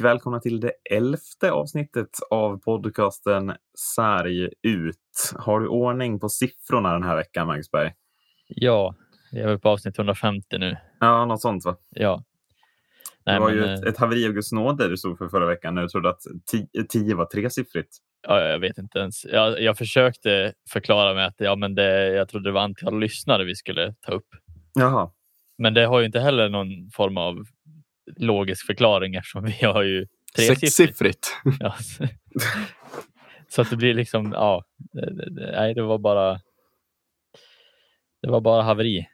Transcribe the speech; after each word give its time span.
välkomna 0.00 0.40
till 0.40 0.60
det 0.60 0.72
elfte 0.90 1.50
avsnittet 1.52 2.08
av 2.30 2.60
podcasten 2.60 3.52
Sarg 3.78 4.48
ut. 4.62 4.96
Har 5.36 5.60
du 5.60 5.68
ordning 5.68 6.20
på 6.20 6.28
siffrorna 6.28 6.92
den 6.92 7.02
här 7.02 7.16
veckan, 7.16 7.46
Magsberg? 7.46 7.92
Ja, 8.48 8.94
jag 9.32 9.52
är 9.52 9.58
på 9.58 9.68
avsnitt 9.68 9.98
150 9.98 10.58
nu. 10.58 10.76
Ja, 11.00 11.24
något 11.24 11.40
sånt 11.40 11.64
va? 11.64 11.76
Ja. 11.90 12.24
Nej, 13.26 13.34
det 13.34 13.40
var 13.40 13.50
men, 13.50 13.56
ju 13.56 13.74
ett, 13.74 13.84
eh, 13.84 13.88
ett 13.88 13.98
haveri 13.98 14.26
av 14.26 14.32
Guds 14.32 14.52
nåde 14.52 14.88
du 14.88 14.96
stod 14.96 15.18
för 15.18 15.28
förra 15.28 15.46
veckan 15.46 15.74
när 15.74 15.82
du 15.82 15.88
trodde 15.88 16.08
att 16.08 16.22
10 16.88 17.14
var 17.14 17.24
tresiffrigt. 17.24 17.96
Ja, 18.28 18.40
jag 18.40 18.58
vet 18.58 18.78
inte 18.78 18.98
ens. 18.98 19.24
Jag, 19.24 19.60
jag 19.62 19.78
försökte 19.78 20.52
förklara 20.70 21.14
med 21.14 21.26
att 21.26 21.36
ja, 21.38 21.56
men 21.56 21.74
det, 21.74 22.08
jag 22.08 22.28
trodde 22.28 22.48
det 22.48 22.52
var 22.52 22.60
antal 22.60 23.00
lyssnare 23.00 23.44
vi 23.44 23.54
skulle 23.54 23.94
ta 24.00 24.12
upp. 24.12 24.28
Jaha. 24.74 25.10
Men 25.58 25.74
det 25.74 25.86
har 25.86 26.00
ju 26.00 26.06
inte 26.06 26.20
heller 26.20 26.48
någon 26.48 26.90
form 26.92 27.16
av 27.16 27.44
logisk 28.16 28.66
förklaring 28.66 29.14
eftersom 29.14 29.44
vi 29.44 29.66
har 29.66 29.82
ju 29.82 30.06
Sexsiffrigt. 30.36 31.36
Ja. 31.60 31.74
Så 33.48 33.62
att 33.62 33.70
det 33.70 33.76
blir 33.76 33.94
liksom, 33.94 34.32
ja, 34.32 34.64
nej, 35.52 35.74
det 35.74 35.82
var 35.82 35.98
bara. 35.98 36.40
Det 38.22 38.30
var 38.30 38.40
bara 38.40 38.62
haveri. 38.62 39.06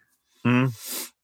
Mm. 0.44 0.70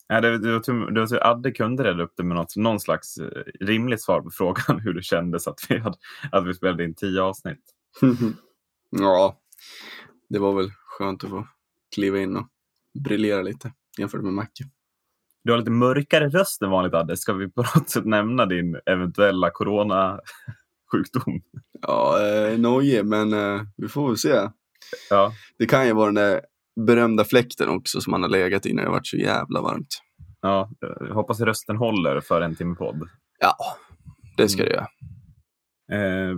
Ja, 0.09 0.21
det, 0.21 0.39
det, 0.39 0.53
var 0.53 0.61
tur, 0.61 0.91
det 0.91 1.01
var 1.01 1.07
tur 1.07 1.27
Adde 1.27 1.53
kunde 1.53 1.85
reda 1.85 2.03
upp 2.03 2.13
det 2.17 2.23
med 2.23 2.37
något, 2.37 2.57
någon 2.57 2.81
slags 2.81 3.19
eh, 3.19 3.43
rimligt 3.61 4.03
svar 4.03 4.21
på 4.21 4.31
frågan 4.31 4.81
hur 4.85 4.95
det 4.95 5.03
kändes 5.03 5.49
att 5.49 5.61
vi, 5.69 5.79
hade, 5.79 5.97
att 6.33 6.47
vi 6.47 6.55
spelade 6.55 6.85
in 6.85 6.95
tio 6.95 7.23
avsnitt. 7.23 7.63
ja, 8.91 9.41
det 10.29 10.39
var 10.39 10.53
väl 10.55 10.71
skönt 10.87 11.25
att 11.25 11.31
få 11.31 11.49
kliva 11.95 12.19
in 12.19 12.37
och 12.37 12.49
briljera 13.05 13.43
lite 13.43 13.73
jämfört 13.99 14.23
med 14.23 14.33
Macke. 14.33 14.65
Du 15.45 15.53
har 15.53 15.59
lite 15.59 15.71
mörkare 15.71 16.29
röst 16.29 16.63
än 16.63 16.71
vanligt 16.71 16.95
Adde. 16.95 17.17
Ska 17.17 17.33
vi 17.33 17.51
på 17.51 17.63
något 17.63 17.91
sätt 17.91 18.05
nämna 18.05 18.47
din 18.47 18.81
eventuella 18.87 19.51
coronasjukdom? 19.51 21.43
Ja, 21.81 22.27
eh, 22.27 22.59
nojig, 22.59 23.07
men 23.07 23.33
eh, 23.33 23.63
vi 23.77 23.89
får 23.89 24.09
väl 24.09 24.17
se. 24.17 24.49
Ja. 25.11 25.33
Det 25.59 25.67
kan 25.67 25.87
ju 25.87 25.93
vara 25.93 26.07
den 26.07 26.15
där 26.15 26.41
berömda 26.87 27.25
fläkten 27.25 27.69
också 27.69 28.01
som 28.01 28.11
man 28.11 28.23
har 28.23 28.31
legat 28.31 28.67
i 28.67 28.73
när 28.73 28.83
det 28.83 28.91
varit 28.91 29.07
så 29.07 29.17
jävla 29.17 29.61
varmt. 29.61 30.01
Ja, 30.41 30.71
jag 30.81 31.15
hoppas 31.15 31.41
rösten 31.41 31.77
håller 31.77 32.21
för 32.21 32.41
en 32.41 32.57
timme 32.57 32.75
podd. 32.75 33.09
Ja, 33.41 33.57
det 34.37 34.49
ska 34.49 34.65
det 34.65 34.71
göra. 34.71 34.89
Eh, 35.93 36.37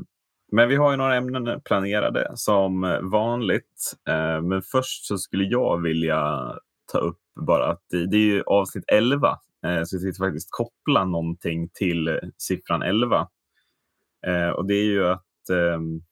men 0.53 0.69
vi 0.69 0.77
har 0.77 0.91
ju 0.91 0.97
några 0.97 1.17
ämnen 1.17 1.61
planerade 1.65 2.33
som 2.35 2.99
vanligt. 3.03 3.93
Eh, 4.09 4.43
men 4.43 4.63
först 4.63 5.07
så 5.07 5.19
skulle 5.19 5.45
jag 5.45 5.83
vilja 5.83 6.53
ta 6.95 6.99
upp 6.99 7.19
bara 7.41 7.67
att 7.71 7.83
det, 7.91 8.07
det 8.07 8.17
är 8.17 8.21
ju 8.21 8.43
avsnitt 8.43 8.85
11. 8.87 9.29
Eh, 9.67 9.83
så 9.85 9.97
jag 9.97 10.03
tänkte 10.03 10.19
faktiskt 10.19 10.49
koppla 10.51 11.05
någonting 11.05 11.69
till 11.75 12.21
siffran 12.39 12.83
11. 12.83 13.29
Eh, 14.27 14.49
och 14.49 14.67
det 14.67 14.75
är 14.75 14.85
ju 14.85 15.07
att 15.07 15.49
ehm, 15.53 16.03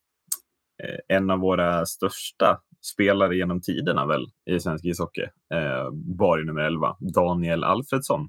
eh, 0.82 1.16
en 1.16 1.30
av 1.30 1.38
våra 1.38 1.86
största 1.86 2.60
spelare 2.82 3.36
genom 3.36 3.60
tiderna 3.60 4.06
väl 4.06 4.26
i 4.50 4.60
svensk 4.60 4.84
ishockey 4.84 5.26
eh, 5.54 5.90
ju 6.38 6.44
nummer 6.44 6.62
11, 6.62 6.96
Daniel 7.14 7.64
Alfredsson. 7.64 8.28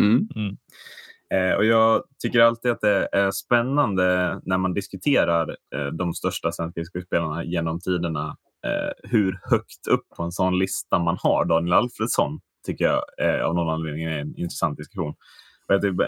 Mm. 0.00 0.28
Mm. 0.36 0.56
Eh, 1.34 1.56
och 1.56 1.64
jag 1.64 2.02
tycker 2.22 2.40
alltid 2.40 2.70
att 2.70 2.80
det 2.80 3.08
är 3.12 3.30
spännande 3.30 4.40
när 4.44 4.58
man 4.58 4.74
diskuterar 4.74 5.56
eh, 5.74 5.86
de 5.86 6.14
största 6.14 6.52
svenska 6.52 6.80
ishockey-spelarna 6.80 7.44
genom 7.44 7.80
tiderna 7.80 8.36
eh, 8.66 9.10
hur 9.10 9.40
högt 9.50 9.86
upp 9.90 10.08
på 10.16 10.22
en 10.22 10.32
sån 10.32 10.58
lista 10.58 10.98
man 10.98 11.16
har 11.20 11.44
Daniel 11.44 11.72
Alfredsson, 11.72 12.40
tycker 12.66 12.84
jag 12.84 13.02
eh, 13.20 13.44
av 13.44 13.54
någon 13.54 13.68
anledning 13.68 14.04
är 14.04 14.18
en 14.18 14.36
intressant 14.36 14.76
diskussion. 14.76 15.14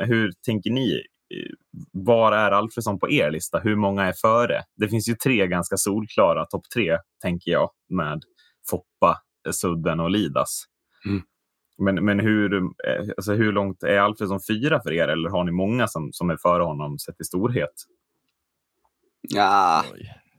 Hur 0.07 0.33
tänker 0.47 0.71
ni? 0.71 1.03
Var 1.93 2.33
är 2.33 2.51
Alfredsson 2.51 2.99
på 2.99 3.11
er 3.11 3.31
lista? 3.31 3.59
Hur 3.59 3.77
många 3.77 4.05
är 4.05 4.13
före? 4.13 4.63
Det 4.77 4.89
finns 4.89 5.09
ju 5.09 5.15
tre 5.15 5.47
ganska 5.47 5.77
solklara 5.77 6.45
topp 6.45 6.65
tre, 6.75 6.99
tänker 7.23 7.51
jag, 7.51 7.71
med 7.89 8.23
Foppa, 8.71 9.23
Sudden 9.51 10.01
och 10.01 10.11
Lidas. 10.11 10.65
Mm. 11.07 11.23
Men, 11.79 12.05
men 12.05 12.21
hur, 12.21 12.55
eh, 12.55 13.09
alltså 13.17 13.33
hur 13.33 13.53
långt 13.53 13.83
är 13.83 13.99
Alfredsson 13.99 14.41
fyra 14.49 14.81
för 14.83 14.93
er? 14.93 15.09
Eller 15.09 15.31
har 15.31 15.45
ni 15.45 15.53
många 15.53 15.89
som, 15.89 16.13
som 16.13 16.31
är 16.31 16.37
före 16.37 16.63
honom 16.63 16.99
sett 16.99 17.21
i 17.21 17.25
storhet? 17.25 17.75
Ja, 19.21 19.85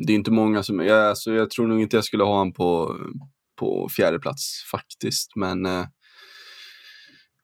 det 0.08 0.14
är 0.14 0.16
inte 0.16 0.32
många 0.32 0.64
som, 0.64 0.80
jag, 0.80 1.10
alltså, 1.10 1.34
jag 1.34 1.50
tror 1.50 1.68
nog 1.68 1.82
inte 1.82 1.98
jag 1.98 2.04
skulle 2.04 2.24
ha 2.24 2.32
honom 2.32 2.54
på, 2.54 2.98
på 3.56 3.90
fjärde 3.96 4.20
plats 4.20 4.64
faktiskt, 4.72 5.36
men 5.36 5.66
eh, 5.66 5.86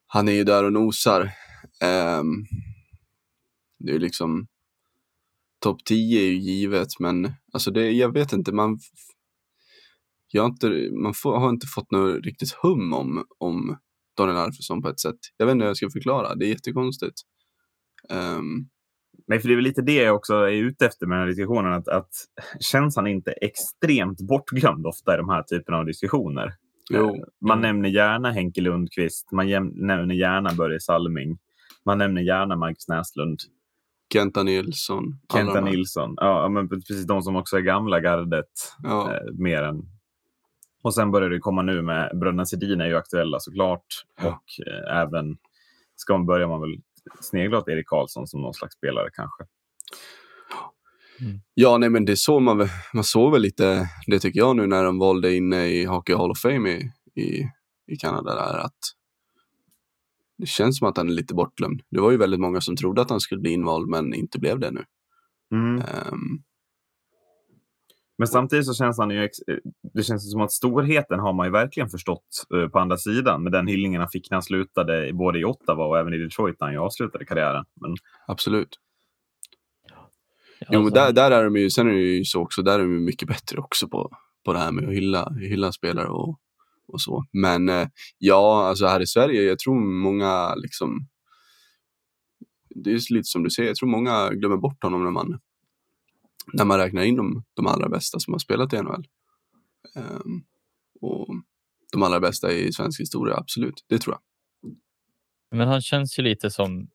han 0.07 0.27
är 0.27 0.31
ju 0.31 0.43
där 0.43 0.63
och 0.63 0.73
nosar. 0.73 1.21
Eh, 1.81 2.23
det 3.79 3.91
är 3.91 3.99
liksom, 3.99 4.47
topp 5.59 5.85
10 5.85 6.21
är 6.21 6.25
ju 6.25 6.37
givet, 6.37 6.99
men 6.99 7.33
alltså 7.53 7.71
det, 7.71 7.91
jag 7.91 8.13
vet 8.13 8.33
inte, 8.33 8.51
man, 8.51 8.79
jag 10.27 10.41
har 10.41 10.49
inte, 10.49 10.89
man 11.01 11.13
får, 11.13 11.39
har 11.39 11.49
inte 11.49 11.67
fått 11.67 11.91
något 11.91 12.25
riktigt 12.25 12.51
hum 12.51 12.93
om, 12.93 13.25
om 13.37 13.77
Daniel 14.17 14.37
Alfredsson 14.37 14.81
på 14.81 14.89
ett 14.89 14.99
sätt. 14.99 15.19
Jag 15.37 15.45
vet 15.45 15.53
inte 15.53 15.63
hur 15.63 15.69
jag 15.69 15.77
ska 15.77 15.89
förklara, 15.89 16.35
det 16.35 16.45
är 16.45 16.49
jättekonstigt. 16.49 17.21
Um, 18.09 18.69
Nej, 19.27 19.39
för 19.39 19.47
det 19.47 19.53
är 19.53 19.55
väl 19.55 19.63
lite 19.63 19.81
det 19.81 19.95
jag 19.95 20.15
också 20.15 20.33
är 20.33 20.51
ute 20.51 20.85
efter 20.85 21.05
med 21.05 21.15
den 21.17 21.21
här 21.21 21.27
diskussionen. 21.27 21.73
Att, 21.73 21.87
att 21.87 22.09
känns 22.59 22.95
han 22.95 23.07
inte 23.07 23.31
extremt 23.31 24.21
bortglömd 24.21 24.87
ofta 24.87 25.13
i 25.13 25.17
de 25.17 25.29
här 25.29 25.43
typerna 25.43 25.77
av 25.77 25.85
diskussioner? 25.85 26.53
Jo. 26.91 27.15
Eh, 27.15 27.23
man 27.47 27.61
nämner 27.61 27.89
gärna 27.89 28.31
Henke 28.31 28.61
Lundqvist, 28.61 29.31
man 29.31 29.47
nämner 29.75 30.15
gärna 30.15 30.53
Börje 30.53 30.79
Salming, 30.79 31.37
man 31.85 31.97
nämner 31.97 32.21
gärna 32.21 32.55
Marcus 32.55 32.87
Näslund. 32.87 33.39
Kenta 34.13 34.43
Nilsson. 34.43 35.19
Kenta 35.33 35.61
Nilsson, 35.61 36.13
ja, 36.17 36.49
men 36.49 36.69
precis 36.69 37.07
de 37.07 37.21
som 37.21 37.35
också 37.35 37.57
är 37.57 37.61
gamla 37.61 37.99
gardet. 37.99 38.51
Ja. 38.83 39.13
Eh, 39.13 39.33
mer 39.33 39.63
än... 39.63 39.81
Och 40.83 40.93
sen 40.93 41.11
börjar 41.11 41.29
det 41.29 41.39
komma 41.39 41.61
nu 41.61 41.81
med 41.81 42.11
bröderna 42.19 42.45
Sedin 42.45 42.81
är 42.81 42.85
ju 42.85 42.95
aktuella 42.95 43.39
såklart. 43.39 43.85
Ja. 44.21 44.27
Och 44.27 44.67
eh, 44.67 45.01
även 45.01 45.37
ska 45.95 46.13
man 46.13 46.25
börja 46.25 46.47
man 46.47 46.61
väl 46.61 46.81
snegla 47.21 47.57
åt 47.57 47.67
Erik 47.67 47.87
Karlsson 47.87 48.27
som 48.27 48.41
någon 48.41 48.53
slags 48.53 48.75
spelare 48.75 49.09
kanske. 49.13 49.43
Mm. 51.21 51.39
Ja, 51.53 51.77
nej, 51.77 51.89
men 51.89 52.05
det 52.05 52.17
såg 52.17 52.41
man 52.41 52.69
Man 52.93 53.03
såg 53.03 53.31
väl 53.31 53.41
lite, 53.41 53.89
det 54.07 54.19
tycker 54.19 54.39
jag 54.39 54.55
nu 54.55 54.67
när 54.67 54.83
de 54.83 54.99
valde 54.99 55.35
in 55.35 55.53
i 55.53 55.85
Hockey 55.85 56.13
Hall 56.13 56.31
of 56.31 56.39
Fame 56.39 56.69
i, 56.69 56.91
i, 57.21 57.49
i 57.87 57.95
Kanada, 57.95 58.35
där, 58.35 58.57
att 58.57 58.79
det 60.37 60.45
känns 60.45 60.77
som 60.77 60.87
att 60.87 60.97
han 60.97 61.09
är 61.09 61.13
lite 61.13 61.33
bortglömd. 61.33 61.81
Det 61.89 62.01
var 62.01 62.11
ju 62.11 62.17
väldigt 62.17 62.39
många 62.39 62.61
som 62.61 62.75
trodde 62.75 63.01
att 63.01 63.09
han 63.09 63.19
skulle 63.19 63.41
bli 63.41 63.51
invald, 63.51 63.89
men 63.89 64.13
inte 64.13 64.39
blev 64.39 64.59
det 64.59 64.71
nu. 64.71 64.83
Mm. 65.51 65.75
Um, 65.75 66.43
men 68.17 68.27
samtidigt 68.27 68.65
så 68.65 68.73
känns 68.73 68.97
han 68.97 69.09
ju, 69.09 69.29
det 69.93 70.03
känns 70.03 70.31
som 70.31 70.41
att 70.41 70.51
storheten 70.51 71.19
har 71.19 71.33
man 71.33 71.47
ju 71.47 71.51
verkligen 71.51 71.89
förstått 71.89 72.45
uh, 72.53 72.67
på 72.67 72.79
andra 72.79 72.97
sidan 72.97 73.43
med 73.43 73.51
den 73.51 73.67
hyllningen 73.67 74.01
han 74.01 74.09
fick 74.09 74.29
när 74.31 74.35
han 74.35 74.43
slutade 74.43 75.13
både 75.13 75.39
i 75.39 75.45
Ottawa 75.45 75.85
och 75.85 75.99
även 75.99 76.13
i 76.13 76.17
Detroit 76.17 76.55
när 76.59 76.67
han 76.67 76.77
avslutade 76.77 77.25
karriären. 77.25 77.65
Men... 77.81 77.95
Absolut. 78.27 78.79
Ja, 80.59 80.67
jo, 80.71 80.79
alltså- 80.79 80.93
där, 80.93 81.11
där 81.11 81.31
är 81.31 81.43
de 81.43 81.55
ju, 81.55 81.69
sen 81.69 81.87
är 81.87 81.93
det 81.93 81.99
ju 81.99 82.25
så 82.25 82.41
också, 82.41 82.61
där 82.61 82.79
är 82.79 82.83
de 82.83 82.93
ju 82.93 82.99
mycket 82.99 83.27
bättre 83.27 83.59
också 83.59 83.87
på, 83.87 84.11
på 84.45 84.53
det 84.53 84.59
här 84.59 84.71
med 84.71 84.87
att 84.87 84.93
hylla, 84.93 85.33
hylla 85.39 85.71
spelare 85.71 86.07
och, 86.07 86.39
och 86.87 87.01
så. 87.01 87.25
Men 87.31 87.69
eh, 87.69 87.87
ja, 88.17 88.67
alltså 88.67 88.85
här 88.85 88.99
i 88.99 89.07
Sverige, 89.07 89.41
jag 89.41 89.59
tror 89.59 89.75
många 90.01 90.55
liksom, 90.55 91.07
det 92.69 92.91
är 92.91 93.13
lite 93.13 93.23
som 93.23 93.43
du 93.43 93.49
säger, 93.49 93.69
jag 93.69 93.75
tror 93.75 93.89
många 93.89 94.29
glömmer 94.29 94.57
bort 94.57 94.83
honom 94.83 95.03
när 95.03 95.11
man, 95.11 95.39
när 96.53 96.65
man 96.65 96.79
räknar 96.79 97.03
in 97.03 97.15
de, 97.15 97.43
de 97.53 97.67
allra 97.67 97.89
bästa 97.89 98.19
som 98.19 98.33
har 98.33 98.39
spelat 98.39 98.73
i 98.73 98.77
NHL. 98.77 99.07
Um, 99.95 100.43
och 101.01 101.27
de 101.91 102.03
allra 102.03 102.19
bästa 102.19 102.51
i 102.51 102.73
svensk 102.73 103.01
historia, 103.01 103.35
absolut, 103.35 103.85
det 103.89 103.97
tror 103.97 104.15
jag. 104.15 104.21
Men 105.57 105.67
han 105.67 105.81
känns 105.81 106.19
ju 106.19 106.23
lite 106.23 106.49
som 106.49 106.87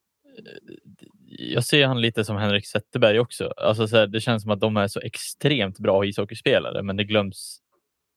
jag 1.27 1.65
ser 1.65 1.87
han 1.87 2.01
lite 2.01 2.25
som 2.25 2.37
Henrik 2.37 2.67
Zetterberg 2.67 3.21
också. 3.21 3.53
Alltså 3.57 3.89
så 3.89 3.97
här, 3.97 4.07
det 4.07 4.21
känns 4.21 4.43
som 4.43 4.51
att 4.53 4.61
de 4.61 4.77
är 4.77 4.89
så 4.89 5.01
extremt 5.01 5.79
bra 5.79 6.05
ishockeyspelare, 6.05 6.83
men 6.83 6.97
det 6.97 7.05
glöms 7.05 7.59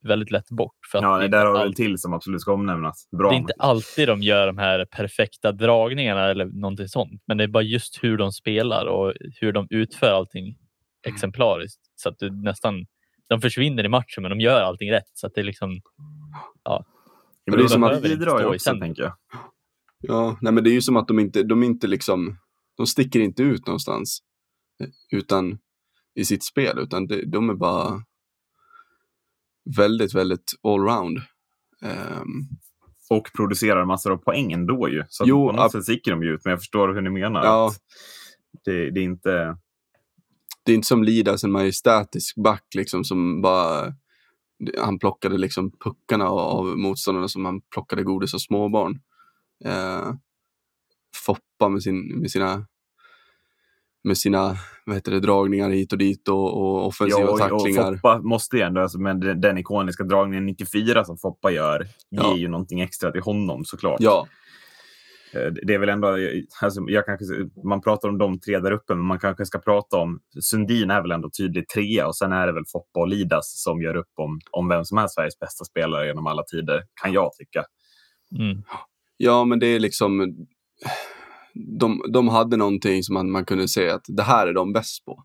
väldigt 0.04 0.32
lätt 0.32 0.50
bort. 0.50 0.76
För 0.92 1.02
ja, 1.02 1.18
det, 1.18 1.28
där 1.28 1.46
har 1.46 1.54
väl 1.54 1.74
till 1.74 1.98
som 1.98 2.14
absolut 2.14 2.42
ska 2.42 2.54
omnämnas. 2.54 3.08
Bra. 3.18 3.30
Det 3.30 3.36
är 3.36 3.40
inte 3.40 3.54
alltid 3.60 4.08
de 4.08 4.22
gör 4.22 4.48
de 4.48 4.58
här 4.58 4.86
perfekta 4.86 5.52
dragningarna 5.52 6.30
eller 6.30 6.46
någonting 6.46 6.88
sånt, 6.88 7.24
men 7.28 7.38
det 7.38 7.44
är 7.44 7.48
bara 7.48 7.64
just 7.64 8.04
hur 8.04 8.18
de 8.18 8.32
spelar 8.32 8.86
och 8.86 9.14
hur 9.42 9.52
de 9.52 9.68
utför 9.70 10.08
allting 10.12 10.58
exemplariskt 11.08 11.82
så 11.96 12.10
att 12.10 12.20
du 12.20 12.32
nästan 12.32 12.86
de 13.30 13.42
försvinner 13.42 13.86
i 13.86 13.90
matchen, 13.90 14.22
men 14.22 14.30
de 14.30 14.40
gör 14.40 14.62
allting 14.62 14.92
rätt 14.92 15.12
så 15.14 15.28
att 15.28 15.34
det 15.36 15.42
är 15.42 15.46
liksom. 15.46 15.82
Ja, 16.64 16.86
men 17.46 17.58
det 17.58 17.64
är 17.64 17.68
som 17.68 17.84
att 17.84 18.02
bidrar 18.02 18.40
ju 18.40 18.46
också, 18.46 18.80
tänker 18.80 19.04
jag. 19.04 19.14
Ja, 20.00 20.38
nej, 20.42 20.54
men 20.54 20.64
det 20.64 20.70
är 20.70 20.74
ju 20.74 20.82
som 20.82 20.98
att 20.98 21.08
de 21.08 21.20
inte, 21.20 21.44
de 21.44 21.64
inte 21.64 21.88
liksom, 21.88 22.38
de 22.78 22.88
sticker 22.88 23.20
inte 23.20 23.44
ut 23.44 23.68
någonstans 23.68 24.20
utan 25.12 25.60
i 26.16 26.26
sitt 26.26 26.44
spel, 26.44 26.80
utan 26.80 27.08
de, 27.08 27.26
de 27.26 27.50
är 27.50 27.54
bara 27.54 28.04
väldigt, 29.78 30.14
väldigt 30.14 30.54
allround. 30.64 31.18
Um, 31.82 32.50
och 33.10 33.32
producerar 33.36 33.86
massor 33.86 34.12
av 34.12 34.18
poäng 34.18 34.52
ändå 34.52 34.90
ju. 34.90 35.04
Så 35.10 35.24
jo, 35.28 35.48
på 35.48 35.56
något 35.56 35.72
sätt 35.72 35.84
sticker 35.84 36.12
de 36.12 36.24
ju 36.24 36.30
ut, 36.34 36.42
men 36.44 36.52
jag 36.52 36.60
förstår 36.60 36.94
hur 36.94 37.02
ni 37.02 37.10
menar. 37.10 37.46
Ja, 37.46 37.68
att... 37.68 37.78
Det, 38.66 38.92
det 38.92 39.00
är 39.00 39.04
inte... 39.04 39.58
Det 40.66 40.72
är 40.72 40.76
inte 40.76 40.88
som 40.88 41.04
Lidas, 41.04 41.44
en 41.44 41.52
majestätisk 41.52 42.36
back 42.36 42.66
liksom 42.76 43.04
som 43.04 43.42
bara... 43.42 43.94
Han 44.80 45.00
plockade 45.00 45.38
liksom 45.38 45.72
puckarna 45.72 46.30
av 46.30 46.66
motståndarna 46.66 47.28
som 47.28 47.46
han 47.46 47.62
plockade 47.62 48.04
godis 48.04 48.34
av 48.34 48.38
småbarn. 48.38 49.00
Eh, 49.66 50.14
Foppa 51.26 51.70
med, 51.70 51.84
sin, 51.84 52.20
med 52.20 52.32
sina 52.32 52.66
med 54.04 54.18
sina 54.18 54.58
vad 54.86 54.96
heter 54.96 55.12
det, 55.12 55.20
dragningar 55.20 55.70
hit 55.70 55.92
och 55.92 55.98
dit 55.98 56.28
och, 56.28 56.62
och 56.62 56.88
offensiva 56.88 57.20
Ja, 57.20 57.28
och, 57.28 57.34
och 57.34 57.40
tacklingar. 57.40 57.96
Foppa 57.96 58.20
måste 58.22 58.58
ju 58.58 58.64
ändå, 58.64 58.82
alltså, 58.82 59.00
men 59.00 59.20
den, 59.20 59.42
den 59.42 59.58
ikoniska 59.58 60.04
dragningen 60.04 60.46
94 60.46 61.06
som 61.06 61.18
Foppa 61.18 61.52
gör, 61.52 61.88
Ja. 62.10 62.32
ger 62.32 62.38
ju 62.42 62.48
någonting 62.48 62.82
extra 62.82 63.12
till 63.12 63.22
honom 63.22 63.66
såklart. 63.66 63.98
Ja, 64.00 64.28
Det 65.34 65.62
det 65.64 65.74
är 65.74 65.80
väl 65.80 65.90
ändå, 65.90 66.18
alltså, 66.62 66.82
jag 66.88 67.06
kanske, 67.06 67.26
man 67.64 67.82
pratar 67.82 68.10
om 68.10 68.18
de 68.18 68.40
tre 68.40 68.60
där 68.60 68.72
uppe, 68.72 68.96
men 68.96 69.06
man 69.06 69.20
kanske 69.20 69.46
ska 69.46 69.60
prata 69.60 69.98
om, 69.98 70.20
Sundin 70.42 70.92
är 70.92 71.02
väl 71.02 71.12
ändå 71.12 71.30
tydligt 71.38 71.70
trea 71.70 72.08
och 72.08 72.16
sen 72.16 72.32
är 72.32 72.48
det 72.48 72.54
väl 72.54 72.64
Foppa 72.72 73.00
och 73.00 73.08
Lidas 73.08 73.64
som 73.64 73.82
gör 73.82 73.96
upp 73.96 74.12
om, 74.16 74.40
om 74.52 74.68
vem 74.68 74.86
som 74.86 74.98
är 74.98 75.08
Sveriges 75.08 75.40
bästa 75.40 75.66
spelare 75.66 76.08
genom 76.08 76.28
alla 76.28 76.44
tider, 76.44 76.84
kan 77.02 77.14
jag 77.14 77.34
tycka. 77.34 77.64
Mm. 78.40 78.64
ja, 79.18 79.46
men 79.46 79.60
det 79.60 79.68
är 79.68 79.80
liksom... 79.80 80.36
De, 81.80 82.02
de 82.14 82.28
hade 82.28 82.58
någonting 82.58 83.04
som 83.04 83.14
man, 83.14 83.32
man 83.32 83.46
kunde 83.46 83.68
säga 83.68 83.96
att 83.96 84.06
det 84.08 84.24
här 84.24 84.48
är 84.48 84.54
de 84.54 84.74
bäst 84.74 85.06
på. 85.06 85.24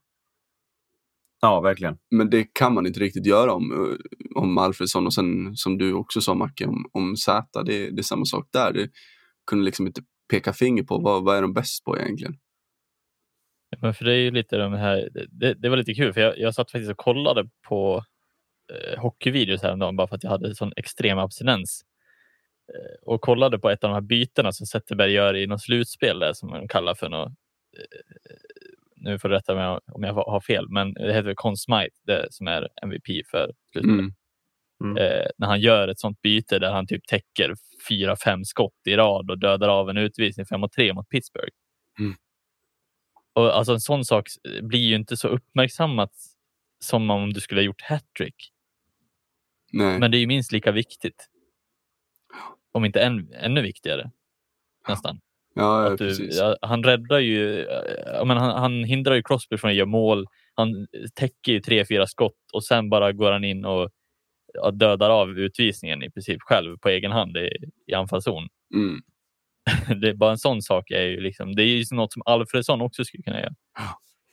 Ja, 1.40 1.60
verkligen. 1.60 1.98
Men 2.10 2.30
det 2.30 2.44
kan 2.54 2.74
man 2.74 2.86
inte 2.86 3.00
riktigt 3.00 3.26
göra 3.26 3.52
om, 3.52 3.72
eh, 3.72 4.42
om 4.42 4.58
Alfredsson 4.58 5.06
och 5.06 5.14
sen 5.14 5.56
som 5.56 5.78
du 5.78 5.92
också 5.92 6.20
sa 6.20 6.34
Macke 6.34 6.66
om, 6.66 6.84
om 6.92 7.16
Zäta. 7.16 7.62
Det, 7.62 7.90
det 7.90 8.00
är 8.00 8.02
samma 8.02 8.24
sak 8.24 8.48
där. 8.52 8.72
Det 8.72 8.90
kunde 9.48 9.64
liksom 9.64 9.86
inte 9.86 10.00
peka 10.30 10.52
finger 10.52 10.82
på 10.82 10.98
vad, 10.98 11.24
vad 11.24 11.36
är 11.36 11.42
de 11.42 11.52
bäst 11.52 11.84
på 11.84 11.98
egentligen. 11.98 12.38
Men 13.80 13.94
för 13.94 14.04
det 14.04 14.14
är 14.14 14.30
lite 14.30 14.56
de 14.56 14.72
här, 14.72 15.08
det, 15.30 15.54
det 15.54 15.68
var 15.68 15.76
lite 15.76 15.94
kul 15.94 16.12
för 16.12 16.20
jag, 16.20 16.38
jag 16.38 16.54
satt 16.54 16.70
faktiskt 16.70 16.90
och 16.90 16.96
kollade 16.96 17.48
på 17.68 18.04
eh, 18.72 19.00
hockeyvideos 19.00 19.62
häromdagen 19.62 19.96
bara 19.96 20.08
för 20.08 20.16
att 20.16 20.24
jag 20.24 20.30
hade 20.30 20.54
sån 20.54 20.72
extrem 20.76 21.18
abstinens. 21.18 21.82
Eh, 22.74 23.02
och 23.02 23.20
kollade 23.20 23.58
på 23.58 23.70
ett 23.70 23.84
av 23.84 23.90
de 23.90 23.94
här 23.94 24.00
bytena 24.00 24.52
som 24.52 24.66
Zetterberg 24.66 25.12
gör 25.12 25.36
i 25.36 25.46
något 25.46 25.62
slutspel 25.62 26.18
där, 26.18 26.32
som 26.32 26.50
man 26.50 26.68
kallar 26.68 26.94
för 26.94 27.08
något. 27.08 27.28
Eh, 27.28 28.36
nu 28.96 29.18
får 29.18 29.28
du 29.28 29.34
rätta 29.34 29.54
mig 29.54 29.78
om 29.92 30.02
jag 30.02 30.14
har 30.14 30.40
fel, 30.40 30.68
men 30.68 30.92
det 30.92 31.14
heter 31.14 31.34
Conn 31.34 31.56
Smythe, 31.56 31.96
det 32.06 32.26
som 32.30 32.46
är 32.46 32.68
MVP 32.82 33.26
för 33.30 33.52
slutspelet. 33.72 34.00
Mm. 34.00 34.14
Eh, 34.84 35.26
när 35.36 35.46
han 35.46 35.60
gör 35.60 35.88
ett 35.88 36.00
sånt 36.00 36.22
byte 36.22 36.58
där 36.58 36.72
han 36.72 36.86
typ 36.86 37.06
täcker 37.06 37.54
fyra, 37.88 38.16
fem 38.16 38.44
skott 38.44 38.86
i 38.86 38.96
rad 38.96 39.30
och 39.30 39.38
dödar 39.38 39.68
av 39.68 39.90
en 39.90 39.96
utvisning 39.96 40.46
5 40.46 40.60
mot 40.60 40.72
3 40.72 40.94
mot 40.94 41.08
Pittsburgh. 41.08 41.54
Mm. 41.98 42.14
Och 43.32 43.56
alltså 43.56 43.72
en 43.72 43.80
sån 43.80 44.04
sak 44.04 44.28
blir 44.62 44.80
ju 44.80 44.94
inte 44.94 45.16
så 45.16 45.28
uppmärksammat 45.28 46.12
som 46.80 47.10
om 47.10 47.32
du 47.32 47.40
skulle 47.40 47.60
ha 47.60 47.64
gjort 47.64 47.82
hattrick. 47.82 48.52
Men 49.98 50.10
det 50.10 50.16
är 50.16 50.20
ju 50.20 50.26
minst 50.26 50.52
lika 50.52 50.72
viktigt. 50.72 51.28
Om 52.72 52.84
inte 52.84 53.00
än, 53.00 53.32
ännu 53.32 53.62
viktigare. 53.62 54.10
Nästan. 54.88 55.20
ja, 55.54 55.90
ja, 55.90 55.96
du, 55.96 56.56
han 56.62 56.84
räddar 56.84 57.18
ju, 57.18 57.66
ja, 58.06 58.24
men 58.24 58.36
han, 58.36 58.58
han 58.58 58.84
hindrar 58.84 59.14
ju 59.14 59.22
Crosby 59.22 59.56
från 59.56 59.70
att 59.70 59.76
göra 59.76 59.86
mål. 59.86 60.26
Han 60.54 60.86
täcker 61.14 61.52
ju 61.52 61.60
tre, 61.60 61.84
fyra 61.84 62.06
skott 62.06 62.50
och 62.52 62.64
sen 62.64 62.90
bara 62.90 63.12
går 63.12 63.32
han 63.32 63.44
in 63.44 63.64
och 63.64 63.90
dödar 64.72 65.10
av 65.10 65.30
utvisningen 65.30 66.02
i 66.02 66.10
princip 66.10 66.42
själv 66.42 66.76
på 66.76 66.88
egen 66.88 67.12
hand 67.12 67.36
i, 67.36 67.50
i 67.86 67.94
anfallszon. 67.94 68.48
Mm. 68.74 69.00
Det 70.00 70.08
är 70.08 70.14
bara 70.14 70.30
en 70.30 70.38
sån 70.38 70.62
sak 70.62 70.90
är 70.90 71.02
ju 71.02 71.20
liksom, 71.20 71.54
det 71.54 71.62
är 71.62 71.66
ju 71.66 71.84
något 71.96 72.12
som 72.12 72.22
Alfredsson 72.26 72.80
också 72.80 73.04
skulle 73.04 73.22
kunna 73.22 73.40
göra. 73.40 73.54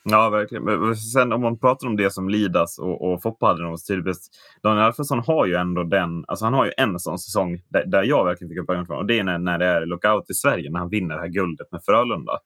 Ja, 0.04 0.30
verkligen. 0.30 0.64
Men 0.64 0.96
sen 0.96 1.32
om 1.32 1.40
man 1.40 1.58
pratar 1.58 1.86
om 1.86 1.96
det 1.96 2.10
som 2.10 2.28
Lidas 2.28 2.78
och, 2.78 3.12
och 3.12 3.22
Foppa 3.22 3.46
hade 3.46 3.62
nog 3.62 3.86
tydligt 3.86 4.04
bäst. 4.04 4.34
Daniel 4.62 4.84
Alfredsson 4.84 5.18
har 5.18 5.46
ju 5.46 5.54
ändå 5.54 5.82
den, 5.82 6.24
alltså 6.28 6.44
han 6.44 6.54
har 6.54 6.64
ju 6.66 6.72
en 6.76 6.98
sån 6.98 7.18
säsong 7.18 7.62
där, 7.68 7.86
där 7.86 8.02
jag 8.02 8.24
verkligen 8.24 8.48
fick 8.48 8.58
upp 8.58 8.70
ögonen 8.70 8.86
för 8.86 8.94
honom. 8.94 9.04
Och 9.04 9.08
det 9.08 9.18
är 9.18 9.24
när, 9.24 9.38
när 9.38 9.58
det 9.58 9.66
är 9.66 9.86
lockout 9.86 10.30
i 10.30 10.34
Sverige, 10.34 10.70
när 10.70 10.80
han 10.80 10.88
vinner 10.88 11.14
det 11.14 11.20
här 11.20 11.28
guldet 11.28 11.72
med 11.72 11.80
Frölunda. 11.84 12.38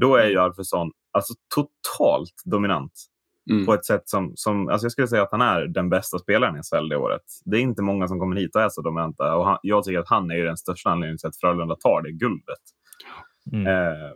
Då 0.00 0.16
är 0.16 0.28
ju 0.28 0.38
Alfredsson 0.38 0.90
alltså 1.12 1.34
totalt 1.54 2.42
dominant 2.44 2.92
Mm. 3.50 3.66
på 3.66 3.74
ett 3.74 3.84
sätt 3.84 4.02
som, 4.04 4.32
som 4.34 4.68
alltså 4.68 4.84
jag 4.84 4.92
skulle 4.92 5.08
säga 5.08 5.22
att 5.22 5.32
han 5.32 5.40
är 5.40 5.66
den 5.66 5.88
bästa 5.88 6.18
spelaren 6.18 6.56
i 6.56 6.62
SHL 6.62 6.88
det 6.88 6.96
året. 6.96 7.22
Det 7.44 7.56
är 7.56 7.60
inte 7.60 7.82
många 7.82 8.08
som 8.08 8.18
kommer 8.18 8.36
hit 8.36 8.56
och 8.56 8.62
är 8.62 8.68
så 8.68 8.82
dominanta. 8.82 9.36
Och 9.36 9.44
han, 9.44 9.58
jag 9.62 9.84
tycker 9.84 9.98
att 9.98 10.08
han 10.08 10.30
är 10.30 10.34
ju 10.34 10.44
den 10.44 10.56
största 10.56 10.90
anledningen 10.90 11.18
till 11.18 11.28
att 11.28 11.36
Frölunda 11.36 11.76
tar 11.76 12.02
det 12.02 12.12
guldet. 12.12 12.62
Mm. 13.52 13.66
Eh, 13.66 14.10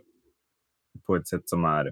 på 1.07 1.15
ett 1.15 1.27
sätt 1.27 1.49
som 1.49 1.65
är... 1.65 1.91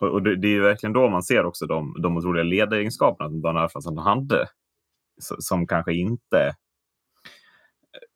Och 0.00 0.08
och 0.08 0.22
det, 0.22 0.36
det 0.36 0.48
är 0.48 0.52
ju 0.52 0.60
verkligen 0.60 0.92
då 0.92 1.08
man 1.08 1.22
ser 1.22 1.44
också 1.44 1.66
de, 1.66 1.96
de 2.02 2.16
otroliga 2.16 2.44
ledaregenskaperna 2.44 3.30
som 3.30 3.42
Daniel 3.42 3.62
Alfredsson 3.62 3.98
hade. 3.98 4.46
Som 5.20 5.66
kanske 5.66 5.94
inte... 5.94 6.54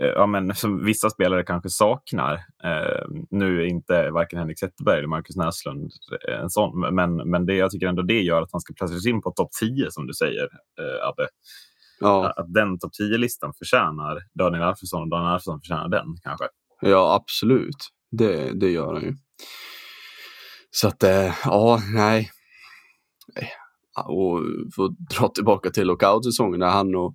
eh, 0.03 0.07
Ja, 0.09 0.27
men 0.27 0.55
som 0.55 0.85
vissa 0.85 1.11
spelare 1.11 1.43
kanske 1.43 1.69
saknar. 1.71 2.35
Eh, 2.65 3.07
nu 3.31 3.63
är 3.63 3.67
inte 3.67 4.11
varken 4.11 4.39
Henrik 4.39 4.59
Zetterberg 4.59 4.99
eller 4.99 5.09
Marcus 5.09 5.37
Näslund 5.37 5.93
eh, 6.29 6.41
en 6.41 6.51
sån, 6.51 6.95
men, 6.95 7.17
men 7.17 7.47
det, 7.47 7.55
jag 7.55 7.71
tycker 7.71 7.87
ändå 7.87 8.03
det 8.03 8.21
gör 8.23 8.43
att 8.43 8.53
han 8.53 8.61
ska 8.61 8.75
placeras 8.75 9.07
in 9.07 9.23
på 9.23 9.31
topp 9.31 9.51
10 9.61 9.91
som 9.91 10.07
du 10.07 10.15
säger, 10.15 10.45
eh, 10.81 11.09
Abbe. 11.09 11.29
Ja, 12.01 12.33
Att 12.37 12.55
den 12.55 12.79
topp 12.79 12.93
10-listan 13.03 13.53
förtjänar 13.59 14.19
Daniel 14.39 14.63
Alfredsson 14.63 15.03
och 15.03 15.09
Daniel 15.11 15.33
Alfredsson 15.33 15.61
förtjänar 15.61 15.89
den 15.89 16.07
kanske. 16.23 16.45
ja, 16.81 17.15
absolut. 17.15 17.89
Det, 18.11 18.61
det 18.61 18.71
gör 18.71 18.95
han 18.95 19.03
ju. 19.03 19.15
Så 20.71 20.89
att, 20.89 21.03
eh, 21.03 21.35
ja, 21.45 21.81
nej. 21.95 22.31
Nej. 23.35 23.51
Och 24.07 24.41
för 24.77 24.85
att 24.85 24.99
dra 25.19 25.29
tillbaka 25.29 25.71
till 25.71 25.87
lockout-säsongen, 25.87 26.61
där 26.61 26.71
han 26.71 26.95
och, 26.95 27.15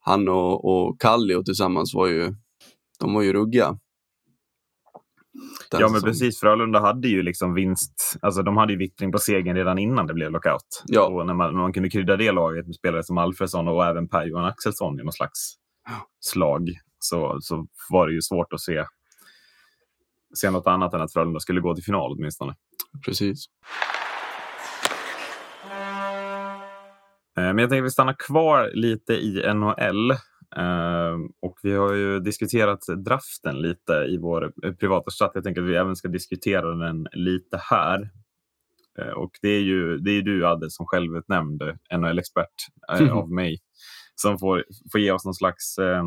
han 0.00 0.28
och, 0.28 0.64
och 0.64 1.00
Kallio 1.00 1.42
tillsammans 1.42 1.94
var 1.94 2.06
ju, 2.06 2.34
de 3.00 3.14
var 3.14 3.22
ju 3.22 3.32
ruggiga. 3.32 3.78
Den 5.70 5.80
Ja, 5.80 5.88
men 5.88 5.94
säsongen. 5.94 6.02
precis. 6.12 6.40
Frölunda 6.40 6.80
hade 6.80 7.08
ju 7.08 7.22
liksom 7.22 7.54
vinst. 7.54 8.16
Alltså, 8.22 8.42
de 8.42 8.56
hade 8.56 8.72
ju 8.72 8.78
vittring 8.78 9.12
på 9.12 9.18
segern 9.18 9.56
redan 9.56 9.78
innan 9.78 10.06
det 10.06 10.14
blev 10.14 10.30
lockout. 10.30 10.82
Ja. 10.86 11.06
Och 11.06 11.26
när 11.26 11.34
man, 11.34 11.52
när 11.54 11.60
man 11.60 11.72
kunde 11.72 11.90
krydda 11.90 12.16
det 12.16 12.32
laget 12.32 12.66
med 12.66 12.74
spelare 12.74 13.02
som 13.04 13.18
Alfredsson 13.18 13.68
och 13.68 13.84
även 13.86 14.08
Per-Johan 14.08 14.44
Axelsson 14.44 15.00
i 15.00 15.02
någon 15.02 15.12
slags 15.12 15.54
slag 16.20 16.68
så, 16.98 17.38
så 17.40 17.66
var 17.90 18.06
det 18.06 18.12
ju 18.14 18.22
svårt 18.22 18.52
att 18.52 18.60
se, 18.60 18.84
se 20.34 20.50
något 20.50 20.66
annat 20.66 20.94
än 20.94 21.00
att 21.00 21.12
Frölunda 21.12 21.40
skulle 21.40 21.60
gå 21.60 21.74
till 21.74 21.84
final 21.84 22.12
åtminstone. 22.12 22.54
Precis. 23.04 23.44
Men 27.52 27.58
jag 27.58 27.70
tänkte 27.70 27.82
att 27.82 27.86
vi 27.86 27.90
stannar 27.90 28.16
kvar 28.18 28.70
lite 28.74 29.12
i 29.12 29.52
NHL. 29.54 30.10
Eh, 30.56 31.16
och 31.42 31.58
vi 31.62 31.72
har 31.72 31.92
ju 31.94 32.20
diskuterat 32.20 32.80
draften 33.04 33.58
lite 33.62 33.92
i 33.92 34.18
vår 34.18 34.52
eh, 34.64 34.72
privata 34.72 35.10
chatt. 35.10 35.30
Jag 35.34 35.44
tänker 35.44 35.62
att 35.62 35.68
vi 35.68 35.76
även 35.76 35.96
ska 35.96 36.08
diskutera 36.08 36.74
den 36.74 37.06
lite 37.12 37.60
här. 37.62 38.10
Eh, 38.98 39.08
och 39.12 39.30
det 39.42 39.48
är 39.48 39.60
ju 39.60 39.98
det 39.98 40.10
är 40.10 40.22
du, 40.22 40.46
Adde, 40.46 40.70
som 40.70 40.86
självutnämnd 40.86 41.62
NHL-expert 41.98 42.54
eh, 42.92 43.00
Mhm. 43.00 43.10
av 43.18 43.30
mig, 43.32 43.58
som 44.14 44.38
får, 44.38 44.64
får 44.92 45.00
ge 45.00 45.10
oss 45.12 45.24
någon 45.24 45.34
slags 45.34 45.78
eh, 45.78 46.04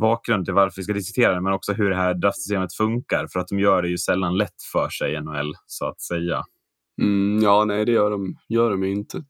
bakgrund 0.00 0.44
till 0.44 0.54
varför 0.54 0.76
vi 0.76 0.82
ska 0.84 0.92
diskutera 0.92 1.34
det, 1.34 1.40
men 1.40 1.52
också 1.52 1.72
hur 1.72 1.90
det 1.90 1.96
här 1.96 2.14
draftsystemet 2.14 2.74
funkar. 2.74 3.26
För 3.32 3.40
att 3.40 3.48
de 3.48 3.58
gör 3.58 3.82
det 3.82 3.88
ju 3.88 3.98
sällan 3.98 4.36
lätt 4.36 4.62
för 4.72 4.88
sig 4.88 5.12
i 5.12 5.20
NHL, 5.20 5.52
så 5.66 5.86
att 5.86 6.00
säga. 6.00 6.42
Mm, 7.02 7.42
ja, 7.42 7.64
nej, 7.64 7.84
det 7.84 7.92
gör 7.92 8.10
de, 8.10 8.36
gör 8.48 8.70
de 8.70 8.84
inte. 8.84 9.24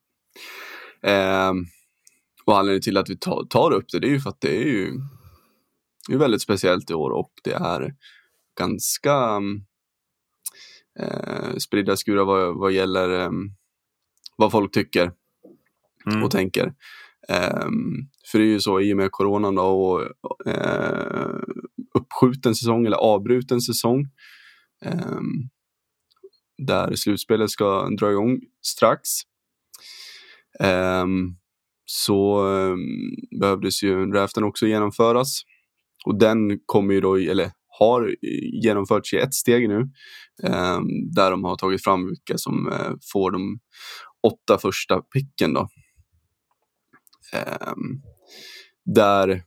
Ehm, 1.05 1.65
och 2.45 2.59
anledningen 2.59 2.83
till 2.83 2.97
att 2.97 3.11
vi 3.11 3.17
tar, 3.17 3.45
tar 3.45 3.71
upp 3.73 3.85
det, 3.93 3.99
det 3.99 4.07
är 4.07 4.11
ju 4.11 4.21
för 4.21 4.31
att 4.31 4.41
det 4.41 4.57
är 4.63 4.65
ju 4.65 4.93
det 6.09 6.15
är 6.15 6.19
väldigt 6.19 6.43
speciellt 6.43 6.91
i 6.91 6.95
år 6.95 7.11
och 7.11 7.33
det 7.45 7.53
är 7.53 7.95
ganska 8.59 9.37
um, 9.37 9.65
eh, 11.01 11.57
spridda 11.57 11.97
skurar 11.97 12.25
vad, 12.25 12.59
vad 12.59 12.73
gäller 12.73 13.09
em, 13.09 13.51
vad 14.37 14.53
folk 14.53 14.73
tycker 14.75 15.13
Mm. 16.07 16.23
och 16.23 16.31
tänker. 16.31 16.75
Ehm, 17.29 18.09
för 18.33 18.39
det 18.39 18.45
är 18.45 18.49
ju 18.49 18.61
så 18.61 18.81
i 18.81 18.93
och 18.93 18.97
med 18.97 19.13
coronan 19.13 19.55
då 19.55 19.63
och 19.63 20.47
eh, 20.47 21.39
uppskjuten 21.95 22.55
säsong 22.55 22.87
eller 22.87 22.97
avbruten 22.97 23.61
säsong. 23.61 24.09
ehm, 24.85 25.49
där 26.59 26.95
slutspelet 26.95 27.51
ska 27.51 27.89
dra 27.89 28.11
igång 28.11 28.41
strax. 28.63 29.09
Um, 30.61 31.37
så 31.85 32.47
um, 32.47 32.79
behövdes 33.41 33.83
ju 33.83 34.07
draften 34.07 34.45
också 34.45 34.67
genomföras. 34.67 35.43
Och 36.07 36.19
den 36.19 36.59
kommer 36.67 36.95
ju 36.95 37.01
då, 37.01 37.17
eller 37.17 37.51
har 37.79 38.17
genomförts 38.63 39.13
i 39.13 39.17
ett 39.17 39.35
steg 39.35 39.69
nu. 39.69 39.77
Um, 40.43 41.13
där 41.15 41.31
de 41.31 41.45
har 41.45 41.57
tagit 41.57 41.85
fram 41.85 42.07
vilka 42.07 42.39
som 42.39 42.67
uh, 42.67 42.97
får 43.13 43.31
de 43.31 43.59
åtta 44.27 44.59
första 44.59 45.01
picken 45.01 45.55
då. 45.55 45.69
Där 48.95 49.43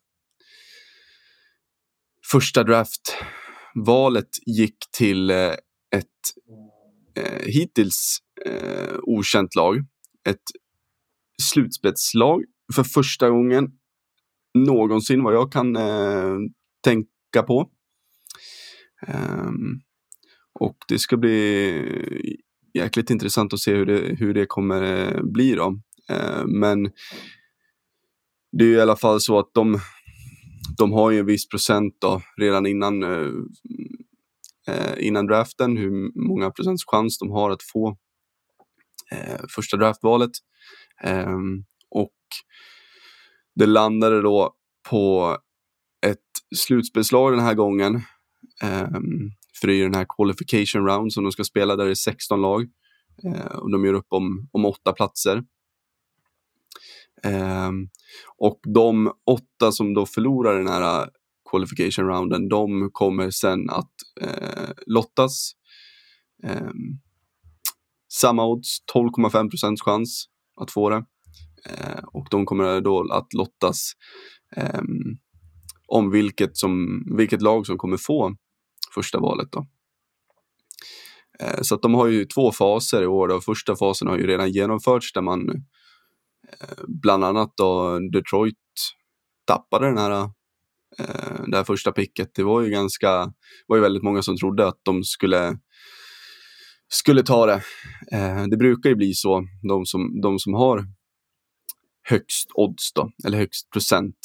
första 2.31 2.63
draftvalet 2.63 4.29
gick 4.45 4.77
till 4.97 5.31
uh, 5.31 5.53
ett 5.95 6.05
uh, 7.19 7.45
hittills 7.45 8.17
okänt 9.03 9.55
lag. 9.55 9.77
Ett 10.29 10.43
slutspetslag 11.41 12.43
för 12.75 12.83
första 12.83 13.29
gången 13.29 13.71
någonsin 14.53 15.23
vad 15.23 15.33
jag 15.33 15.51
kan 15.51 15.75
eh, 15.75 16.35
tänka 16.83 17.43
på. 17.47 17.69
Um, 19.07 19.81
och 20.59 20.77
det 20.87 20.99
ska 20.99 21.17
bli 21.17 22.37
jäkligt 22.73 23.09
intressant 23.09 23.53
att 23.53 23.59
se 23.59 23.73
hur 23.73 23.85
det, 23.85 24.15
hur 24.19 24.33
det 24.33 24.45
kommer 24.45 24.81
eh, 24.83 25.23
bli 25.23 25.55
då. 25.55 25.79
Uh, 26.11 26.45
men 26.47 26.83
det 28.51 28.65
är 28.65 28.77
i 28.77 28.81
alla 28.81 28.95
fall 28.95 29.21
så 29.21 29.39
att 29.39 29.49
de, 29.53 29.79
de 30.77 30.91
har 30.91 31.11
ju 31.11 31.19
en 31.19 31.25
viss 31.25 31.47
procent 31.49 31.97
då, 32.01 32.21
redan 32.37 32.65
innan, 32.65 33.03
uh, 33.03 33.43
innan 34.97 35.27
draften, 35.27 35.77
hur 35.77 35.91
många 36.27 36.51
procents 36.51 36.83
chans 36.87 37.19
de 37.19 37.31
har 37.31 37.51
att 37.51 37.63
få 37.63 37.97
första 39.55 39.77
draftvalet. 39.77 40.31
Ehm, 41.03 41.63
och 41.89 42.15
det 43.55 43.65
landade 43.65 44.21
då 44.21 44.53
på 44.89 45.37
ett 46.05 46.19
slutspelslag 46.55 47.33
den 47.33 47.45
här 47.45 47.53
gången. 47.53 48.01
Ehm, 48.63 49.31
för 49.59 49.67
det 49.67 49.73
är 49.73 49.77
ju 49.77 49.83
den 49.83 49.95
här 49.95 50.07
qualification 50.17 50.87
round 50.87 51.13
som 51.13 51.23
de 51.23 51.31
ska 51.31 51.43
spela 51.43 51.75
där 51.75 51.85
det 51.85 51.91
är 51.91 51.95
16 51.95 52.41
lag. 52.41 52.67
Eh, 53.23 53.55
och 53.55 53.71
de 53.71 53.85
gör 53.85 53.93
upp 53.93 54.07
om, 54.09 54.49
om 54.51 54.65
åtta 54.65 54.91
platser. 54.93 55.43
Ehm, 57.23 57.89
och 58.37 58.59
de 58.63 59.11
åtta 59.25 59.71
som 59.71 59.93
då 59.93 60.05
förlorar 60.05 60.57
den 60.57 60.67
här 60.67 61.09
qualification 61.51 62.05
rounden, 62.05 62.49
de 62.49 62.89
kommer 62.91 63.29
sen 63.29 63.69
att 63.69 63.93
eh, 64.21 64.69
lottas. 64.85 65.51
Eh, 66.43 66.71
samma 68.13 68.45
odds, 68.45 68.77
12,5 68.93 69.49
procents 69.49 69.81
chans 69.81 70.27
att 70.61 70.71
få 70.71 70.89
det. 70.89 71.05
Och 72.13 72.27
de 72.31 72.45
kommer 72.45 72.81
då 72.81 73.13
att 73.13 73.33
lottas 73.33 73.91
ehm, 74.55 75.17
om 75.87 76.11
vilket, 76.11 76.57
som, 76.57 77.03
vilket 77.17 77.41
lag 77.41 77.65
som 77.65 77.77
kommer 77.77 77.97
få 77.97 78.35
första 78.95 79.19
valet. 79.19 79.51
Då. 79.51 79.65
Eh, 81.39 81.61
så 81.61 81.75
att 81.75 81.81
de 81.81 81.93
har 81.93 82.07
ju 82.07 82.25
två 82.25 82.51
faser 82.51 83.03
i 83.03 83.07
år. 83.07 83.27
Då. 83.27 83.41
Första 83.41 83.75
fasen 83.75 84.07
har 84.07 84.17
ju 84.17 84.27
redan 84.27 84.51
genomförts 84.51 85.13
där 85.13 85.21
man 85.21 85.49
eh, 85.49 86.83
bland 86.87 87.23
annat 87.23 87.53
då 87.57 87.99
Detroit 87.99 88.55
tappade 89.45 89.85
den 89.85 89.97
här 89.97 90.11
eh, 90.99 91.43
det 91.47 91.57
här 91.57 91.63
första 91.63 91.91
picket. 91.91 92.31
Det 92.35 92.43
var 92.43 92.61
ju 92.61 92.69
ganska, 92.69 93.33
var 93.67 93.77
ju 93.77 93.81
väldigt 93.81 94.03
många 94.03 94.21
som 94.21 94.37
trodde 94.37 94.67
att 94.67 94.79
de 94.83 95.03
skulle 95.03 95.59
skulle 96.89 97.23
ta 97.23 97.45
det. 97.45 97.61
det 98.49 98.57
brukar 98.57 98.89
ju 98.89 98.95
bli 98.95 99.13
så, 99.13 99.43
de 99.69 99.85
som, 99.85 100.21
de 100.21 100.39
som 100.39 100.53
har 100.53 100.85
högst 102.09 102.49
odds 102.53 102.93
då, 102.93 103.11
eller 103.25 103.37
högst 103.37 103.69
procent 103.71 104.15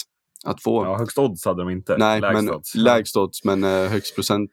att 0.45 0.63
få. 0.63 0.85
Ja, 0.85 0.99
högst 0.99 1.19
odds 1.19 1.45
hade 1.45 1.63
de 1.63 1.71
inte. 1.71 1.97
Nej, 1.99 2.21
lägst 2.21 2.35
men 2.35 2.55
odds. 2.55 2.75
lägst 2.75 3.17
odds, 3.17 3.45
men 3.45 3.65
uh, 3.65 3.89
högst 3.89 4.15
procent 4.15 4.51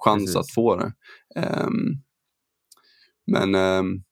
chans 0.00 0.22
Precis. 0.22 0.36
att 0.36 0.50
få 0.54 0.76
det. 0.76 0.92
Ehm, 1.36 2.02
men 3.26 3.54
ehm, 3.54 4.02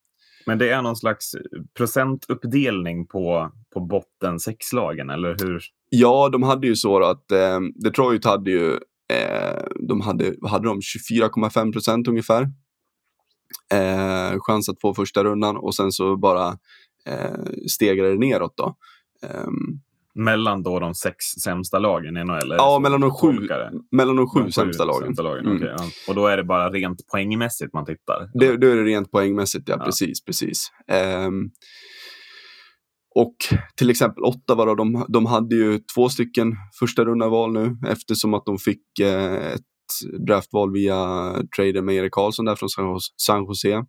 Men 0.47 0.59
det 0.59 0.71
är 0.71 0.83
någon 0.83 0.97
slags 0.97 1.35
procentuppdelning 1.76 3.07
på, 3.07 3.50
på 3.75 3.80
botten 3.80 4.40
sexlagen, 4.40 5.11
eller 5.11 5.37
hur? 5.40 5.62
ja, 5.90 6.28
de 6.28 6.42
hade 6.42 6.66
ju 6.66 6.76
så 6.76 7.02
att 7.02 7.33
ehm, 7.33 7.73
Detroit 7.75 8.25
hade 8.25 8.50
ju, 8.50 8.73
eh, 9.12 9.62
de 9.88 10.00
hade, 10.00 10.35
hade 10.49 10.69
de, 10.69 10.80
24,5 10.80 11.73
procent 11.73 12.09
ungefär. 12.09 12.49
Eh, 13.73 14.37
chans 14.40 14.69
att 14.69 14.80
få 14.80 14.95
första 14.95 15.25
rundan 15.25 15.57
och 15.57 15.75
sen 15.75 15.92
så 15.92 16.16
bara 16.16 16.49
eh, 17.07 17.45
stegrade 17.71 18.12
det 18.12 18.19
neråt 18.19 18.54
då. 18.57 18.76
Ehm, 19.23 19.80
Mellan 20.14 20.62
då 20.62 20.78
de 20.80 20.95
sex 20.95 21.16
sämsta 21.45 21.78
lagen 21.78 22.16
i 22.16 22.25
NHL? 22.25 22.54
ja, 22.59 22.78
mellan 22.78 23.00
de 23.00 23.11
sju, 23.11 23.49
mellan 23.92 24.16
de 24.16 24.28
sju 24.28 24.40
De 24.45 24.52
sämsta 24.52 24.85
lagen. 24.85 25.02
sämsta 25.07 25.23
lagen 25.23 25.47
Mm. 25.47 25.62
ja. 25.62 25.76
Och 26.09 26.14
då 26.14 26.26
är 26.26 26.37
det 26.37 26.45
bara 26.45 26.71
rent 26.71 27.07
poängmässigt 27.12 27.73
man 27.73 27.85
tittar? 27.85 28.30
Det, 28.35 28.57
då 28.57 28.66
är 28.66 28.76
det 28.76 28.85
rent 28.85 29.11
poängmässigt, 29.11 29.69
ja, 29.69 29.76
Ja. 29.78 29.85
precis. 29.85 30.25
precis. 30.25 30.71
Ehm, 30.88 31.50
och 33.14 33.35
till 33.76 33.90
exempel 33.90 34.25
Ottawa, 34.25 34.64
då, 34.64 34.75
de, 34.75 35.04
de 35.09 35.26
hade 35.26 35.54
ju 35.57 35.78
två 35.95 36.09
stycken 36.09 36.52
första 36.80 37.04
runda 37.04 37.28
val 37.28 37.52
nu 37.52 37.76
eftersom 37.88 38.35
att 38.35 38.45
de 38.47 38.59
fick 38.59 38.99
eh, 39.00 39.52
ett 39.52 39.61
draftval 40.27 40.73
via 40.73 40.97
traden 41.57 41.85
med 41.85 41.95
Erik 41.95 42.13
Karlsson 42.13 42.45
där 42.45 42.55
från 42.57 42.69
San 42.69 42.85
Jose- 42.85 43.15
San. 43.17 43.87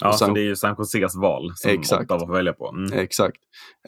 Ja, 0.00 0.12
sen- 0.12 0.28
så 0.28 0.34
det 0.34 0.40
är 0.40 0.44
ju 0.44 0.56
San 0.56 0.74
Joses 0.78 1.16
val 1.16 1.52
som 1.54 1.70
Exakt. 1.70 2.02
Ottawa 2.10 2.26
får 2.26 2.32
välja 2.34 2.52
på. 2.52 2.74
Mm. 2.76 2.92
Exakt. 2.98 3.36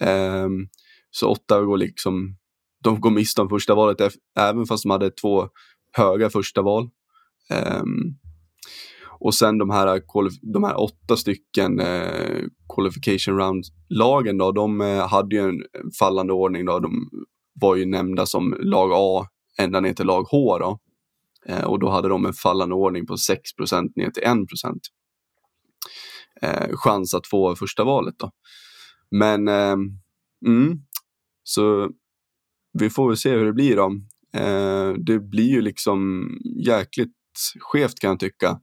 Ehm, 0.01 0.67
så 1.11 1.31
Ottawa 1.31 1.65
går 1.65 1.77
liksom, 1.77 2.37
de 2.85 3.01
går 3.01 3.11
miste 3.11 3.43
om 3.43 3.49
första 3.49 3.75
valet 3.75 4.01
även 4.39 4.67
fast 4.67 4.83
de 4.83 4.91
hade 4.91 5.11
två 5.11 5.49
höga 5.93 6.31
första 6.31 6.63
val. 6.63 6.89
Ehm, 7.51 7.89
och 9.21 9.35
sen 9.35 9.59
de 9.59 9.71
här, 9.71 10.01
de 10.53 10.65
här 10.65 10.81
åtta 10.81 11.17
stycken 11.17 11.81
eh, 11.81 12.41
qualification 12.77 13.39
round-lagen 13.39 14.39
då, 14.39 14.53
de 14.53 14.81
eh, 14.81 15.09
hade 15.09 15.37
ju 15.37 15.43
en 15.43 15.63
fallande 15.99 16.33
ordning 16.33 16.65
då. 16.67 16.79
De 16.79 17.09
var 17.61 17.77
ju 17.77 17.87
nämnda 17.87 18.27
som 18.27 18.57
lag 18.61 18.91
A 18.95 19.27
ända 19.59 19.81
ner 19.81 19.93
till 19.93 20.07
lag 20.07 20.23
H 20.31 20.59
då. 20.59 20.79
Eh, 21.49 21.65
och 21.65 21.79
då 21.81 21.91
hade 21.91 22.09
de 22.09 22.27
en 22.27 22.33
fallande 22.33 22.75
ordning 22.75 23.07
på 23.07 23.17
6 23.17 23.41
ner 23.97 24.11
till 24.11 24.23
1 24.23 24.39
eh, 26.43 26.77
chans 26.77 27.15
att 27.15 27.27
få 27.27 27.57
första 27.57 27.85
valet 27.85 28.15
då. 28.19 28.31
Men 29.11 29.49
eh, 29.49 29.77
mm, 30.47 30.79
så 31.43 31.91
vi 32.79 32.91
får 32.91 33.09
väl 33.09 33.17
se 33.17 33.31
hur 33.31 33.45
det 33.45 33.53
blir 33.53 33.77
då. 33.77 33.93
Eh, 34.37 34.93
det 35.07 35.19
blir 35.19 35.49
ju 35.49 35.61
liksom 35.61 36.29
jäkligt 36.67 37.17
skevt 37.61 38.01
kan 38.01 38.11
jag 38.11 38.21
tycka. 38.21 38.61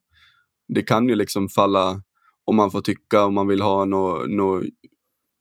Det 0.67 0.81
kan 0.81 1.09
ju 1.09 1.15
liksom 1.15 1.49
falla 1.49 2.01
om 2.45 2.55
man 2.55 2.71
får 2.71 2.81
tycka 2.81 3.25
om 3.25 3.33
man 3.33 3.47
vill 3.47 3.61
ha 3.61 3.85
något 3.85 4.29
no, 4.29 4.63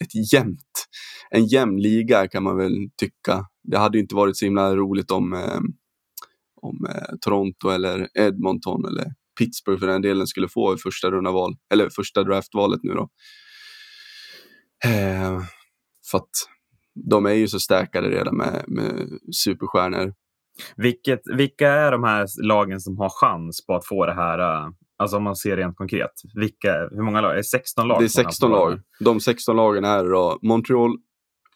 ett 0.04 0.32
jämnt, 0.32 0.88
en 1.30 1.46
jämn 1.46 1.82
liga 1.82 2.28
kan 2.28 2.42
man 2.42 2.56
väl 2.56 2.90
tycka. 2.96 3.46
Det 3.62 3.78
hade 3.78 3.98
ju 3.98 4.02
inte 4.02 4.14
varit 4.14 4.36
så 4.36 4.44
himla 4.44 4.76
roligt 4.76 5.10
om, 5.10 5.32
eh, 5.32 5.60
om 6.62 6.86
eh, 6.88 7.16
Toronto 7.20 7.68
eller 7.68 8.08
Edmonton 8.14 8.84
eller 8.84 9.04
Pittsburgh 9.38 9.80
för 9.80 9.86
den 9.86 10.02
delen 10.02 10.26
skulle 10.26 10.48
få 10.48 10.76
första 10.76 11.10
runda 11.10 11.30
val 11.30 11.56
eller 11.72 11.90
första 11.90 12.22
draftvalet 12.22 12.80
nu 12.82 12.94
då. 12.94 13.08
Eh, 14.84 15.40
för 16.10 16.18
att 16.18 16.30
de 17.10 17.26
är 17.26 17.32
ju 17.32 17.48
så 17.48 17.60
stärkade 17.60 18.08
redan 18.08 18.36
med, 18.36 18.64
med 18.66 19.08
superstjärnor. 19.44 20.14
Vilket, 20.76 21.20
vilka 21.36 21.68
är 21.68 21.92
de 21.92 22.04
här 22.04 22.26
lagen 22.42 22.80
som 22.80 22.98
har 22.98 23.08
chans 23.08 23.66
på 23.66 23.74
att 23.74 23.86
få 23.86 24.06
det 24.06 24.14
här? 24.14 24.38
äh, 24.38 24.70
Alltså 25.00 25.16
om 25.16 25.22
man 25.22 25.36
ser 25.36 25.56
rent 25.56 25.76
konkret. 25.76 26.10
Vilka, 26.34 26.88
hur 26.90 27.02
många 27.02 27.20
lag? 27.20 27.32
Är 27.32 27.36
det 27.36 27.44
16 27.44 27.88
lag? 27.88 28.00
Det 28.00 28.04
är 28.04 28.08
som 28.08 28.24
har 28.24 28.30
16 28.30 28.50
på 28.50 28.56
lag. 28.56 28.80
De 29.00 29.20
16 29.20 29.56
lagen 29.56 29.84
är 29.84 30.04
då 30.04 30.38
Montreal, 30.42 30.96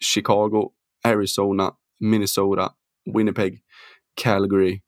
Chicago, 0.01 0.71
Arizona, 1.07 1.73
Minnesota, 2.01 2.73
Winnipeg, 3.17 3.59
Calgary, 4.23 4.81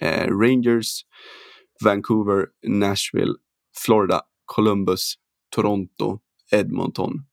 eh, 0.00 0.26
Rangers, 0.28 1.02
Vancouver, 1.84 2.46
Nashville, 2.66 3.34
Florida, 3.84 4.20
Columbus, 4.44 5.14
Toronto, 5.54 6.18
Edmonton, 6.52 7.24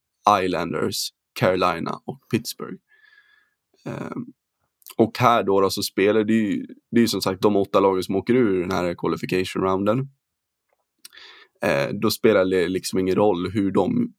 Islanders, 0.43 1.09
Carolina 1.39 2.01
och 2.05 2.19
Pittsburgh. 2.31 2.77
Ehm, 3.85 4.25
och 4.97 5.17
här 5.17 5.43
då, 5.43 5.61
då 5.61 5.69
så 5.69 5.83
spelar 5.83 6.23
det 6.23 6.33
ju, 6.33 6.65
det 6.91 6.97
är 6.97 7.01
ju 7.01 7.07
som 7.07 7.21
sagt 7.21 7.41
de 7.41 7.55
åtta 7.55 7.79
lagen 7.79 8.03
som 8.03 8.15
åker 8.15 8.33
ur 8.33 8.61
den 8.61 8.71
här 8.71 8.95
qualification 8.97 9.63
rounden. 9.63 10.09
Eh, 11.61 11.89
då 12.01 12.11
spelar 12.11 12.45
det 12.45 12.67
liksom 12.67 12.99
ingen 12.99 13.15
roll 13.15 13.51
hur 13.51 13.71
de, 13.71 14.13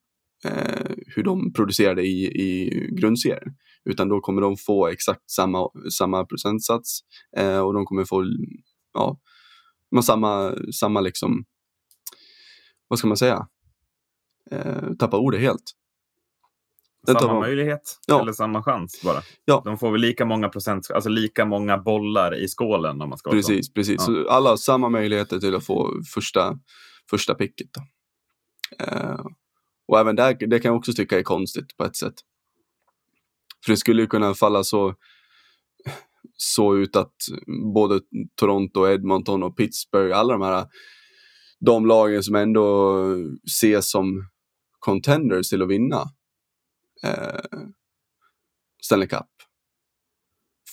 eh, 0.45 0.91
hur 1.15 1.23
de 1.23 1.53
producerade 1.53 2.01
i, 2.01 2.25
i 2.25 2.69
grundserien. 2.91 3.55
Utan 3.89 4.09
då 4.09 4.19
kommer 4.19 4.41
de 4.41 4.57
få 4.57 4.87
exakt 4.87 5.31
samma, 5.31 5.69
samma 5.91 6.25
procentsats 6.25 6.99
eh, 7.37 7.59
och 7.59 7.73
de 7.73 7.85
kommer 7.85 8.05
få 8.05 8.25
ja, 8.93 9.17
samma, 10.03 10.55
samma 10.73 11.01
liksom, 11.01 11.45
vad 12.87 12.99
ska 12.99 13.07
man 13.07 13.17
säga? 13.17 13.47
Eh, 14.51 14.93
tappa 14.99 15.17
ordet 15.17 15.41
helt. 15.41 15.63
Den 17.07 17.19
Samma 17.19 17.39
möjlighet 17.39 17.99
Ja. 18.07 18.21
eller 18.21 18.33
samma 18.33 18.63
chans 18.63 19.01
bara. 19.03 19.21
Ja. 19.45 19.61
De 19.65 19.77
får 19.77 19.91
väl 19.91 20.01
lika 20.01 20.25
många 20.25 20.49
procent, 20.49 20.91
alltså 20.91 21.09
lika 21.09 21.45
många 21.45 21.77
bollar 21.77 22.35
i 22.35 22.47
skålen 22.47 23.01
om 23.01 23.09
man 23.09 23.17
ska 23.17 23.29
vara 23.29 23.41
så. 23.41 23.47
Precis, 23.47 23.73
precis. 23.73 23.95
Ja. 23.99 24.05
Så 24.05 24.29
alla 24.29 24.49
har 24.49 24.57
samma 24.57 24.89
möjligheter 24.89 25.39
till 25.39 25.55
att 25.55 25.65
få 25.65 26.01
första, 26.13 26.59
första 27.09 27.35
picket. 27.35 27.67
Då. 27.73 27.81
Eh, 28.85 29.25
och 29.87 29.99
även 29.99 30.15
där, 30.15 30.47
det 30.47 30.59
kan 30.59 30.69
jag 30.69 30.77
också 30.77 30.93
tycka 30.93 31.19
är 31.19 31.23
konstigt 31.23 31.77
på 31.77 31.85
ett 31.85 31.95
sätt. 31.95 32.13
För 33.65 33.71
det 33.71 33.77
skulle 33.77 34.01
ju 34.01 34.07
kunna 34.07 34.33
falla 34.33 34.63
så, 34.63 34.95
så 36.37 36.77
ut 36.77 36.95
att 36.95 37.15
både 37.73 37.99
Toronto, 38.35 38.87
Edmonton 38.87 39.43
och 39.43 39.57
Pittsburgh, 39.57 40.17
alla 40.17 40.33
de 40.33 40.41
här 40.41 40.65
de 41.65 41.85
lagen 41.85 42.23
som 42.23 42.35
ändå 42.35 42.97
ses 43.47 43.91
som 43.91 44.27
contenders 44.79 45.49
till 45.49 45.61
att 45.61 45.69
vinna 45.69 46.01
eh, 47.03 47.61
Stanley 48.83 49.07
Cup. 49.07 49.27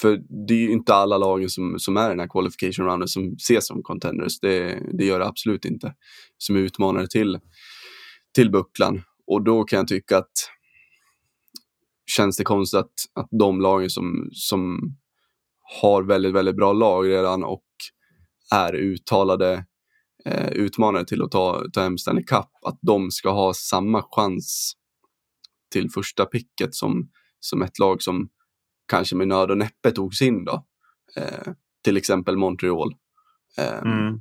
För 0.00 0.20
det 0.46 0.54
är 0.54 0.58
ju 0.58 0.70
inte 0.70 0.94
alla 0.94 1.18
lagen 1.18 1.50
som, 1.50 1.78
som 1.78 1.96
är 1.96 2.06
i 2.06 2.08
den 2.08 2.20
här 2.20 2.28
qualification 2.28 2.86
rounden 2.86 3.08
som 3.08 3.32
ses 3.32 3.66
som 3.66 3.82
contenders. 3.82 4.40
Det, 4.40 4.82
det 4.98 5.04
gör 5.04 5.18
det 5.18 5.26
absolut 5.26 5.64
inte. 5.64 5.94
Som 6.38 6.56
är 6.56 6.60
utmanare 6.60 7.06
till, 7.06 7.38
till 8.34 8.50
bucklan. 8.50 9.02
Och 9.26 9.44
då 9.44 9.64
kan 9.64 9.76
jag 9.76 9.88
tycka 9.88 10.18
att 10.18 10.32
känns 12.16 12.36
det 12.36 12.44
konstigt 12.44 12.80
att, 12.80 12.92
att 13.14 13.28
de 13.30 13.60
lagen 13.60 13.90
som, 13.90 14.28
som 14.32 14.78
har 15.80 16.02
väldigt, 16.02 16.34
väldigt 16.34 16.56
bra 16.56 16.72
lag 16.72 17.08
redan 17.08 17.44
och 17.44 17.64
är 18.54 18.74
uttalade 18.74 19.66
eh, 20.24 20.48
utmanare 20.48 21.04
till 21.04 21.22
att 21.22 21.30
ta, 21.30 21.64
ta 21.72 21.80
hem 21.80 21.98
Stanley 21.98 22.24
Cup, 22.24 22.48
att 22.66 22.78
de 22.82 23.10
ska 23.10 23.30
ha 23.30 23.54
samma 23.54 24.04
chans 24.10 24.72
till 25.72 25.90
första 25.90 26.24
picket 26.26 26.74
som, 26.74 27.10
som 27.40 27.62
ett 27.62 27.78
lag 27.78 28.02
som 28.02 28.28
kanske 28.88 29.16
med 29.16 29.28
nöd 29.28 29.50
och 29.50 29.58
näppe 29.58 29.90
togs 29.90 30.22
in 30.22 30.44
då. 30.44 30.66
Eh, 31.16 31.52
till 31.84 31.96
exempel 31.96 32.36
Montreal. 32.36 32.94
Eh, 33.58 33.78
Mm. 33.78 34.20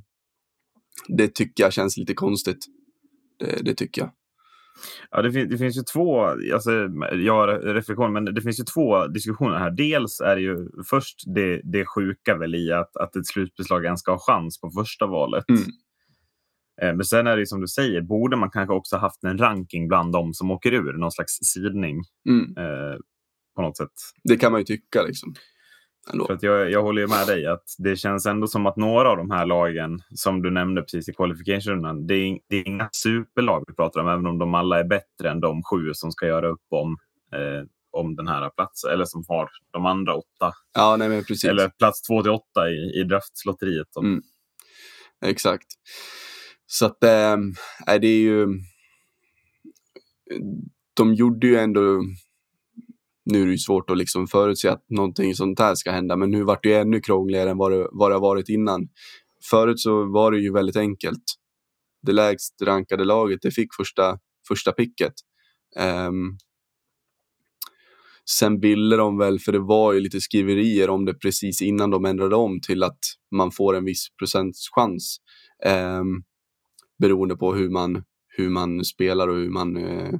Det 1.08 1.34
tycker 1.34 1.64
jag 1.64 1.72
känns 1.72 1.96
lite 1.96 2.14
konstigt. 2.14 2.66
Det, 3.38 3.64
det 3.64 3.74
tycker 3.74 4.02
jag. 4.02 4.10
Ja, 5.10 5.22
det, 5.22 5.32
fin- 5.32 5.48
det 5.48 5.58
finns 5.58 5.76
ju 5.78 5.82
två, 5.92 6.24
alltså, 6.54 6.70
jag 7.14 7.60
reflektion, 7.76 8.12
men 8.12 8.24
det 8.24 8.40
finns 8.42 8.60
ju 8.60 8.64
två 8.64 9.06
diskussioner 9.06 9.58
här. 9.58 9.70
Dels 9.70 10.20
är 10.20 10.36
det 10.36 10.42
ju 10.42 10.68
först 10.90 11.22
det, 11.34 11.60
det 11.64 11.84
sjuka 11.86 12.36
väl 12.36 12.54
i 12.54 12.72
att, 12.72 12.96
att 12.96 13.16
ett 13.16 13.26
slutbeslag 13.26 13.84
ens 13.84 14.00
ska 14.00 14.12
ha 14.12 14.18
chans 14.18 14.60
på 14.60 14.70
första 14.70 15.06
valet. 15.06 15.44
Mm. 15.48 15.62
Eh, 16.82 16.96
Men 16.96 17.04
sen 17.04 17.26
är 17.26 17.36
det 17.36 17.46
som 17.46 17.60
du 17.60 17.68
säger, 17.68 18.00
borde 18.02 18.36
man 18.36 18.50
kanske 18.50 18.74
också 18.74 18.96
haft 18.96 19.24
en 19.24 19.38
ranking 19.38 19.88
bland 19.88 20.12
de 20.12 20.34
som 20.34 20.50
åker 20.50 20.72
ur, 20.72 20.92
någon 20.92 21.12
slags 21.12 21.32
sidning 21.42 22.00
Mm. 22.28 22.44
eh, 22.56 22.96
på 23.56 23.62
något 23.62 23.76
sätt. 23.76 23.90
Det 24.24 24.36
kan 24.36 24.52
man 24.52 24.60
ju 24.60 24.64
tycka 24.64 25.02
liksom. 25.02 25.34
Ändå. 26.12 26.26
För 26.26 26.34
att 26.34 26.42
jag, 26.42 26.70
jag 26.70 26.82
håller 26.82 27.02
ju 27.02 27.08
med 27.08 27.26
dig 27.26 27.46
att 27.46 27.64
det 27.78 27.96
känns 27.96 28.26
ändå 28.26 28.46
som 28.46 28.66
att 28.66 28.76
några 28.76 29.10
av 29.10 29.16
de 29.16 29.30
här 29.30 29.46
lagen 29.46 30.02
som 30.14 30.42
du 30.42 30.50
nämnde 30.50 30.82
precis 30.82 31.08
i 31.08 31.12
qualificationen, 31.12 32.06
det 32.06 32.14
är, 32.14 32.38
det 32.48 32.56
är 32.56 32.68
inga 32.68 32.88
superlag 32.92 33.64
vi 33.66 33.74
pratar 33.74 34.00
om, 34.00 34.08
även 34.08 34.26
om 34.26 34.38
de 34.38 34.54
alla 34.54 34.78
är 34.80 34.84
bättre 34.84 35.30
än 35.30 35.40
de 35.40 35.62
sju 35.62 35.94
som 35.94 36.12
ska 36.12 36.26
göra 36.26 36.48
upp 36.48 36.66
om, 36.70 36.96
eh, 37.32 37.66
om 37.90 38.16
den 38.16 38.28
här 38.28 38.50
platsen, 38.50 38.90
eller 38.92 39.04
som 39.04 39.24
har 39.28 39.50
de 39.70 39.86
andra 39.86 40.14
åtta, 40.14 40.52
Ja, 40.74 40.96
nej 40.96 41.08
men 41.08 41.24
precis. 41.24 41.44
eller 41.44 41.68
plats 41.68 42.02
två 42.02 42.22
till 42.22 42.30
åtta 42.32 42.70
i, 42.70 43.00
i 43.00 43.04
draftlotteriet. 43.04 43.88
då. 43.94 44.00
Mm. 44.00 44.22
Exakt. 45.24 45.66
Så 46.66 46.86
att 46.86 46.98
nej, 47.86 47.98
det 48.00 48.08
är 48.08 48.20
ju... 48.20 48.46
De 50.94 51.14
gjorde 51.14 51.46
ju 51.46 51.56
ändå... 51.56 52.02
Nu 53.32 53.42
är 53.42 53.46
det 53.46 53.52
ju 53.52 53.58
svårt 53.58 53.90
att 53.90 53.98
liksom 53.98 54.26
förutse 54.26 54.68
att 54.68 54.84
någonting 54.90 55.34
sånt 55.34 55.58
här 55.58 55.74
ska 55.74 55.90
hända, 55.90 56.16
men 56.16 56.30
nu 56.30 56.44
vart 56.44 56.62
det 56.62 56.68
ju 56.68 56.74
ännu 56.74 57.00
krångligare 57.00 57.50
än 57.50 57.58
vad 57.58 57.72
det, 57.72 57.88
vad 57.92 58.10
det 58.10 58.14
har 58.14 58.20
varit 58.20 58.48
innan. 58.48 58.88
Förut 59.50 59.80
så 59.80 60.04
var 60.12 60.32
det 60.32 60.38
ju 60.38 60.52
väldigt 60.52 60.76
enkelt. 60.76 61.24
Det 62.02 62.12
lägst 62.12 62.62
rankade 62.62 63.04
laget, 63.04 63.38
det 63.42 63.50
fick 63.50 63.74
första, 63.74 64.18
första 64.48 64.72
picket. 64.72 65.12
Um, 66.08 66.38
sen 68.30 68.60
ville 68.60 68.96
de 68.96 69.18
väl, 69.18 69.38
för 69.38 69.52
det 69.52 69.58
var 69.58 69.92
ju 69.92 70.00
lite 70.00 70.20
skriverier 70.20 70.90
om 70.90 71.04
det 71.04 71.14
precis 71.14 71.62
innan 71.62 71.90
de 71.90 72.04
ändrade 72.04 72.36
om 72.36 72.60
till 72.60 72.82
att 72.82 72.98
man 73.30 73.50
får 73.50 73.76
en 73.76 73.84
viss 73.84 74.06
procents 74.18 74.68
chans 74.74 75.18
um, 76.00 76.22
beroende 76.98 77.36
på 77.36 77.54
hur 77.54 77.70
man, 77.70 78.02
hur 78.36 78.48
man 78.48 78.84
spelar 78.84 79.28
och 79.28 79.36
hur 79.36 79.50
man, 79.50 79.76
uh, 79.76 80.18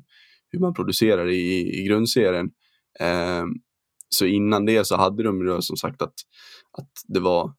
hur 0.50 0.58
man 0.58 0.74
producerar 0.74 1.28
i, 1.28 1.80
i 1.80 1.84
grundserien. 1.86 2.50
Eh, 3.00 3.44
så 4.08 4.26
innan 4.26 4.66
det 4.66 4.86
så 4.86 4.96
hade 4.96 5.22
de 5.22 5.40
ju 5.40 5.46
då 5.46 5.62
som 5.62 5.76
sagt 5.76 6.02
att, 6.02 6.14
att 6.78 6.90
det 7.08 7.20
var 7.20 7.52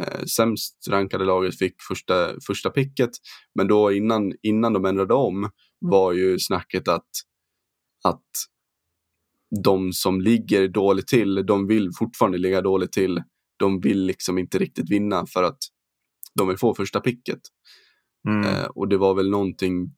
eh, 0.00 0.24
sämst 0.24 0.88
rankade 0.90 1.24
laget 1.24 1.58
fick 1.58 1.74
första, 1.88 2.40
första 2.46 2.70
picket. 2.70 3.10
Men 3.54 3.68
då 3.68 3.92
innan, 3.92 4.32
innan 4.42 4.72
de 4.72 4.84
ändrade 4.84 5.14
om 5.14 5.50
var 5.80 6.12
ju 6.12 6.38
snacket 6.38 6.88
att, 6.88 7.08
att 8.04 8.30
de 9.64 9.92
som 9.92 10.20
ligger 10.20 10.68
dåligt 10.68 11.06
till, 11.06 11.46
de 11.46 11.66
vill 11.66 11.90
fortfarande 11.98 12.38
ligga 12.38 12.60
dåligt 12.60 12.92
till. 12.92 13.22
De 13.58 13.80
vill 13.80 14.04
liksom 14.04 14.38
inte 14.38 14.58
riktigt 14.58 14.90
vinna 14.90 15.26
för 15.26 15.42
att 15.42 15.58
de 16.34 16.48
vill 16.48 16.58
få 16.58 16.74
första 16.74 17.00
picket. 17.00 17.40
Mm. 18.28 18.46
Eh, 18.46 18.64
och 18.64 18.88
det 18.88 18.96
var 18.96 19.14
väl 19.14 19.30
någonting 19.30 19.94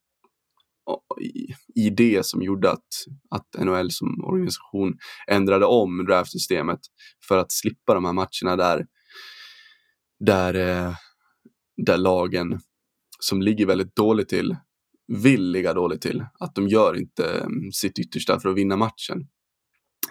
i, 1.74 1.90
det 1.90 2.26
som 2.26 2.42
gjorde 2.42 2.70
att, 2.70 2.88
att 3.30 3.64
NHL 3.64 3.90
som 3.90 4.24
organisation 4.24 4.98
ändrade 5.26 5.66
om 5.66 6.04
draftsystemet 6.04 6.80
för 7.28 7.38
att 7.38 7.52
slippa 7.52 7.94
de 7.94 8.04
här 8.04 8.12
matcherna 8.12 8.56
där, 8.56 8.86
där, 10.20 10.54
eh, 10.54 10.94
där 11.86 11.98
lagen 11.98 12.60
som 13.20 13.42
ligger 13.42 13.66
väldigt 13.66 13.96
dåligt 13.96 14.28
till 14.28 14.56
vill 15.08 15.50
ligga 15.50 15.74
dåligt 15.74 16.02
till. 16.02 16.24
Att 16.40 16.54
de 16.54 16.68
gör 16.68 16.96
inte 16.96 17.30
mm, 17.30 17.72
sitt 17.72 17.98
yttersta 17.98 18.40
för 18.40 18.48
att 18.48 18.56
vinna 18.56 18.76
matchen. 18.76 19.28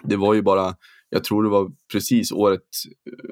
Det 0.02 0.16
var 0.16 0.34
ju 0.34 0.42
bara, 0.42 0.76
jag 1.08 1.24
tror 1.24 1.42
det 1.42 1.48
var 1.48 1.72
precis 1.92 2.32
året, 2.32 2.66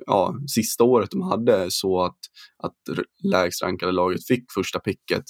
ja, 0.07 0.35
sista 0.55 0.85
året 0.85 1.11
de 1.11 1.23
hade 1.23 1.71
så 1.71 2.03
att, 2.03 2.19
att 2.63 2.99
lägst 3.23 3.63
rankade 3.63 3.93
laget 3.93 4.27
fick 4.27 4.45
första 4.55 4.79
picket. 4.79 5.25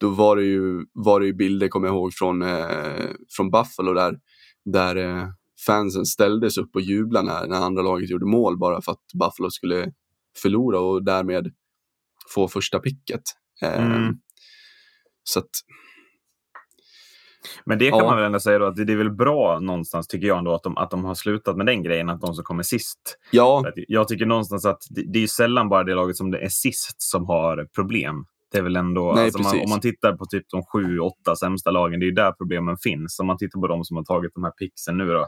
Då 0.00 0.08
var 0.10 0.36
det 0.36 0.44
ju, 0.44 0.86
var 0.92 1.20
det 1.20 1.26
ju 1.26 1.32
bilder, 1.32 1.68
kommer 1.68 1.88
jag 1.88 1.94
ihåg, 1.96 2.12
från, 2.14 2.42
eh, 2.42 3.06
från 3.36 3.50
Buffalo 3.50 3.92
där, 3.94 4.18
där 4.64 4.96
eh, 4.96 5.28
fansen 5.66 6.06
ställdes 6.06 6.58
upp 6.58 6.70
och 6.74 6.80
jublade 6.80 7.26
när, 7.26 7.46
när 7.46 7.56
andra 7.56 7.82
laget 7.82 8.10
gjorde 8.10 8.26
mål 8.26 8.58
bara 8.58 8.82
för 8.82 8.92
att 8.92 9.04
Buffalo 9.20 9.50
skulle 9.50 9.92
förlora 10.42 10.80
och 10.80 11.04
därmed 11.04 11.52
få 12.34 12.48
första 12.48 12.78
picket. 12.78 13.22
Eh, 13.62 13.86
Mm. 13.86 14.14
Så 15.24 15.38
att, 15.38 15.48
Men 17.64 17.78
det 17.78 17.90
kan 17.90 17.98
Ja. 17.98 18.04
man 18.06 18.16
väl 18.16 18.24
ändå 18.26 18.40
säga 18.40 18.58
då 18.58 18.66
att 18.66 18.76
det 18.76 18.92
är 18.92 18.96
väl 18.96 19.10
bra 19.10 19.60
någonstans 19.60 20.06
tycker 20.06 20.26
jag 20.26 20.38
ändå 20.38 20.54
att 20.54 20.62
de, 20.62 20.76
att 20.76 20.90
de 20.90 21.04
har 21.04 21.14
slutat 21.14 21.56
med 21.56 21.66
den 21.66 21.82
grejen 21.82 22.08
att 22.10 22.20
de 22.20 22.34
som 22.34 22.44
kommer 22.44 22.62
sist. 22.62 23.18
ja, 23.30 23.64
Jag 23.88 24.08
tycker 24.08 24.26
någonstans 24.26 24.64
att 24.66 24.82
det, 24.90 25.12
det 25.12 25.18
är 25.18 25.20
ju 25.20 25.28
sällan 25.28 25.68
bara 25.68 25.84
det 25.84 25.94
laget 25.94 26.16
som 26.16 26.30
det 26.30 26.38
är 26.38 26.48
sist 26.48 27.02
som 27.02 27.26
har 27.26 27.68
problem. 27.74 28.26
Det 28.52 28.58
är 28.58 28.62
väl 28.62 28.76
ändå, 28.76 29.12
Nej, 29.14 29.24
alltså 29.24 29.42
man, 29.42 29.60
om 29.60 29.70
man 29.70 29.80
tittar 29.80 30.16
på 30.16 30.26
typ 30.26 30.44
de 30.48 30.62
sju, 30.72 30.98
åtta 30.98 31.36
sämsta 31.36 31.70
lagen, 31.70 32.00
det 32.00 32.06
är 32.06 32.12
där 32.12 32.32
problemen 32.32 32.76
finns. 32.82 33.18
Om 33.20 33.26
man 33.26 33.38
tittar 33.38 33.60
på 33.60 33.66
de 33.66 33.84
som 33.84 33.96
har 33.96 34.04
tagit 34.04 34.34
de 34.34 34.44
här 34.44 34.50
picksen 34.50 34.96
nu 34.98 35.06
då. 35.06 35.26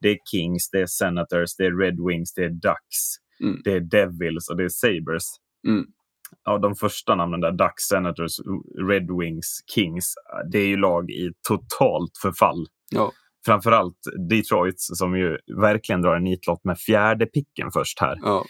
Det 0.00 0.08
är 0.08 0.18
Kings, 0.30 0.70
det 0.70 0.80
är 0.80 0.86
Senators, 0.86 1.56
det 1.56 1.64
är 1.64 1.78
Red 1.78 1.96
Wings, 2.08 2.34
det 2.34 2.44
är 2.44 2.50
Ducks, 2.50 2.98
Mm. 3.40 3.60
det 3.64 3.72
är 3.72 3.80
Devils 3.80 4.48
och 4.50 4.56
det 4.56 4.64
är 4.64 4.68
Sabres. 4.68 5.24
Mm. 5.66 5.84
Ja, 6.44 6.58
de 6.58 6.74
första 6.74 7.14
namnen 7.14 7.40
där, 7.40 7.52
Ducks, 7.52 7.82
Senators, 7.82 8.32
Red 8.90 9.08
Wings, 9.20 9.58
Kings, 9.74 10.14
det 10.52 10.58
är 10.58 10.66
ju 10.66 10.76
lag 10.76 11.10
i 11.10 11.30
totalt 11.48 12.18
förfall. 12.22 12.66
Ja. 12.90 13.12
Framförallt 13.46 13.98
Detroit 14.28 14.74
som 14.78 15.18
ju 15.18 15.38
verkligen 15.60 16.02
drar 16.02 16.16
en 16.16 16.24
nitlott 16.24 16.64
med 16.64 16.78
fjärde 16.78 17.26
picken 17.26 17.70
först 17.72 18.00
här 18.00 18.16
ja, 18.22 18.44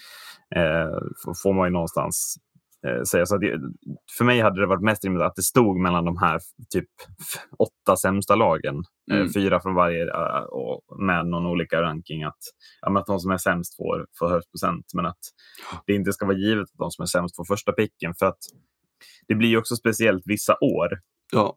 eh, 0.56 0.98
får 1.42 1.54
man 1.54 1.66
ju 1.66 1.72
någonstans 1.72 2.36
säga. 3.10 3.26
Så 3.26 3.36
det, 3.38 3.60
för 4.18 4.24
mig 4.24 4.40
hade 4.40 4.60
det 4.60 4.66
varit 4.66 4.82
mest 4.82 5.04
rimligt 5.04 5.22
att 5.22 5.36
det 5.36 5.42
stod 5.42 5.80
mellan 5.80 6.04
de 6.04 6.16
här 6.16 6.40
typ 6.70 6.88
åtta 7.58 7.96
sämsta 7.96 8.34
lagen. 8.34 8.76
Eh, 9.10 9.16
Mm. 9.16 9.32
fyra 9.32 9.60
från 9.60 9.74
varje 9.74 10.04
eh, 10.14 10.42
och 10.42 11.00
med 11.00 11.26
någon 11.26 11.46
olika 11.46 11.82
ranking. 11.82 12.22
Att, 12.24 12.38
ja, 12.80 12.98
att 13.00 13.06
de 13.06 13.18
som 13.20 13.30
är 13.30 13.36
sämst 13.38 13.76
får, 13.76 14.06
får 14.18 14.28
högst 14.28 14.50
procent. 14.50 14.86
Men 14.94 15.06
att 15.06 15.18
det 15.86 15.94
inte 15.94 16.12
ska 16.12 16.26
vara 16.26 16.36
givet 16.36 16.62
att 16.62 16.78
de 16.78 16.90
som 16.90 17.02
är 17.02 17.06
sämst 17.06 17.36
får 17.36 17.44
första 17.44 17.72
picken. 17.72 18.14
För 18.18 18.26
att 18.26 18.38
det 19.28 19.34
blir 19.34 19.48
ju 19.48 19.58
också 19.58 19.76
speciellt 19.76 20.22
vissa 20.26 20.56
år. 20.60 20.88
ja, 21.32 21.56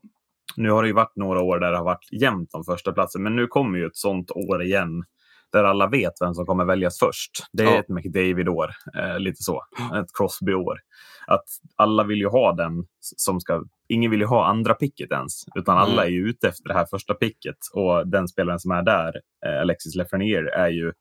Nu 0.57 0.71
har 0.71 0.81
det 0.83 0.87
ju 0.87 0.93
varit 0.95 1.15
några 1.15 1.41
år 1.41 1.59
där 1.59 1.71
det 1.71 1.77
har 1.77 1.85
varit 1.85 2.11
jämnt 2.21 2.53
om 2.53 2.63
första 2.63 2.91
platsen, 2.91 3.23
men 3.23 3.35
nu 3.35 3.47
kommer 3.47 3.79
ju 3.79 3.85
ett 3.85 3.95
sånt 3.97 4.31
år 4.31 4.63
igen 4.63 5.03
där 5.51 5.63
alla 5.63 5.87
vet 5.87 6.13
vem 6.21 6.33
som 6.33 6.45
kommer 6.45 6.65
väljas 6.65 6.99
först. 6.99 7.31
Det 7.51 7.63
är 7.63 7.67
Ja. 7.67 7.79
ett 7.79 7.89
McDavid-år, 7.89 8.69
eh, 8.97 9.19
lite 9.19 9.43
så. 9.43 9.61
Ett 10.01 10.07
Crosby-år. 10.17 10.79
Att 11.27 11.45
alla 11.75 12.03
vill 12.03 12.17
ju 12.19 12.27
ha 12.27 12.53
den 12.53 12.85
som 12.99 13.39
ska... 13.39 13.63
Ingen 13.87 14.11
vill 14.11 14.19
ju 14.19 14.25
ha 14.25 14.45
andra 14.45 14.73
picket 14.73 15.11
ens, 15.11 15.43
utan 15.55 15.77
alla 15.77 15.91
Mm. 15.93 16.05
är 16.05 16.09
ju 16.09 16.29
ute 16.29 16.47
efter 16.47 16.67
det 16.67 16.73
här 16.73 16.85
första 16.85 17.13
picket. 17.13 17.57
Och 17.73 18.07
den 18.07 18.27
spelaren 18.27 18.59
som 18.59 18.71
är 18.71 18.83
där, 18.83 19.13
eh, 19.45 19.61
Alexis 19.61 19.95
Lafreniere, 19.95 20.49
är 20.55 20.67
ju... 20.69 20.93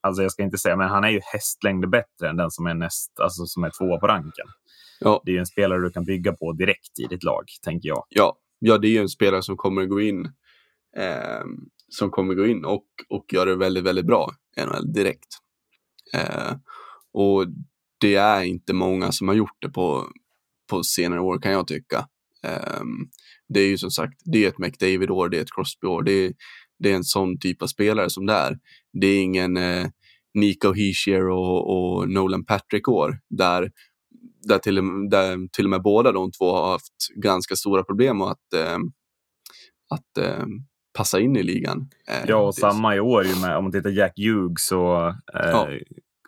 Alltså 0.00 0.22
jag 0.22 0.32
ska 0.32 0.42
inte 0.42 0.58
säga, 0.58 0.76
men 0.76 0.88
han 0.88 1.04
är 1.04 1.08
ju 1.08 1.20
hästlängder 1.32 1.88
bättre 1.88 2.28
än 2.28 2.36
den 2.36 2.50
som 2.50 2.66
är 2.66 2.74
näst, 2.74 3.20
alltså 3.20 3.44
som 3.46 3.64
är 3.64 3.70
tvåa 3.78 3.98
på 4.00 4.06
ranken. 4.06 4.46
ja, 5.00 5.22
Det 5.24 5.30
är 5.30 5.32
ju 5.32 5.38
en 5.38 5.46
spelare 5.46 5.80
du 5.80 5.90
kan 5.90 6.04
bygga 6.04 6.32
på 6.32 6.52
direkt 6.52 6.98
i 7.00 7.06
ditt 7.06 7.22
lag, 7.24 7.44
tänker 7.62 7.88
jag. 7.88 8.04
ja, 8.08 8.36
ja, 8.58 8.78
det 8.78 8.86
är 8.86 8.90
ju 8.90 8.98
en 8.98 9.08
spelare 9.08 9.42
som 9.42 9.56
kommer 9.56 9.84
gå 9.86 10.00
in 10.00 10.24
eh, 10.96 11.42
som 11.92 12.10
kommer 12.10 12.34
gå 12.34 12.46
in 12.46 12.64
och, 12.64 12.86
och 13.08 13.32
göra 13.32 13.50
det 13.50 13.56
väldigt, 13.56 13.84
väldigt 13.84 14.06
bra 14.06 14.34
i 14.56 14.60
NHL 14.64 14.92
direkt. 14.92 15.28
Eh, 16.14 16.52
och 17.12 17.46
det 18.00 18.14
är 18.14 18.42
inte 18.42 18.72
många 18.72 19.12
som 19.12 19.28
har 19.28 19.34
gjort 19.34 19.62
det 19.62 19.68
på, 19.68 20.06
på 20.70 20.82
senare 20.82 21.20
år 21.20 21.38
kan 21.38 21.52
jag 21.52 21.66
tycka. 21.66 22.08
Eh, 22.44 22.82
det 23.48 23.60
är 23.60 23.68
ju 23.68 23.78
som 23.78 23.90
sagt, 23.90 24.14
det 24.24 24.44
är 24.44 24.48
ett 24.48 24.58
McDavid-år, 24.58 25.28
det 25.28 25.38
är 25.38 25.42
ett 25.42 25.54
Crosby-år, 25.54 26.02
det 26.02 26.12
är, 26.12 26.32
det 26.78 26.90
är 26.90 26.94
en 26.96 27.04
sån 27.04 27.38
typ 27.38 27.62
av 27.62 27.66
spelare 27.66 28.10
som 28.10 28.26
det 28.26 28.32
är. 28.32 28.58
Det 28.92 29.06
är 29.06 29.22
ingen 29.22 29.56
eh, 29.56 29.86
Nico 30.34 30.72
Hischier 30.72 31.28
och, 31.28 31.70
och 31.70 32.08
Nolan 32.08 32.44
Patrick-år 32.44 33.18
där, 33.30 33.70
där, 34.42 34.58
till, 34.58 34.74
där 35.10 35.48
till 35.52 35.64
och 35.64 35.70
med 35.70 35.82
båda 35.82 36.12
de 36.12 36.30
två 36.30 36.52
har 36.52 36.72
haft 36.72 36.94
ganska 37.16 37.56
stora 37.56 37.84
problem 37.84 38.18
med 38.18 38.26
att, 38.26 38.52
eh, 38.54 38.78
att 39.90 40.18
eh, 40.18 40.46
passa 40.92 41.20
in 41.20 41.36
i 41.36 41.42
ligan. 41.42 41.90
Eh, 42.08 42.24
ja, 42.26 42.36
och 42.36 42.54
samma 42.54 42.96
i 42.96 43.00
år 43.00 43.24
ju 43.24 43.40
med, 43.40 43.56
om 43.56 43.64
man 43.64 43.72
tittar 43.72 43.90
Jack 43.90 44.12
Hughes 44.16 44.72
och 44.72 45.08
eh, 45.08 45.50
ja. 45.50 45.68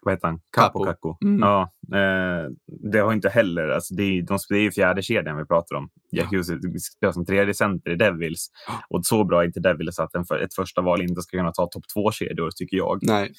vad 0.02 0.14
heter 0.14 0.28
han? 0.28 0.40
Capo. 0.52 0.84
Capo. 0.84 1.16
Mm. 1.24 1.40
Ja, 1.40 1.72
eh, 1.94 2.50
det 2.92 2.98
har 2.98 3.12
inte 3.12 3.28
heller, 3.28 3.68
alltså 3.68 3.94
det, 3.94 4.02
är, 4.02 4.22
de, 4.22 4.38
det 4.48 4.56
är 4.56 4.62
ju 4.62 4.70
fjärde 4.70 5.02
kedjan 5.02 5.36
vi 5.36 5.44
pratar 5.44 5.76
om. 5.76 5.88
Jack 6.12 6.28
ja. 6.30 6.38
Hughes 6.38 6.84
spelar 6.84 7.12
som 7.12 7.26
tredje 7.26 7.54
center 7.54 7.90
i 7.90 7.96
Devils 7.96 8.50
och 8.88 9.06
så 9.06 9.24
bra 9.24 9.42
är 9.42 9.46
inte 9.46 9.60
Devils 9.60 9.98
att 9.98 10.14
en, 10.14 10.24
ett 10.42 10.54
första 10.54 10.80
val 10.82 11.02
inte 11.02 11.22
ska 11.22 11.36
kunna 11.36 11.52
ta 11.52 11.66
topp 11.66 11.84
två 11.94 12.12
kedjor 12.12 12.50
tycker 12.56 12.76
jag. 12.76 12.98
Nej. 13.02 13.32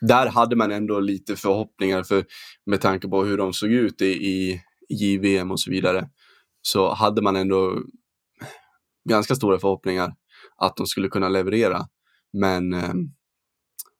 Där 0.00 0.26
hade 0.26 0.56
man 0.56 0.72
ändå 0.72 1.00
lite 1.00 1.36
förhoppningar 1.36 2.02
för 2.02 2.24
med 2.66 2.80
tanke 2.80 3.08
på 3.08 3.24
hur 3.24 3.38
de 3.38 3.52
såg 3.52 3.70
ut 3.70 4.02
i, 4.02 4.06
i 4.06 4.60
JVM 4.88 5.50
och 5.50 5.60
så 5.60 5.70
vidare 5.70 6.08
så 6.62 6.94
hade 6.94 7.22
man 7.22 7.36
ändå 7.36 7.82
ganska 9.08 9.34
stora 9.34 9.58
förhoppningar 9.58 10.12
att 10.56 10.76
de 10.76 10.86
skulle 10.86 11.08
kunna 11.08 11.28
leverera. 11.28 11.88
Men 12.32 12.72
eh, 12.72 12.94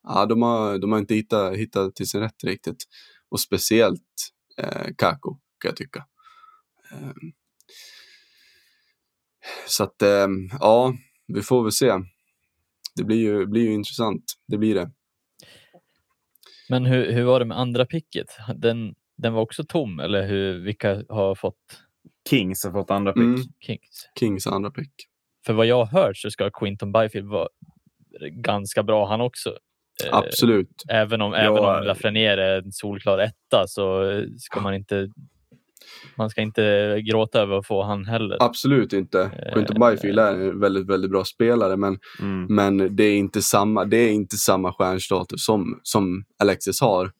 ja, 0.02 0.26
de, 0.26 0.42
har, 0.42 0.78
de 0.78 0.92
har 0.92 0.98
inte 0.98 1.14
hittat, 1.14 1.56
hittat 1.56 1.94
till 1.94 2.08
sin 2.08 2.20
rätt 2.20 2.44
riktigt. 2.44 2.84
Och 3.28 3.40
speciellt 3.40 4.32
eh, 4.58 4.86
Kako 4.96 5.34
kan 5.34 5.68
jag 5.68 5.76
tycka. 5.76 6.06
Eh, 6.92 7.12
så 9.66 9.84
att 9.84 10.02
eh, 10.02 10.28
ja, 10.60 10.94
vi 11.26 11.42
får 11.42 11.62
väl 11.62 11.72
se. 11.72 11.92
Det 12.96 13.04
blir 13.04 13.16
ju, 13.16 13.46
blir 13.46 13.62
ju 13.62 13.72
intressant, 13.72 14.24
det 14.48 14.58
blir 14.58 14.74
det. 14.74 14.90
Men 16.68 16.86
hur, 16.86 17.12
hur 17.12 17.24
var 17.24 17.40
det 17.40 17.46
med 17.46 17.58
andra 17.58 17.86
picket? 17.86 18.26
Den, 18.56 18.94
den 19.16 19.32
var 19.32 19.42
också 19.42 19.64
tom 19.64 20.00
eller 20.00 20.28
hur, 20.28 20.64
vilka 20.64 21.04
har 21.08 21.34
fått? 21.34 21.82
Kings 22.30 22.64
har 22.64 22.72
fått 22.72 22.90
andra 22.90 23.12
pick. 23.12 23.22
Mm. 23.22 23.42
Kings. 23.60 24.08
Kings 24.18 24.46
andra 24.46 24.70
pick 24.70 25.08
för 25.46 25.52
vad 25.52 25.66
jag 25.66 25.84
har 25.84 26.02
hört 26.02 26.16
så 26.16 26.30
ska 26.30 26.50
Quinton 26.50 26.92
Byfield 26.92 27.28
vara 27.28 27.48
ganska 28.30 28.82
bra 28.82 29.08
han 29.08 29.20
också. 29.20 29.50
Eh, 30.04 30.16
Absolut. 30.16 30.84
Även 30.88 31.20
om, 31.20 31.32
ja. 31.32 31.38
även 31.38 31.58
om 31.58 31.86
Lafreniere 31.86 32.44
är 32.44 32.62
en 32.62 32.72
solklar 32.72 33.18
etta 33.18 33.66
så 33.66 34.02
ska 34.38 34.60
man 34.60 34.74
inte 34.74 35.08
man 36.16 36.30
ska 36.30 36.40
inte 36.40 36.96
gråta 37.00 37.40
över 37.40 37.58
att 37.58 37.66
få 37.66 37.82
han 37.82 38.06
heller. 38.06 38.36
Absolut 38.40 38.92
inte. 38.92 39.50
Quinton 39.54 39.80
Byfield 39.80 40.18
är 40.18 40.32
en 40.32 40.60
väldigt, 40.60 40.86
väldigt 40.86 41.10
bra 41.10 41.24
spelare 41.24 41.76
men, 41.76 41.98
mm. 42.20 42.46
men 42.54 42.96
det, 42.96 43.04
är 43.04 43.16
inte 43.16 43.42
samma, 43.42 43.84
det 43.84 43.96
är 43.96 44.12
inte 44.12 44.36
samma 44.36 44.72
stjärnstatus 44.72 45.44
som, 45.44 45.80
som 45.82 46.24
Alexis 46.38 46.80
har. 46.80 47.10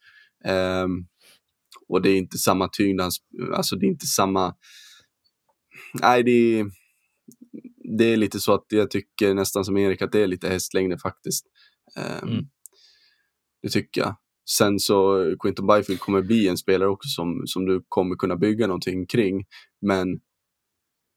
Um, 0.85 1.07
och 1.89 2.03
det 2.03 2.11
är 2.11 2.17
inte 2.17 2.39
samma 2.39 2.69
tyngd, 2.69 3.01
alltså 3.55 3.77
det 3.77 3.87
är 3.87 3.89
inte 3.89 4.07
samma... 4.07 4.55
Nej, 5.95 6.23
det 6.23 6.31
är 6.31 6.67
det 7.99 8.05
är 8.05 8.17
lite 8.17 8.41
så 8.41 8.55
att 8.55 8.65
jag 8.69 8.91
tycker 8.91 9.35
nästan 9.35 9.65
som 9.65 9.77
Erik 9.77 10.03
att 10.03 10.13
det 10.13 10.21
är 10.21 10.27
lite 10.27 10.49
hästlängder 10.49 10.97
faktiskt. 10.97 11.47
Um, 12.23 12.29
mm. 12.29 12.45
Det 13.63 13.69
tycker 13.69 14.01
jag. 14.01 14.17
Sen 14.51 14.79
så 14.79 15.25
Quinton 15.41 15.67
Byfield 15.67 16.01
kommer 16.01 16.23
bli 16.23 16.49
en 16.49 16.57
spelare 16.57 16.89
också 16.89 17.09
som, 17.09 17.43
som 17.47 17.67
du 17.67 17.85
kommer 17.89 18.17
kunna 18.17 18.37
bygga 18.37 18.67
någonting 18.67 19.07
kring. 19.07 19.45
Men 19.81 20.21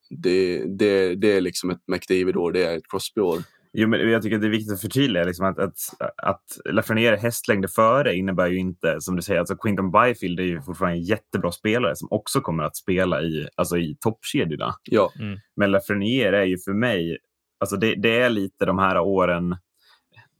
det, 0.10 0.63
det, 0.77 1.15
det 1.15 1.32
är 1.32 1.41
liksom 1.41 1.69
ett 1.69 1.82
McDavid-år, 1.88 2.51
det 2.51 2.65
är 2.65 2.77
ett 2.77 2.89
Crosby-år. 2.89 3.43
Jo, 3.73 3.88
men 3.88 4.10
jag 4.10 4.21
tycker 4.21 4.36
att 4.36 4.41
det 4.41 4.47
är 4.47 4.51
viktigt 4.51 4.73
att 4.73 4.82
förtydliga 4.82 5.23
liksom 5.23 5.45
att, 5.45 5.60
att, 5.60 5.77
att 6.17 6.43
Lafreniere 6.65 7.15
hästlängder 7.15 7.67
före 7.67 8.15
innebär 8.15 8.47
ju 8.47 8.58
inte, 8.58 9.01
som 9.01 9.15
du 9.15 9.21
säger, 9.21 9.39
alltså 9.39 9.55
Quinton 9.55 9.91
Byfield 9.91 10.39
är 10.39 10.43
ju 10.43 10.62
fortfarande 10.62 10.97
en 10.97 11.03
jättebra 11.03 11.51
spelare 11.51 11.95
som 11.95 12.08
också 12.12 12.41
kommer 12.41 12.63
att 12.63 12.75
spela 12.75 13.21
i, 13.21 13.47
alltså 13.55 13.77
i 13.77 13.97
toppkedjorna. 13.99 14.73
Ja. 14.84 15.12
Mm. 15.19 15.39
Men 15.55 15.71
Lafreniere 15.71 16.41
är 16.41 16.45
ju 16.45 16.58
för 16.58 16.73
mig, 16.73 17.17
alltså 17.60 17.75
det, 17.75 17.95
det, 17.95 18.19
är 18.19 18.29
lite 18.29 18.65
de 18.65 18.79
här 18.79 18.99
åren, 18.99 19.58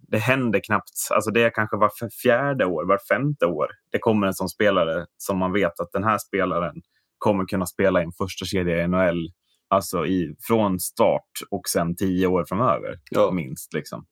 det 0.08 0.18
händer 0.18 0.60
knappt, 0.60 0.92
alltså 1.12 1.32
det 1.32 1.44
är 1.44 1.50
kanske 1.50 1.78
var 1.78 1.92
fjärde 2.24 2.65
år, 2.65 2.86
var 2.86 3.00
femte 3.10 3.46
år, 3.46 3.68
det 3.92 4.00
kommer 4.00 4.28
en 4.28 4.34
sån 4.34 4.50
spelare 4.50 5.06
som 5.18 5.38
man 5.38 5.54
vet 5.54 5.80
att 5.80 5.92
den 5.94 6.04
här 6.04 6.18
spelaren 6.18 6.76
kommer 7.18 7.46
kunna 7.46 7.65
spela 7.65 8.02
i 8.02 8.04
en 8.04 8.12
första 8.12 8.46
kedja 8.46 8.84
i 8.84 8.88
NHL 8.88 9.30
Alltså 9.69 10.05
i, 10.05 10.36
från 10.47 10.79
start 10.79 11.32
och 11.51 11.69
sen 11.69 11.95
tio 11.95 12.27
år 12.27 12.45
framöver, 12.49 12.99
ja. 13.12 13.32
minst. 13.32 13.73
Liksom. 13.73 14.05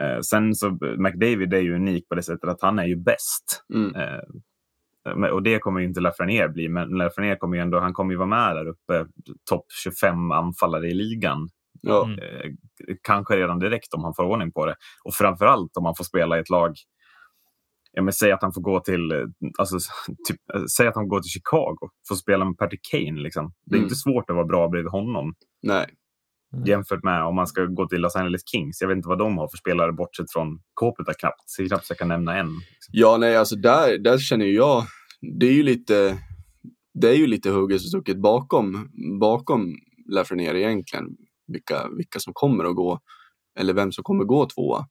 Eh, 0.00 0.20
sen 0.20 0.54
så 0.54 0.78
McDavid 0.98 1.54
är 1.54 1.60
ju 1.60 1.74
unik 1.74 2.08
på 2.08 2.14
det 2.14 2.22
sättet 2.22 2.50
att 2.50 2.62
han 2.62 2.78
är 2.78 2.86
ju 2.86 2.96
bäst. 2.96 3.64
Mm. 3.74 3.94
Eh, 3.94 4.22
och 5.32 5.42
det 5.42 5.58
kommer 5.58 5.80
ju 5.80 5.86
inte 5.86 6.00
Lafreniere 6.00 6.48
bli, 6.48 6.68
men 6.68 6.88
Lafreniere 6.88 7.36
kommer 7.36 7.56
ju 7.56 7.62
ändå, 7.62 7.80
han 7.80 7.92
kommer 7.92 8.12
ju 8.12 8.18
vara 8.18 8.28
med 8.28 8.56
där 8.56 8.66
uppe, 8.66 9.06
topp 9.50 9.66
25 9.82 10.30
anfallare 10.30 10.88
i 10.88 10.94
ligan. 10.94 11.48
Ja. 11.80 12.10
Eh, 12.10 12.50
kanske 13.02 13.36
redan 13.36 13.58
direkt 13.58 13.94
om 13.94 14.04
han 14.04 14.14
får 14.14 14.24
ordning 14.24 14.52
på 14.52 14.66
det. 14.66 14.74
Och 15.04 15.14
framförallt 15.14 15.76
om 15.76 15.84
han 15.84 15.94
får 15.94 16.04
spela 16.04 16.36
i 16.36 16.40
ett 16.40 16.50
lag 16.50 16.74
ja, 17.92 18.02
men 18.02 18.12
säg 18.12 18.32
att 18.32 18.42
han 18.42 18.52
får 18.52 18.60
gå 18.60 18.80
till, 18.80 19.12
alltså, 19.58 19.76
typ, 20.28 20.40
säg 20.76 20.88
att 20.88 20.94
han 20.94 21.08
går 21.08 21.20
till 21.20 21.30
Chicago, 21.30 21.78
får 22.08 22.14
spela 22.14 22.44
med 22.44 22.58
Patrick 22.58 22.80
Kane. 22.90 23.20
Liksom. 23.20 23.52
Det 23.66 23.74
är 23.74 23.78
mm. 23.78 23.84
inte 23.84 23.96
svårt 23.96 24.30
att 24.30 24.36
vara 24.36 24.46
bra 24.46 24.68
bredvid 24.68 24.90
honom. 24.90 25.34
Nej. 25.62 25.86
Jämfört 26.66 27.04
med 27.04 27.24
om 27.24 27.34
man 27.34 27.46
ska 27.46 27.64
gå 27.64 27.88
till 27.88 28.00
Los 28.00 28.16
Angeles 28.16 28.48
Kings. 28.50 28.80
Jag 28.80 28.88
vet 28.88 28.96
inte 28.96 29.08
vad 29.08 29.18
de 29.18 29.38
har 29.38 29.48
för 29.48 29.56
spelare 29.56 29.92
bortsett 29.92 30.32
från 30.32 30.60
Kåpeta 30.74 31.14
knappt. 31.14 31.42
Så 31.46 31.66
knappt 31.66 31.86
jag 31.88 31.98
kan 31.98 32.08
nämna 32.08 32.36
en. 32.36 32.46
Liksom. 32.46 32.90
Ja, 32.92 33.16
nej, 33.16 33.36
alltså 33.36 33.56
där, 33.56 33.98
där 33.98 34.18
känner 34.18 34.46
jag, 34.46 34.84
det 35.38 35.46
är 35.46 35.52
ju 35.52 35.62
lite, 35.62 36.18
det 36.94 37.08
är 37.08 37.14
ju 37.14 37.26
lite 37.26 37.50
hugget 37.50 37.80
och 37.80 37.88
stucket 37.88 38.16
bakom, 38.16 38.90
bakom 39.20 39.74
Lafreniere 40.08 40.60
egentligen. 40.60 41.16
Vilka, 41.46 41.88
vilka 41.96 42.18
som 42.18 42.32
kommer 42.32 42.64
att 42.64 42.76
gå, 42.76 42.98
eller 43.58 43.74
vem 43.74 43.92
som 43.92 44.04
kommer 44.04 44.24
gå 44.24 44.46
tvåa. 44.46 44.86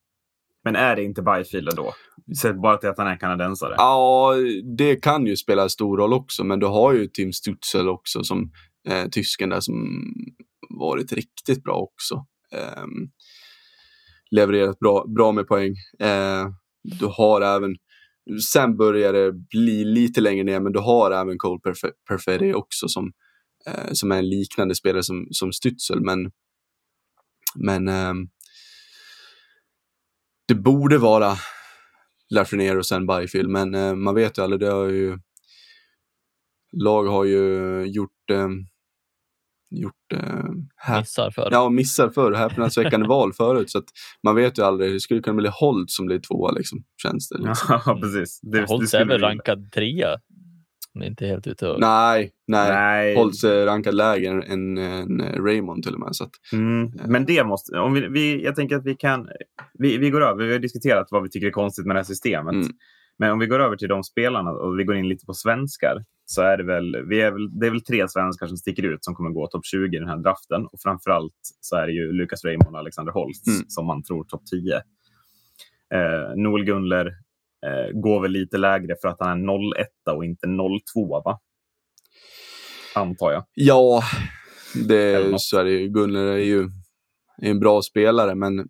Men 0.63 0.76
är 0.76 0.95
det 0.95 1.04
inte 1.04 1.21
Byfield 1.21 1.76
då? 1.76 1.93
Sett 2.41 2.62
bara 2.62 2.78
till 2.78 2.89
att 2.89 2.97
han 2.97 3.08
är 3.08 3.17
kanadensare. 3.17 3.76
Ja, 3.78 4.34
det 4.78 4.95
kan 4.95 5.26
ju 5.26 5.38
spela 5.38 5.69
stor 5.69 5.97
roll 5.97 6.13
också. 6.13 6.43
Men 6.43 6.60
du 6.60 6.65
har 6.65 6.93
ju 6.93 7.08
Tim 7.08 7.34
Stutzel 7.34 7.89
också 7.89 8.24
som 8.24 8.52
eh, 8.88 9.10
tysken 9.10 9.50
där 9.50 9.60
som 9.60 9.76
varit 10.69 11.13
riktigt 11.13 11.63
bra 11.63 11.74
också. 11.74 12.26
Eh, 12.54 12.86
levererat 14.32 14.80
bra, 14.80 15.06
bra 15.15 15.32
med 15.32 15.47
poäng. 15.47 15.76
Eh, 16.00 16.47
du 16.84 17.06
har 17.06 17.41
även, 17.41 17.76
sen 18.52 18.78
börjar 18.78 19.13
det 19.13 19.32
bli 19.32 19.84
lite 19.84 20.21
längre 20.21 20.43
ner, 20.43 20.60
men 20.60 20.74
du 20.74 20.80
har 20.80 21.12
även 21.12 21.38
Cole 21.38 21.60
Perfetti 22.08 22.54
också 22.54 22.88
som, 22.88 23.12
eh, 23.67 23.91
som 23.91 24.12
är 24.12 24.17
en 24.17 24.30
liknande 24.30 24.76
spelare 24.76 25.04
som, 25.04 25.28
som 25.32 25.50
Stützel. 25.52 26.00
Men, 26.00 26.32
men 27.56 27.88
ehm, 27.88 28.28
det 30.47 30.56
borde 30.56 30.97
vara 30.97 31.36
Lafreniere 32.30 32.77
och 32.77 32.86
sen 32.86 33.08
Byfield, 33.08 33.49
men 33.49 33.75
eh, 33.75 33.95
man 33.95 34.15
vet 34.15 34.38
ju 34.38 34.41
aldrig. 34.41 34.60
Det 34.60 34.71
har 34.71 34.88
ju, 34.88 35.17
lag 36.71 37.04
har 37.04 37.25
ju 37.25 37.84
gjort, 37.86 38.30
eh, 38.32 38.47
gjort 39.69 40.13
eh, 40.13 40.97
missar 40.99 41.32
förr. 41.32 41.49
Ja, 41.51 41.69
missar 41.69 42.10
förr. 42.10 42.32
Häpnadsväckande 42.32 43.08
val 43.10 43.34
förut. 43.34 43.69
Så 43.69 43.77
att 43.77 43.88
man 44.23 44.36
vet 44.36 44.60
ju 44.60 44.63
aldrig. 44.63 44.93
Det 44.93 44.99
skulle 44.99 45.21
kunna 45.21 45.36
bli 45.36 45.49
Holt 45.54 45.89
som 45.89 46.06
blir 46.06 46.19
tvåa, 46.19 46.51
liksom, 46.51 46.84
känns 47.01 47.30
det. 47.30 47.38
Liksom. 47.38 47.80
Ja, 47.86 47.99
precis. 48.01 48.39
Det, 48.41 48.65
Holt 48.67 48.93
är 48.93 49.06
väl 49.06 49.21
rankad 49.21 49.71
trea 49.71 50.17
men 50.93 51.08
inte 51.08 51.25
helt 51.25 51.47
ute 51.47 51.67
och... 51.67 51.80
Nej, 51.80 52.32
nej. 52.47 52.71
nej. 52.71 53.15
Hålls 53.15 53.43
rankad 53.43 53.93
lägre 53.93 54.43
än, 54.43 54.77
än 54.77 55.21
Raymond 55.21 55.84
till 55.84 55.93
och 55.93 55.99
med. 55.99 56.15
Så 56.15 56.23
att, 56.23 56.32
mm. 56.54 56.91
Men 57.06 57.25
det 57.25 57.43
måste... 57.43 57.80
Om 57.80 57.93
vi, 57.93 58.08
vi, 58.08 58.43
jag 58.43 58.56
tänker 58.56 58.75
att 58.75 58.86
vi 58.86 58.95
kan... 58.95 59.30
Vi, 59.82 59.98
vi 59.98 60.10
går 60.10 60.22
över. 60.22 60.46
Vi 60.46 60.52
har 60.52 60.60
diskuterat 60.60 61.08
vad 61.12 61.24
vi 61.24 61.30
tycker 61.30 61.48
är 61.48 61.52
konstigt 61.52 61.86
med 61.86 61.96
det 61.96 62.00
här 62.00 62.04
systemet. 62.04 62.54
Mm. 62.54 62.67
Men 63.17 63.32
om 63.32 63.39
vi 63.39 63.48
går 63.48 63.60
över 63.60 63.76
till 63.76 63.88
de 63.88 64.04
spelarna 64.04 64.52
och 64.52 64.80
vi 64.80 64.84
går 64.84 64.96
in 64.96 65.10
lite 65.10 65.26
på 65.26 65.34
svenskar 65.34 66.06
så 66.26 66.41
är 66.41 66.58
det 66.58 66.63
väl, 66.63 67.06
vi 67.10 67.22
är 67.22 67.32
väl, 67.32 67.60
det 67.60 67.67
är 67.67 67.72
väl 67.72 67.84
tre 67.84 68.08
svenskar 68.08 68.48
som 68.48 68.58
sticker 68.58 68.84
ut 68.84 69.04
som 69.04 69.15
kommer 69.15 69.30
gå 69.30 69.48
topp 69.48 69.65
20 69.65 69.96
i 69.96 70.00
den 70.00 70.08
här 70.08 70.17
draften. 70.17 70.65
Och 70.65 70.80
framförallt 70.84 71.34
så 71.62 71.76
är 71.76 71.88
det 71.88 71.94
ju 71.94 72.12
Lukas 72.12 72.46
Raymond 72.46 72.76
och 72.76 72.80
Alexander 72.80 73.12
Holst 73.12 73.48
mm. 73.48 73.62
som 73.67 73.86
man 73.86 74.04
tror 74.04 74.24
topp 74.24 74.46
10. 74.46 74.76
Eh, 74.76 76.36
Noel 76.36 76.65
Gunler, 76.65 77.06
eh, 77.65 78.00
går 78.02 78.22
väl 78.22 78.32
lite 78.32 78.58
lägre 78.58 78.96
för 79.02 79.08
att 79.08 79.17
han 79.20 79.50
är 79.50 79.80
01 79.80 79.88
och 80.12 80.26
inte 80.26 80.48
02 80.94 81.22
va? 81.26 81.39
Antar 82.96 83.32
jag. 83.32 83.44
Ja, 83.54 84.04
det, 84.88 85.34
så 85.39 85.58
är 85.58 85.63
det 85.63 85.72
ju. 85.72 85.88
Gunnar 85.88 86.22
är 86.22 86.38
ju 86.38 86.70
en 87.41 87.60
bra 87.60 87.82
spelare 87.82 88.36
men 88.36 88.70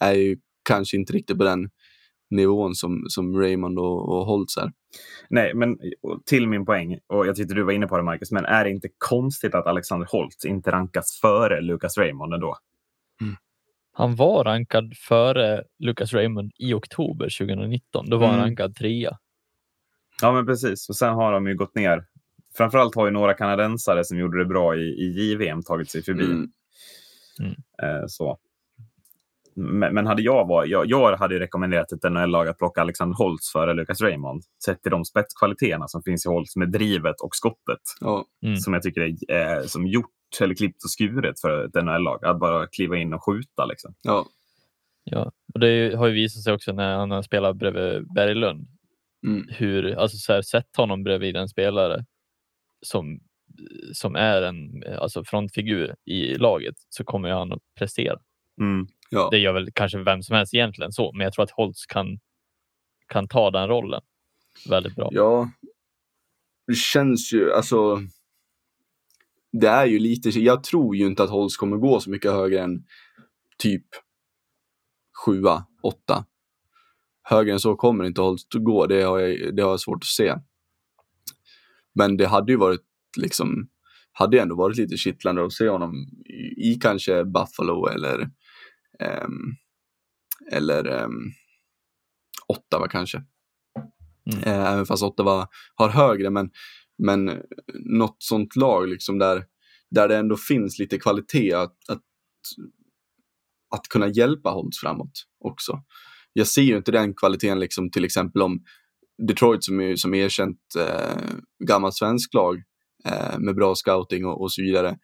är 0.00 0.12
ju 0.12 0.38
kanske 0.64 0.96
inte 0.96 1.12
riktigt 1.12 1.38
på 1.38 1.44
den 1.44 1.70
nivån 2.30 2.74
som, 2.74 3.04
som 3.08 3.40
Raymond 3.40 3.78
och, 3.78 4.08
och 4.08 4.26
Holtz 4.26 4.56
är. 4.56 4.72
Nej, 5.30 5.54
men 5.54 5.78
till 6.26 6.48
min 6.48 6.64
poäng, 6.66 6.98
och 7.06 7.26
jag 7.26 7.36
tyckte 7.36 7.54
du 7.54 7.62
var 7.62 7.72
inne 7.72 7.86
på 7.86 7.96
det 7.96 8.02
Marcus, 8.02 8.32
men 8.32 8.44
är 8.44 8.64
det 8.64 8.70
inte 8.70 8.88
konstigt 8.98 9.54
att 9.54 9.66
Alexander 9.66 10.08
Holtz 10.10 10.44
inte 10.44 10.70
rankas 10.70 11.18
före 11.20 11.60
Lucas 11.60 11.98
Raymond 11.98 12.34
ändå? 12.34 12.56
Han 13.92 14.16
var 14.16 14.44
rankad 14.44 14.94
före 14.96 15.64
Lucas 15.78 16.12
Raymond 16.12 16.52
i 16.58 16.74
oktober 16.74 17.28
2019. 17.38 18.10
Då 18.10 18.16
var 18.16 18.26
han 18.26 18.34
Mm. 18.34 18.46
rankad 18.46 18.74
trea. 18.76 19.18
Ja, 20.22 20.32
men 20.32 20.46
precis. 20.46 20.88
Och 20.88 20.96
sen 20.96 21.14
har 21.14 21.32
de 21.32 21.46
ju 21.46 21.54
gått 21.56 21.74
ner. 21.74 22.04
Framförallt 22.56 22.94
har 22.94 23.06
ju 23.06 23.12
några 23.12 23.34
kanadensare 23.34 24.04
som 24.04 24.18
gjorde 24.18 24.38
det 24.38 24.44
bra 24.44 24.76
i, 24.76 24.80
i 24.80 25.32
JVM 25.32 25.62
tagit 25.62 25.90
sig 25.90 26.02
förbi. 26.02 26.24
Mm. 26.24 26.50
Eh, 27.82 28.04
så. 28.06 28.38
Men, 29.60 29.94
men 29.94 30.06
hade 30.06 30.22
jag 30.22 30.46
varit, 30.48 30.70
jag, 30.70 30.86
jag 30.86 31.16
hade 31.16 31.34
ju 31.34 31.40
rekommenderat 31.40 31.92
ett 31.92 32.12
NHL-lag 32.12 32.48
att 32.48 32.58
plocka 32.58 32.80
Alexander 32.80 33.16
Holtz 33.16 33.52
före 33.52 33.74
Lucas 33.74 34.00
Raymond. 34.00 34.42
Sett 34.64 34.82
till 34.82 34.90
de 34.90 35.04
spetskvaliteterna 35.04 35.88
som 35.88 36.02
finns 36.02 36.26
i 36.26 36.28
Holtz 36.28 36.56
med 36.56 36.70
drivet 36.72 37.20
och 37.20 37.34
skottet. 37.36 37.80
Ja, 38.00 38.24
Mm. 38.42 38.56
Som 38.56 38.72
jag 38.74 38.82
tycker 38.82 39.00
är 39.30 39.56
eh, 39.58 39.62
som 39.64 39.86
gjort 39.86 40.10
eller 40.40 40.54
klippt 40.54 40.84
och 40.84 40.90
skuret 40.90 41.40
för 41.40 41.64
ett 41.64 41.74
NHL-lag. 41.84 42.24
Att 42.24 42.38
bara 42.38 42.66
kliva 42.66 42.96
in 42.96 43.12
och 43.14 43.24
skjuta. 43.24 43.66
Liksom. 43.66 43.94
ja, 44.02 44.26
Ja, 45.04 45.32
och 45.54 45.60
det 45.60 45.70
ju- 45.76 45.96
har 45.96 46.06
ju 46.06 46.12
visat 46.14 46.42
sig 46.42 46.52
också 46.52 46.72
när 46.72 46.96
han 46.96 47.10
har 47.10 47.22
spelat 47.22 47.56
bredvid 47.56 48.12
Berglund. 48.14 48.68
mm. 49.26 49.48
Hur, 49.50 49.94
alltså 49.98 50.16
så 50.16 50.32
här, 50.32 50.42
sätt 50.42 50.76
honom 50.76 51.02
bredvid 51.02 51.36
en 51.36 51.48
spelare 51.48 52.04
som, 52.86 53.20
som 53.92 54.16
är 54.16 54.42
en 54.42 54.84
alltså 54.98 55.24
frontfigur 55.24 55.94
i 56.04 56.34
laget 56.34 56.74
så 56.88 57.04
kommer 57.04 57.28
ju 57.28 57.34
han 57.34 57.52
att 57.52 57.62
prestera. 57.78 58.18
Mm. 58.60 58.86
Ja. 59.10 59.28
Det 59.30 59.38
gör 59.38 59.52
väl 59.52 59.70
kanske 59.74 59.98
vem 59.98 60.22
som 60.22 60.36
helst 60.36 60.54
egentligen 60.54 60.92
så, 60.92 61.12
men 61.12 61.24
jag 61.24 61.32
tror 61.32 61.42
att 61.42 61.50
Holtz 61.50 61.86
kan, 61.86 62.18
kan 63.08 63.28
ta 63.28 63.50
den 63.50 63.68
rollen 63.68 64.02
väldigt 64.68 64.94
bra. 64.94 65.08
Ja, 65.12 65.50
det 66.66 66.76
känns 66.76 67.32
ju, 67.32 67.52
alltså. 67.52 68.00
Det 69.52 69.68
är 69.68 69.86
ju 69.86 69.98
lite, 69.98 70.28
jag 70.28 70.64
tror 70.64 70.96
ju 70.96 71.06
inte 71.06 71.22
att 71.22 71.30
Holtz 71.30 71.56
kommer 71.56 71.76
gå 71.76 72.00
så 72.00 72.10
mycket 72.10 72.32
högre 72.32 72.60
än 72.60 72.84
typ 73.58 73.86
sjua, 75.24 75.66
åtta. 75.82 76.24
Högre 77.22 77.52
än 77.52 77.60
så 77.60 77.76
kommer 77.76 78.04
inte 78.04 78.20
Holtz 78.20 78.44
gå, 78.54 78.86
det 78.86 79.02
har, 79.02 79.18
jag, 79.18 79.56
det 79.56 79.62
har 79.62 79.70
jag 79.70 79.80
svårt 79.80 80.02
att 80.02 80.04
se. 80.04 80.34
Men 81.94 82.16
det 82.16 82.26
hade 82.26 82.52
ju 82.52 82.58
varit 82.58 82.84
liksom, 83.16 83.68
hade 84.12 84.40
ändå 84.40 84.54
varit 84.56 84.76
lite 84.76 84.96
kittlande 84.96 85.44
att 85.44 85.52
se 85.52 85.68
honom 85.68 85.94
i, 86.26 86.70
i 86.70 86.78
kanske 86.80 87.24
Buffalo 87.24 87.86
eller 87.86 88.30
eller 90.52 91.04
um, 91.04 91.32
Ottawa 92.48 92.88
kanske. 92.88 93.22
Mm. 94.32 94.42
Eh, 94.44 94.72
även 94.72 94.86
fast 94.86 95.02
Ottawa 95.02 95.48
har 95.74 95.88
högre, 95.88 96.30
men, 96.30 96.50
men 96.98 97.42
något 97.84 98.16
sånt 98.18 98.56
lag 98.56 98.88
liksom 98.88 99.18
där, 99.18 99.44
där 99.90 100.08
det 100.08 100.16
ändå 100.16 100.36
finns 100.36 100.78
lite 100.78 100.98
kvalitet 100.98 101.52
att, 101.52 101.76
att, 101.88 102.02
att 103.74 103.88
kunna 103.88 104.08
hjälpa 104.08 104.50
Holtz 104.50 104.80
framåt 104.80 105.12
också. 105.44 105.82
Jag 106.32 106.46
ser 106.46 106.62
ju 106.62 106.76
inte 106.76 106.92
den 106.92 107.14
kvaliteten 107.14 107.60
liksom 107.60 107.90
till 107.90 108.04
exempel 108.04 108.42
om 108.42 108.64
Detroit 109.28 109.64
som 109.64 109.80
är 109.80 109.96
som 109.96 110.14
erkänt 110.14 110.58
eh, 110.78 111.22
gammalt 111.64 111.96
svensk 111.96 112.34
lag 112.34 112.62
eh, 113.04 113.38
med 113.38 113.54
bra 113.54 113.74
scouting 113.74 114.26
och, 114.26 114.40
och 114.40 114.52
så 114.52 114.62
vidare. 114.62 114.98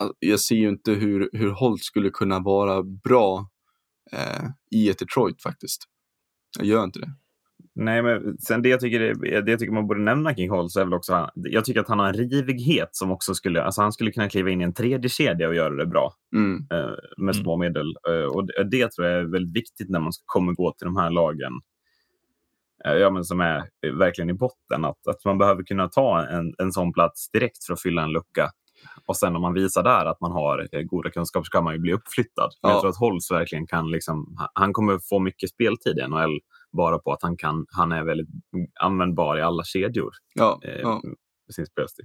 Alltså, 0.00 0.14
Jag 0.18 0.40
ser 0.40 0.54
ju 0.56 0.68
inte 0.68 0.92
hur, 0.92 1.30
hur 1.32 1.50
Holt 1.50 1.82
skulle 1.84 2.10
kunna 2.10 2.38
vara 2.40 2.82
bra 2.82 3.48
eh, 4.12 4.44
i 4.70 4.90
ett 4.90 4.98
Detroit 4.98 5.42
faktiskt. 5.42 5.82
Jag 6.58 6.66
gör 6.66 6.84
inte 6.84 6.98
det. 6.98 7.10
Nej, 7.74 8.02
men 8.02 8.38
sen 8.38 8.62
det 8.62 8.68
jag 8.68 8.80
tycker, 8.80 9.00
det, 9.00 9.40
det 9.40 9.50
jag 9.50 9.58
tycker 9.60 9.72
man 9.72 9.86
borde 9.86 10.00
nämna 10.00 10.34
kring 10.34 10.50
Holtz 10.50 10.76
är 10.76 10.84
väl 10.84 10.94
också, 10.94 11.30
jag 11.34 11.64
tycker 11.64 11.80
att 11.80 11.88
han 11.88 11.98
har 11.98 12.06
en 12.06 12.14
rivighet 12.14 12.88
som 12.92 13.10
också 13.10 13.34
skulle, 13.34 13.62
alltså 13.62 13.82
han 13.82 13.92
skulle 13.92 14.12
kunna 14.12 14.28
kliva 14.28 14.50
in 14.50 14.60
i 14.60 14.64
en 14.64 14.74
tredje 14.74 15.08
kedja 15.10 15.48
och 15.48 15.54
göra 15.54 15.74
det 15.74 15.86
bra 15.86 16.14
Mm, 16.36 16.56
eh, 16.72 16.90
med 17.16 17.34
Mm. 17.34 17.34
små 17.34 17.56
medel. 17.56 17.94
Eh, 18.08 18.24
och 18.36 18.46
det, 18.70 18.92
tror 18.92 19.06
jag 19.06 19.18
är 19.20 19.24
väldigt 19.24 19.56
viktigt 19.56 19.88
när 19.90 20.00
man 20.00 20.12
ska- 20.12 20.22
kommer 20.26 20.52
gå 20.52 20.72
till 20.72 20.84
de 20.84 20.96
här 20.96 21.10
lagen. 21.10 21.52
Eh, 22.84 22.92
ja, 22.92 23.10
men 23.10 23.24
som 23.24 23.40
är 23.40 23.68
verkligen 23.98 24.30
i 24.30 24.34
botten. 24.34 24.84
Att, 24.84 25.06
att 25.06 25.24
man 25.24 25.38
behöver 25.38 25.62
kunna 25.62 25.88
ta 25.88 26.26
en, 26.26 26.54
en 26.58 26.72
sån 26.72 26.92
plats 26.92 27.30
direkt 27.30 27.64
för 27.64 27.72
att 27.72 27.82
fylla 27.82 28.02
en 28.02 28.12
lucka. 28.12 28.50
Och 29.06 29.16
sen 29.16 29.36
om 29.36 29.42
man 29.42 29.54
visar 29.54 29.82
där 29.82 30.06
att 30.06 30.20
man 30.20 30.32
har 30.32 30.68
eh, 30.72 30.82
goda 30.82 31.10
kunskaper 31.10 31.44
så 31.44 31.50
kan 31.50 31.64
man 31.64 31.72
ju 31.74 31.78
bli 31.78 31.92
uppflyttad. 31.92 32.50
Ja. 32.60 32.70
Jag 32.70 32.80
tror 32.80 32.90
att 32.90 32.98
Holtz 32.98 33.30
verkligen 33.30 33.66
kan, 33.66 33.90
liksom, 33.90 34.36
han- 34.54 34.72
kommer 34.72 34.98
få 35.08 35.18
mycket 35.18 35.50
speltid 35.50 35.98
i 35.98 36.08
NHL 36.08 36.40
bara 36.72 36.98
på 36.98 37.12
att 37.12 37.22
han, 37.22 37.36
kan, 37.36 37.66
han 37.70 37.92
är 37.92 38.04
väldigt 38.04 38.28
användbar 38.80 39.38
i 39.38 39.42
alla 39.42 39.64
kedjor 39.64 40.12
ja, 40.34 40.60
eh, 40.64 40.80
ja. 40.80 41.00
med 41.46 41.54
sin 41.54 41.66
spelstil. 41.66 42.04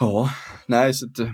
ja, 0.00 0.30
nej 0.66 0.94
så 0.94 1.06
att, 1.06 1.18
eh, 1.18 1.30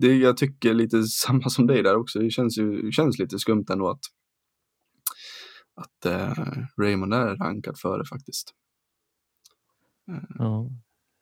det, 0.00 0.16
jag 0.16 0.36
tycker 0.36 0.74
lite 0.74 1.02
samma 1.02 1.48
som 1.48 1.66
dig 1.66 1.82
där 1.82 1.96
också. 1.96 2.18
Det 2.18 2.30
känns, 2.30 2.58
ju, 2.58 2.92
känns 2.92 3.18
lite 3.18 3.38
skumt 3.38 3.64
ändå 3.70 3.88
att, 3.88 4.00
att 5.74 6.06
eh, 6.06 6.44
Raymond 6.80 7.14
är 7.14 7.36
rankad 7.36 7.78
före 7.78 8.04
faktiskt. 8.04 8.54
Ja. 10.38 10.70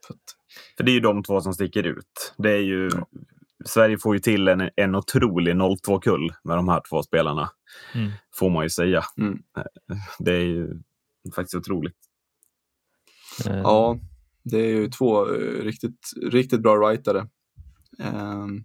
För 0.08 0.14
att, 0.14 0.20
För 0.76 0.84
det 0.84 0.90
är 0.90 0.94
ju 0.94 1.00
de 1.00 1.22
två 1.22 1.40
som 1.40 1.54
sticker 1.54 1.86
ut. 1.86 2.34
Det 2.38 2.50
är 2.50 2.60
ju, 2.62 2.90
Sverige 3.64 3.98
får 3.98 4.14
ju 4.14 4.20
till 4.20 4.48
en, 4.48 4.70
en 4.76 4.94
otrolig 4.94 5.54
0-2-kull 5.54 6.32
med 6.44 6.56
de 6.56 6.68
här 6.68 6.82
två 6.90 7.02
spelarna, 7.02 7.50
Mm. 7.94 8.10
får 8.34 8.50
man 8.50 8.64
ju 8.64 8.70
säga. 8.70 9.04
Mm. 9.18 9.38
Det 10.18 10.32
är 10.32 10.44
ju 10.44 10.68
faktiskt 11.34 11.54
otroligt. 11.54 11.96
Eh, 13.46 13.56
Ja, 13.58 13.98
det 14.42 14.58
är 14.58 14.66
ju 14.66 14.88
två 14.90 15.34
eh, 15.34 15.62
riktigt, 15.62 16.10
riktigt 16.22 16.62
bra 16.62 16.76
writare. 16.88 17.28
Ehm, 17.98 18.64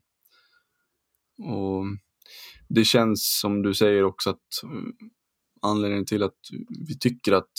och 1.37 1.83
det 2.69 2.85
känns 2.85 3.39
som 3.41 3.61
du 3.61 3.73
säger 3.73 4.03
också 4.03 4.29
att 4.29 4.63
eh, 4.63 4.69
anledningen 5.61 6.05
till 6.05 6.23
att 6.23 6.37
vi 6.87 6.99
tycker 6.99 7.31
att 7.31 7.51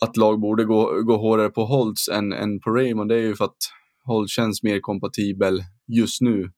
att 0.00 0.16
lag 0.16 0.40
borde 0.40 0.64
gå, 0.64 1.02
gå 1.02 1.16
hårdare 1.16 1.50
på 1.50 1.64
Holtz 1.64 2.08
än, 2.08 2.32
än 2.32 2.60
på 2.60 2.70
Raymond, 2.70 3.08
det 3.08 3.14
är 3.14 3.20
ju 3.20 3.36
för 3.36 3.44
att 3.44 3.56
Holtz 4.04 4.32
känns 4.32 4.62
mer 4.62 4.80
kompatibel 4.80 5.64
just 5.86 6.20
nu 6.20 6.52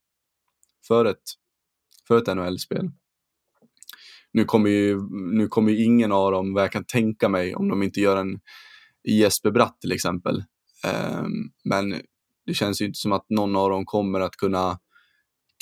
för 0.88 1.05
ett, 1.05 1.23
för 2.09 2.18
ett 2.18 2.37
NHL-spel. 2.37 2.90
Nu 4.33 4.44
kommer, 4.44 4.71
ju, 4.71 5.01
nu 5.11 5.49
kommer 5.49 5.73
ju 5.73 5.85
ingen 5.85 6.12
av 6.12 6.33
dem, 6.33 6.55
vad 6.55 6.62
jag 6.62 6.73
kan 6.73 6.85
tänka 6.85 7.29
mig, 7.29 7.55
om 7.55 7.68
de 7.68 7.83
inte 7.83 8.01
gör 8.01 8.16
en 8.16 8.40
Jesper 9.09 9.51
Bratt 9.51 9.81
till 9.81 9.92
exempel. 9.92 10.44
Um, 11.23 11.53
men 11.64 12.03
det 12.47 12.55
känns 12.55 12.83
ju 12.83 12.87
inte 12.87 12.99
som 12.99 13.12
att 13.12 13.27
någon 13.29 13.57
av 13.57 13.71
dem 13.71 13.85
kommer 13.85 14.21
att 14.21 14.37
kunna 14.37 14.79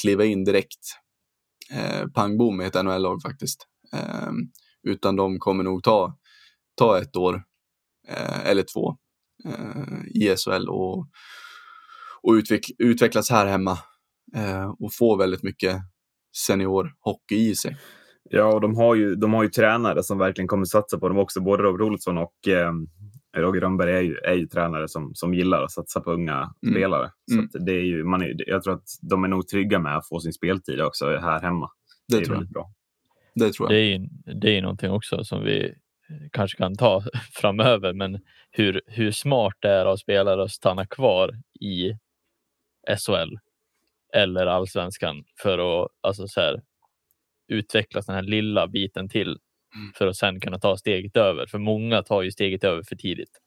kliva 0.03 0.25
in 0.25 0.45
direkt 0.45 0.99
eh, 1.71 2.09
pang 2.09 2.39
bom 2.39 2.61
i 2.61 2.65
ett 2.65 2.85
NHL-lag 2.85 3.23
faktiskt. 3.23 3.67
Ehm, 3.93 4.51
utan 4.83 5.17
de 5.17 5.39
kommer 5.39 5.65
nog 5.65 5.83
ta, 5.83 6.19
ta 6.77 6.99
ett 6.99 7.17
år 7.17 7.43
eh, 8.09 8.47
eller 8.51 8.63
två 8.75 8.97
eh, 9.45 10.05
i 10.23 10.35
SHL 10.37 10.69
och, 10.69 10.99
och 12.23 12.33
utveck, 12.33 12.65
utvecklas 12.79 13.31
här 13.31 13.47
hemma 13.47 13.79
eh, 14.37 14.71
och 14.79 14.95
få 14.95 15.17
väldigt 15.17 15.43
mycket 15.43 15.77
seniorhockey 16.47 17.37
i 17.51 17.55
sig. 17.55 17.77
Ja, 18.31 18.55
och 18.55 18.61
de 18.61 18.77
har, 18.77 18.95
ju, 18.95 19.15
de 19.15 19.35
har 19.35 19.43
ju 19.43 19.49
tränare 19.49 20.03
som 20.03 20.19
verkligen 20.19 20.49
kommer 20.49 20.65
satsa 20.65 20.99
på 20.99 21.09
dem 21.09 21.19
också. 21.19 21.41
Både 21.41 21.63
Robert 21.63 21.81
Olsson 21.87 22.19
och 22.19 22.49
eh, 22.49 22.73
Roger 23.37 23.61
Rönnberg 23.61 23.93
är 23.93 24.01
ju, 24.01 24.15
är 24.17 24.35
ju 24.35 24.47
tränare 24.47 24.89
som, 24.89 25.11
som 25.15 25.35
gillar 25.35 25.63
att 25.63 25.73
satsa 25.73 26.01
på 26.01 26.13
unga 26.13 26.35
Mm. 26.63 26.75
spelare. 26.75 27.11
Så 27.31 27.35
Mm. 27.35 27.45
att 27.55 27.67
det 27.67 27.73
är 27.73 27.83
ju, 27.85 28.05
man 28.05 28.23
är, 28.23 28.35
jag 28.51 28.63
tror 28.63 28.75
att 28.75 28.89
de 29.11 29.25
är 29.25 29.29
nog 29.29 29.49
trygga 29.49 29.79
med 29.79 29.97
att 29.97 30.09
få 30.09 30.21
sin 30.21 30.33
speltid 30.33 30.81
också 30.81 31.07
här 31.07 31.41
hemma. 31.41 31.69
Det, 32.09 32.17
är 32.17 32.25
tror 32.25 32.37
jag. 32.37 32.49
bra. 32.49 32.71
Det 33.35 33.53
tror 33.53 33.69
Det 33.69 33.75
jag. 33.75 33.83
är 33.83 33.99
ju 33.99 34.09
det 34.41 34.59
är 34.59 34.63
någonting 34.63 34.91
också 34.91 35.25
som 35.25 35.45
vi 35.45 35.75
kanske 36.33 36.59
kan 36.59 36.77
ta 36.77 37.03
framöver, 37.33 37.93
men 37.93 38.19
hur, 38.51 38.83
hur 38.87 39.11
smart 39.11 39.55
det 39.61 39.71
är 39.71 39.87
av 39.87 39.97
spelare 39.97 40.43
att 40.43 40.51
stanna 40.51 40.87
kvar 40.87 41.31
i 41.61 41.93
SHL 42.99 43.37
eller 44.15 44.47
allsvenskan 44.47 45.25
för 45.43 45.83
att 45.85 45.89
alltså 46.01 46.29
så 46.29 46.41
här, 46.41 46.63
utveckla 47.49 48.01
den 48.01 48.15
här 48.15 48.23
lilla 48.23 48.67
biten 48.67 49.09
till 49.09 49.39
för 49.95 50.07
att 50.07 50.17
sen 50.17 50.41
kunna 50.41 50.59
ta 50.59 50.77
steget 50.77 51.17
över. 51.17 51.47
För 51.47 51.59
många 51.59 52.03
tar 52.03 52.23
ju 52.23 52.31
steget 52.31 52.65
över 52.65 52.83
för 52.83 52.97
tidigt. 52.97 53.41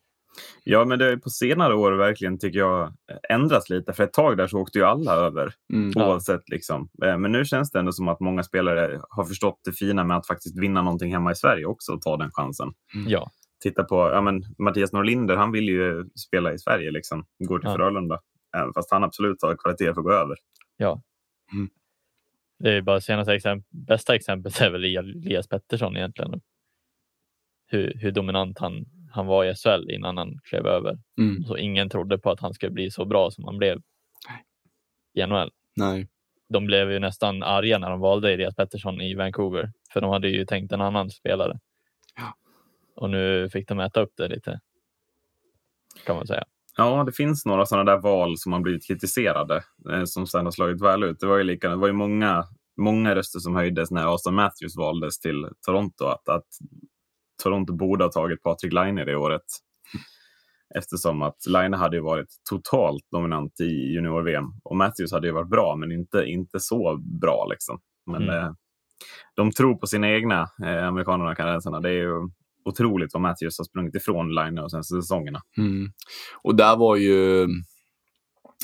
Ja, 0.63 0.85
men 0.85 0.99
det 0.99 1.05
har 1.05 1.15
på 1.17 1.29
senare 1.29 1.75
år 1.75 1.91
verkligen, 1.91 2.39
tycker 2.39 2.59
jag, 2.59 2.93
ändrats 3.29 3.69
lite. 3.69 3.93
För 3.93 4.03
ett 4.03 4.13
tag 4.13 4.37
där 4.37 4.47
så 4.47 4.57
åkte 4.59 4.79
ju 4.79 4.85
alla 4.85 5.13
över, 5.13 5.53
Mm. 5.73 5.91
Ja. 5.95 6.07
oavsett. 6.09 6.49
Liksom. 6.49 6.89
Eh, 7.05 7.17
Men 7.17 7.31
nu 7.31 7.45
känns 7.45 7.71
det 7.71 7.79
ändå 7.79 7.91
som 7.91 8.07
att 8.07 8.19
många 8.19 8.43
spelare 8.43 9.01
har 9.09 9.23
förstått 9.23 9.59
det 9.65 9.71
fina 9.71 10.03
med 10.03 10.17
att 10.17 10.27
faktiskt 10.27 10.59
vinna 10.61 10.81
någonting 10.81 11.11
hemma 11.11 11.31
i 11.31 11.35
Sverige 11.35 11.65
också 11.65 11.91
och 11.91 12.01
ta 12.01 12.17
den 12.17 12.31
chansen. 12.31 12.67
Ja, 13.07 13.31
Titta 13.63 13.83
på 13.83 13.95
ja, 13.95 14.21
men 14.21 14.43
Mattias 14.57 14.93
Norlinder, 14.93 15.35
han 15.35 15.51
vill 15.51 15.69
ju 15.69 16.05
spela 16.27 16.53
i 16.53 16.59
Sverige, 16.59 16.91
liksom. 16.91 17.25
går 17.47 17.59
till 17.59 17.69
Ja. 17.69 17.75
Frölunda. 17.75 18.19
Även 18.57 18.73
fast 18.73 18.91
han 18.91 19.03
absolut 19.03 19.41
har 19.41 19.55
kvalitet 19.55 19.85
för 19.93 20.01
att 20.01 20.05
gå 20.05 20.11
över. 20.13 20.35
ja. 20.77 21.01
Mm. 21.53 21.69
Det 22.63 22.69
är 22.73 22.81
bara 22.81 23.01
senaste 23.01 23.33
exempel, 23.33 23.67
bästa 23.87 24.15
exemplet 24.15 24.61
är 24.61 24.69
väl 24.69 24.83
Elias 24.83 25.47
Pettersson 25.47 25.97
egentligen. 25.97 26.41
Hur, 27.67 27.93
hur 27.95 28.11
dominant 28.11 28.59
han, 28.59 28.85
han 29.11 29.25
var 29.25 29.45
i 29.45 29.55
SHL 29.55 29.91
innan 29.91 30.17
han 30.17 30.39
klev 30.43 30.67
över. 30.67 30.97
Mm. 31.17 31.43
Så 31.43 31.57
ingen 31.57 31.89
trodde 31.89 32.17
på 32.17 32.31
att 32.31 32.39
han 32.39 32.53
skulle 32.53 32.71
bli 32.71 32.91
så 32.91 33.05
bra 33.05 33.31
som 33.31 33.43
han 33.43 33.57
blev 33.57 33.81
i 35.13 35.25
NHL. 35.25 35.51
Nej. 35.75 36.07
De 36.49 36.65
blev 36.65 36.91
ju 36.91 36.99
nästan 36.99 37.43
arga 37.43 37.79
när 37.79 37.89
de 37.89 37.99
valde 37.99 38.33
Elias 38.33 38.55
Pettersson 38.55 39.01
i 39.01 39.15
Vancouver, 39.15 39.71
för 39.93 40.01
de 40.01 40.09
hade 40.09 40.29
ju 40.29 40.45
tänkt 40.45 40.71
en 40.71 40.81
annan 40.81 41.09
spelare. 41.09 41.59
Ja. 42.15 42.35
Och 42.95 43.09
nu 43.09 43.49
fick 43.49 43.67
de 43.67 43.79
äta 43.79 44.01
upp 44.01 44.13
det 44.17 44.27
lite. 44.27 44.59
Kan 46.05 46.15
man 46.15 46.27
säga. 46.27 46.43
Ja, 46.77 47.03
det 47.03 47.11
finns 47.11 47.45
några 47.45 47.65
sådana 47.65 47.91
där 47.91 48.01
val 48.01 48.37
som 48.37 48.53
har 48.53 48.59
blivit 48.59 48.87
kritiserade 48.87 49.63
eh, 49.91 50.03
som 50.05 50.27
sen 50.27 50.45
har 50.45 50.51
slagit 50.51 50.81
väl 50.81 51.03
ut. 51.03 51.19
Det 51.19 51.25
var 51.25 51.37
ju, 51.37 51.43
lika, 51.43 51.69
det 51.69 51.75
var 51.75 51.87
ju 51.87 51.93
många, 51.93 52.45
många 52.77 53.15
röster 53.15 53.39
som 53.39 53.55
höjdes 53.55 53.91
när 53.91 54.03
Austin 54.03 54.33
Matthews 54.33 54.77
valdes 54.77 55.19
till 55.19 55.47
Toronto. 55.65 56.05
Att, 56.05 56.29
att 56.29 56.47
Toronto 57.43 57.73
borde 57.73 58.03
ha 58.03 58.11
tagit 58.11 58.43
Patrik 58.43 58.73
Laine 58.73 59.05
det 59.05 59.15
året. 59.15 59.41
Eftersom 60.77 61.21
att 61.21 61.45
Laine 61.47 61.73
hade 61.73 61.95
ju 61.97 62.03
varit 62.03 62.27
totalt 62.49 63.03
dominant 63.11 63.59
i 63.59 63.93
junior-VM. 63.93 64.45
Och 64.63 64.75
Matthews 64.77 65.11
hade 65.11 65.27
ju 65.27 65.33
varit 65.33 65.49
bra, 65.49 65.75
men 65.75 65.91
inte, 65.91 66.23
inte 66.25 66.59
så 66.59 66.97
bra. 67.21 67.47
Liksom. 67.49 67.79
Men 68.05 68.23
Mm. 68.23 68.35
eh, 68.35 68.51
de 69.35 69.51
tror 69.51 69.75
på 69.75 69.87
sina 69.87 70.09
egna, 70.09 70.47
eh, 70.65 70.87
amerikanerna 70.87 71.31
och 71.31 71.37
kanadensarna. 71.37 71.79
Det 71.79 71.89
är 71.89 71.93
ju 71.93 72.29
otroligt 72.65 73.13
vad 73.13 73.21
Matthews 73.21 73.57
har 73.57 73.65
sprungit 73.65 73.95
ifrån 73.95 74.33
Laine 74.33 74.55
de 74.55 74.69
senaste 74.69 74.95
säsongerna. 75.01 75.41
Mm. 75.57 75.91
Och 76.43 76.55
där 76.55 76.77
var 76.77 76.95
ju 76.95 77.47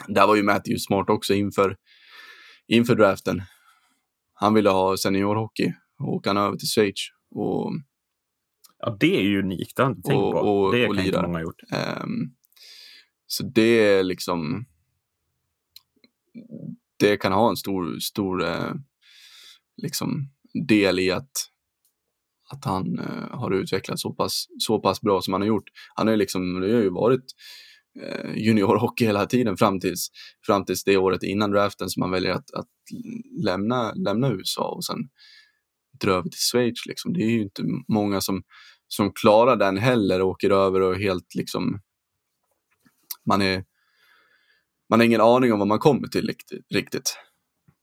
där 0.08 0.28
var 0.28 0.36
ju 0.36 0.44
Matthews 0.44 0.86
smart 0.86 1.10
också 1.10 1.34
inför, 1.34 1.76
inför 2.68 2.96
draften. 2.96 3.42
Han 4.34 4.54
ville 4.54 4.70
ha 4.70 4.98
seniorhockey 4.98 5.74
och 6.00 6.14
åka 6.14 6.30
över 6.32 6.58
till 6.58 6.68
Schweiz. 6.68 6.96
Och, 7.36 7.72
Ja, 8.80 8.98
det 9.00 9.16
är 9.18 9.22
ju 9.22 9.40
unikt. 9.40 9.76
Det 9.76 9.84
har 9.84 9.90
jag 9.90 9.98
inte 9.98 10.08
tänkt 10.10 10.22
Och- 10.24 10.32
på. 10.34 10.38
och- 10.40 10.72
det 10.76 10.88
och 10.88 10.96
kan 10.96 11.06
inte 11.06 11.12
lirar. 11.12 11.28
många 11.28 11.38
ha 11.38 11.44
gjort. 11.44 11.62
ehm, 11.72 12.32
så 13.28 13.44
det 13.44 13.62
är 13.84 14.04
liksom 14.04 14.66
det 16.98 17.18
kan 17.18 17.32
ha 17.34 17.50
en 17.50 17.56
stor, 17.58 18.00
stor 18.00 18.44
eh, 18.44 18.74
liksom 19.78 20.30
del 20.68 21.00
i 21.00 21.12
att, 21.12 21.32
att 22.52 22.66
han 22.66 23.00
eh, 23.00 23.38
har 23.38 23.52
utvecklats 23.52 24.02
så 24.02 24.14
pass, 24.14 24.46
så 24.60 24.80
pass 24.80 25.02
bra 25.02 25.22
som 25.22 25.34
han 25.34 25.42
har 25.42 25.48
gjort. 25.48 25.70
Han 25.96 26.08
har 26.08 26.16
liksom, 26.16 26.62
det 26.62 26.74
har 26.74 26.82
ju 26.82 26.90
varit 26.90 27.24
eh, 28.02 28.36
juniorhockey 28.38 29.06
hela 29.06 29.26
tiden 29.26 29.58
fram 29.58 29.80
tills, 29.80 30.08
fram 30.46 30.66
tills 30.66 30.84
det 30.84 30.98
året 30.98 31.24
innan 31.24 31.52
draften 31.52 31.90
som 31.90 32.00
man 32.00 32.12
väljer 32.12 32.32
att, 32.32 32.52
att 32.54 32.70
lämna, 33.44 33.94
lämna 33.94 34.32
USA 34.32 34.68
och 34.76 34.86
sen 34.86 34.98
dra 36.00 36.12
över 36.12 36.30
till 36.30 36.40
Schweiz. 36.52 36.86
Liksom. 36.86 37.14
Det 37.14 37.24
är 37.24 37.30
ju 37.30 37.42
inte 37.42 37.64
många 37.88 38.22
som, 38.22 38.44
som 38.88 39.12
klarar 39.12 39.56
den 39.56 39.78
heller 39.78 40.22
och 40.22 40.28
åker 40.28 40.50
över 40.50 40.82
och 40.82 40.96
helt 40.96 41.36
liksom 41.36 41.80
man 43.26 43.42
är 43.42 43.64
man 44.90 45.00
har 45.00 45.06
ingen 45.06 45.22
aning 45.22 45.54
om 45.54 45.60
vad 45.60 45.68
man 45.68 45.80
kommer 45.80 46.08
till 46.08 46.32
riktigt. 46.74 47.18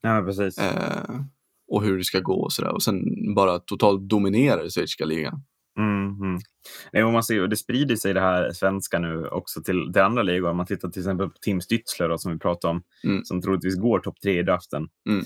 Ja, 0.01 0.22
precis. 0.27 0.59
Eh, 0.59 1.20
och 1.68 1.83
hur 1.83 1.98
det 1.98 2.05
ska 2.05 2.20
gå 2.20 2.42
och 2.42 2.53
sådär. 2.53 2.72
Och 2.72 2.83
sen 2.83 3.03
bara 3.35 3.59
totalt 3.59 4.09
dominera 4.09 4.64
i 4.64 4.70
schweiziska 4.70 5.05
ligan. 5.05 5.42
Mm, 5.79 6.20
mm. 6.20 6.40
Nej, 6.92 7.05
man 7.05 7.22
ser, 7.22 7.48
det 7.48 7.57
sprider 7.57 7.96
sig 7.96 8.14
det 8.14 8.20
här 8.20 8.53
svenska 8.53 8.98
nu 8.98 9.27
också 9.27 9.62
till, 9.62 9.92
till 9.92 10.03
andra 10.03 10.22
ligor. 10.22 10.51
Om 10.51 10.57
man 10.57 10.66
tittar 10.66 10.88
till 10.88 11.01
exempel 11.01 11.29
på 11.29 11.38
Tim 11.40 11.61
Stützler 11.61 12.09
då, 12.09 12.18
som 12.18 12.33
vi 12.33 12.38
pratade 12.38 12.70
om, 12.70 12.83
Mm. 13.05 13.25
som 13.25 13.42
troligtvis 13.42 13.77
går 13.77 13.98
topp 13.98 14.20
tre 14.22 14.38
i 14.38 14.42
draften. 14.42 14.88
Mm. 15.09 15.25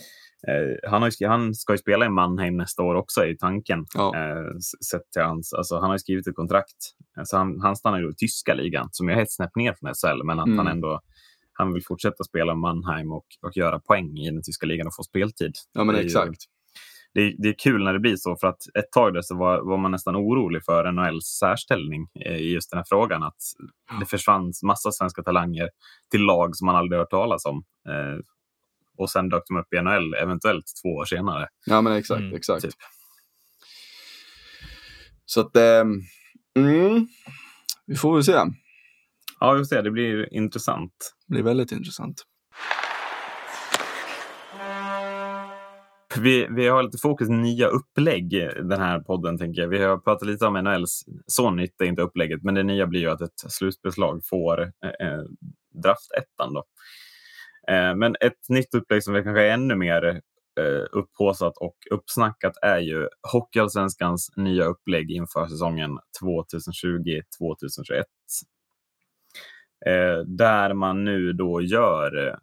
Eh, 0.48 0.90
han, 0.90 1.02
har 1.02 1.28
han 1.28 1.54
ska 1.54 1.72
ju 1.72 1.78
spela 1.78 2.06
i 2.06 2.08
Mannheim 2.08 2.56
nästa 2.56 2.82
år 2.82 2.94
också, 2.94 3.26
i 3.26 3.36
tanken. 3.36 3.86
Ja. 3.94 4.16
Eh, 4.16 4.58
sett 4.90 5.10
till 5.12 5.22
hans, 5.22 5.52
alltså, 5.52 5.74
han 5.74 5.84
har 5.84 5.94
ju 5.94 5.98
skrivit 5.98 6.26
ett 6.26 6.36
kontrakt. 6.36 6.76
Alltså, 7.18 7.36
han, 7.36 7.60
han 7.60 7.76
stannar 7.76 7.98
ju 8.00 8.10
i 8.10 8.14
tyska 8.14 8.54
ligan, 8.54 8.88
som 8.92 9.08
är 9.08 9.16
ett 9.22 9.32
snäpp 9.32 9.56
ner 9.56 9.74
från 9.80 9.94
SHL, 9.94 10.24
men 10.24 10.38
att 10.38 10.46
Mm. 10.46 10.58
han 10.58 10.66
ändå 10.68 11.00
han 11.58 11.72
vill 11.72 11.84
fortsätta 11.84 12.24
spela 12.24 12.52
i 12.52 12.56
Mannheim 12.56 13.12
och, 13.12 13.26
och 13.42 13.56
göra 13.56 13.80
poäng 13.80 14.18
i 14.18 14.30
den 14.30 14.42
tyska 14.42 14.66
ligan 14.66 14.86
och 14.86 14.94
få 14.94 15.02
speltid. 15.02 15.52
Ja 15.72 15.84
men 15.84 15.94
Det 15.94 16.00
ju- 16.00 16.06
exakt. 16.06 16.44
det, 17.14 17.20
är- 17.20 17.34
det 17.38 17.48
är 17.48 17.54
kul 17.58 17.84
när 17.84 17.92
det 17.92 17.98
blir 17.98 18.16
så, 18.16 18.36
för 18.36 18.46
att 18.46 18.60
ett 18.78 18.92
tag 18.92 19.14
där 19.14 19.22
så 19.22 19.36
var, 19.36 19.60
var 19.62 19.76
man 19.76 19.90
nästan 19.90 20.16
orolig 20.16 20.64
för 20.64 20.92
NHLs 20.92 21.24
särställning 21.26 22.08
eh, 22.26 22.36
i 22.36 22.52
just 22.52 22.70
den 22.70 22.78
här 22.78 22.84
frågan. 22.88 23.22
Att 23.22 23.36
det 24.00 24.06
försvann 24.06 24.52
massa 24.62 24.92
svenska 24.92 25.22
talanger 25.22 25.68
till 26.10 26.20
lag 26.22 26.56
som 26.56 26.66
man 26.66 26.76
aldrig 26.76 26.98
hört 26.98 27.10
talas 27.10 27.44
om. 27.46 27.64
Eh, 27.88 28.18
och 28.98 29.10
sen 29.10 29.28
dök 29.28 29.42
de 29.48 29.56
upp 29.56 29.74
i 29.74 29.80
NHL, 29.82 30.14
eventuellt 30.14 30.64
två 30.82 30.88
år 30.88 31.04
senare. 31.04 31.48
Ja 31.66 31.80
men 31.82 31.92
exakt, 31.92 32.20
Mm, 32.20 32.34
exakt. 32.36 32.62
typ. 32.62 32.74
Så 35.24 35.40
att, 35.40 35.56
ehm, 35.56 36.00
mm, 36.58 37.08
vi 37.86 37.96
får 37.96 38.14
väl 38.14 38.24
se. 38.24 38.40
Ja, 39.40 39.56
just 39.56 39.70
det. 39.70 39.82
Det 39.82 39.90
blir 39.90 40.34
intressant. 40.34 40.92
Det 41.26 41.32
blir 41.34 41.42
väldigt 41.42 41.72
intressant. 41.72 42.22
Vi, 46.18 46.48
vi 46.50 46.68
har 46.68 46.82
lite 46.82 46.98
fokus 47.02 47.28
nya 47.28 47.66
upplägg 47.66 48.32
i 48.32 48.48
den 48.62 48.80
här 48.80 49.00
podden. 49.00 49.38
tänker 49.38 49.60
jag. 49.62 49.68
Vi 49.68 49.82
har 49.82 49.98
pratat 49.98 50.28
lite 50.28 50.46
om 50.46 50.54
NHLs, 50.64 51.04
så 51.26 51.50
nytt 51.50 51.80
är 51.80 51.84
inte 51.84 52.02
upplägget, 52.02 52.42
men 52.42 52.54
det 52.54 52.62
nya 52.62 52.86
blir 52.86 53.00
ju 53.00 53.10
att 53.10 53.20
ett 53.20 53.32
slutspelslag 53.48 54.20
får 54.24 54.60
eh, 54.62 55.06
eh, 55.08 55.22
draftettan. 55.82 56.54
Då. 56.54 56.64
Eh, 57.70 57.94
men 57.96 58.16
ett 58.20 58.48
nytt 58.48 58.74
upplägg 58.74 59.04
som 59.04 59.14
är 59.14 59.22
kanske 59.22 59.46
är 59.46 59.52
ännu 59.52 59.74
mer 59.74 60.04
eh, 60.60 60.84
upphåsat 60.92 61.56
och 61.56 61.76
uppsnackat 61.90 62.52
är 62.62 62.78
ju 62.78 63.08
Hockeyallsvenskans 63.32 64.32
nya 64.36 64.64
upplägg 64.64 65.10
inför 65.10 65.46
säsongen 65.46 65.98
2020-2021. 66.22 67.22
Eh, 69.86 70.18
där 70.26 70.74
man 70.74 71.04
nu 71.04 71.32
då 71.32 71.60
gör 71.60 72.38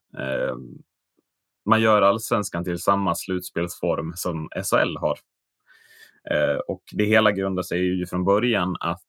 man 1.66 1.82
gör 1.82 2.02
allsvenskan 2.02 2.64
till 2.64 2.80
samma 2.80 3.16
slutspelsform 3.16 4.14
som 4.16 4.50
SHL 4.56 4.98
har. 4.98 5.20
Eh, 6.32 6.58
och 6.68 6.84
det 6.92 7.06
hela 7.06 7.32
grundar 7.32 7.64
sig 7.64 7.80
ju 7.80 8.06
från 8.06 8.26
början 8.26 8.76
att 8.80 9.02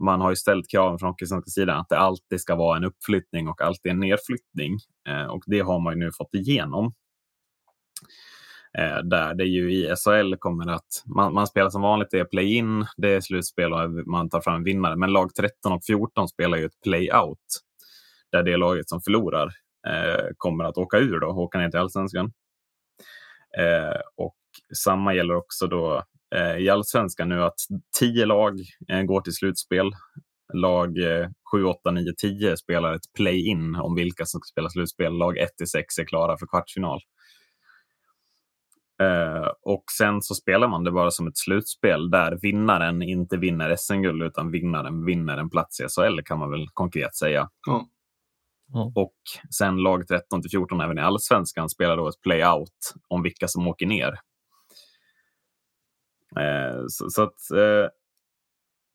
man 0.00 0.20
har 0.20 0.30
ju 0.30 0.36
ställt 0.36 0.70
kraven 0.70 0.98
från 0.98 1.08
Hockeysvenska 1.08 1.50
sidan 1.50 1.80
att 1.80 1.88
det 1.88 1.98
alltid 1.98 2.40
ska 2.40 2.54
vara 2.54 2.76
en 2.76 2.84
uppflyttning 2.84 3.48
och 3.48 3.62
alltid 3.62 3.92
en 3.92 4.00
nedflyttning. 4.00 4.78
Eh, 5.08 5.26
och 5.26 5.42
det 5.46 5.60
har 5.60 5.80
man 5.80 5.92
ju 5.92 5.98
nu 5.98 6.12
fått 6.12 6.34
igenom. 6.34 6.94
Eh, 8.78 8.98
där 8.98 9.34
det 9.34 9.44
ju 9.44 9.72
i 9.72 9.94
SHL 9.96 10.34
kommer 10.38 10.72
att 10.72 11.02
man, 11.06 11.34
man 11.34 11.46
spelar 11.46 11.70
som 11.70 11.82
vanligt, 11.82 12.08
det 12.10 12.18
är 12.18 12.24
play-in, 12.24 12.86
det 12.96 13.08
är 13.08 13.20
slutspel 13.20 13.72
och 13.72 13.90
man 13.90 14.28
tar 14.28 14.40
fram 14.40 14.54
en 14.54 14.64
vinnare. 14.64 14.96
Men 14.96 15.12
lag 15.12 15.34
13 15.34 15.72
och 15.72 15.84
14 15.84 16.28
spelar 16.28 16.58
ju 16.58 16.64
ett 16.64 16.80
play-out. 16.84 17.38
Där 18.32 18.42
det 18.42 18.56
laget 18.56 18.88
som 18.88 19.00
förlorar 19.00 19.52
eh, 19.88 20.26
kommer 20.36 20.64
att 20.64 20.78
åka 20.78 20.98
ur 20.98 21.20
då, 21.20 21.26
åka 21.26 21.58
ner 21.58 21.70
till 21.70 21.80
allsvenskan. 21.80 22.32
Eh, 23.58 24.00
och 24.16 24.36
samma 24.74 25.14
gäller 25.14 25.34
också 25.34 25.66
då 25.66 26.04
i 26.58 26.68
allsvenskan 26.68 27.28
nu 27.28 27.42
att 27.42 27.60
10 27.98 28.26
lag 28.26 28.60
eh, 28.88 29.02
går 29.02 29.20
till 29.20 29.34
slutspel. 29.34 29.90
Lag 30.54 30.98
eh, 30.98 31.28
7, 31.52 31.64
8, 31.64 31.90
9, 31.90 32.12
10 32.18 32.56
spelar 32.56 32.94
ett 32.94 33.12
play-in 33.16 33.74
om 33.74 33.94
vilka 33.94 34.26
som 34.26 34.40
ska 34.40 34.52
spela 34.52 34.70
slutspel. 34.70 35.12
Lag 35.12 35.38
1 35.38 35.56
till 35.56 35.68
6 35.68 35.98
är 35.98 36.04
klara 36.04 36.38
för 36.38 36.46
kvartsfinal. 36.46 37.00
Eh, 39.02 39.48
och 39.62 39.84
sen 39.98 40.22
så 40.22 40.34
spelar 40.34 40.68
man 40.68 40.84
det 40.84 40.90
bara 40.90 41.10
som 41.10 41.26
ett 41.26 41.38
slutspel 41.38 42.10
där 42.10 42.38
vinnaren 42.42 43.02
inte 43.02 43.36
vinner 43.36 43.76
SM-guld 43.76 44.22
utan 44.22 44.50
vinnaren 44.50 45.04
vinner 45.04 45.36
en 45.36 45.50
plats 45.50 45.80
i 45.80 45.84
SHL 45.88 46.20
kan 46.24 46.38
man 46.38 46.50
väl 46.50 46.68
konkret 46.74 47.16
säga. 47.16 47.48
Ja. 47.66 47.88
Och 48.94 49.14
sen 49.58 49.76
lag 49.76 50.08
13 50.08 50.42
till 50.42 50.50
14 50.50 50.80
även 50.80 50.98
i 50.98 51.00
allsvenskan 51.00 51.68
spelar 51.68 51.96
då 51.96 52.08
ett 52.08 52.20
play-out 52.22 52.94
om 53.08 53.22
vilka 53.22 53.48
som 53.48 53.66
åker 53.68 53.86
ner. 53.86 54.14
Eh, 56.40 56.84
så, 56.88 57.10
så 57.10 57.22
att 57.22 57.50
eh, 57.54 57.90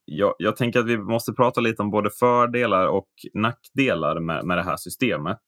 jag, 0.06 0.36
jag 0.38 0.56
tänker 0.56 0.80
att 0.80 0.86
vi 0.86 0.98
måste 0.98 1.34
prata 1.34 1.62
lite 1.62 1.82
om 1.82 1.92
både 1.92 2.10
fördelar 2.10 2.88
och 2.88 3.10
nackdelar 3.34 4.20
med, 4.20 4.46
med 4.46 4.58
det 4.58 4.64
här 4.64 4.78
systemet. 4.78 5.40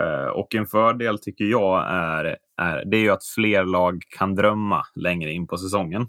Eh, 0.00 0.26
och 0.26 0.54
en 0.54 0.66
fördel 0.66 1.18
tycker 1.18 1.44
jag 1.44 1.86
är, 1.88 2.36
är, 2.56 2.84
det 2.84 2.96
är 2.96 3.00
ju 3.00 3.10
att 3.10 3.24
fler 3.24 3.64
lag 3.64 4.02
kan 4.18 4.34
drömma 4.34 4.82
längre 4.94 5.32
in 5.32 5.46
på 5.46 5.56
säsongen. 5.56 6.08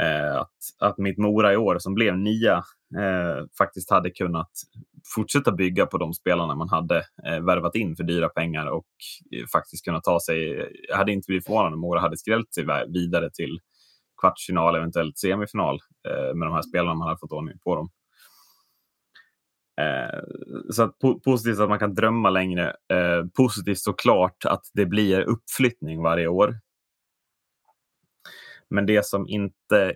Eh, 0.00 0.36
att, 0.36 0.58
att 0.80 0.98
mitt 0.98 1.18
Mora 1.18 1.52
i 1.52 1.56
år 1.56 1.78
som 1.78 1.94
blev 1.94 2.18
nia 2.18 2.56
eh, 2.98 3.46
faktiskt 3.58 3.90
hade 3.90 4.10
kunnat 4.10 4.50
fortsätta 5.14 5.52
bygga 5.52 5.86
på 5.86 5.98
de 5.98 6.14
spelarna 6.14 6.54
man 6.54 6.68
hade 6.68 6.96
eh, 7.26 7.40
värvat 7.40 7.74
in 7.74 7.96
för 7.96 8.04
dyra 8.04 8.28
pengar 8.28 8.66
och 8.66 8.86
eh, 9.36 9.46
faktiskt 9.52 9.84
kunna 9.84 10.00
ta 10.00 10.20
sig. 10.20 10.68
Jag 10.88 10.96
hade 10.96 11.12
inte 11.12 11.26
blivit 11.26 11.46
förvånad 11.46 11.72
om 11.72 11.80
Mora 11.80 12.00
hade 12.00 12.16
skrällt 12.16 12.54
sig 12.54 12.64
vidare 12.88 13.30
till 13.30 13.58
kvartsfinal, 14.20 14.76
eventuellt 14.76 15.18
semifinal 15.18 15.78
eh, 16.08 16.34
med 16.34 16.48
de 16.48 16.54
här 16.54 16.62
spelarna 16.62 16.94
man 16.94 17.08
hade 17.08 17.20
fått 17.20 17.32
ordning 17.32 17.58
på 17.64 17.76
dem. 17.76 17.90
Eh, 19.80 20.20
så 20.70 20.82
att 20.82 20.98
po 20.98 21.20
positivt 21.20 21.60
att 21.60 21.68
man 21.68 21.78
kan 21.78 21.94
drömma 21.94 22.30
längre. 22.30 22.68
Eh, 22.68 23.24
positivt 23.36 23.78
såklart 23.78 24.44
att 24.44 24.62
det 24.72 24.86
blir 24.86 25.20
uppflyttning 25.20 26.02
varje 26.02 26.28
år. 26.28 26.58
Men 28.70 28.86
det 28.86 29.06
som 29.06 29.28
inte, 29.28 29.94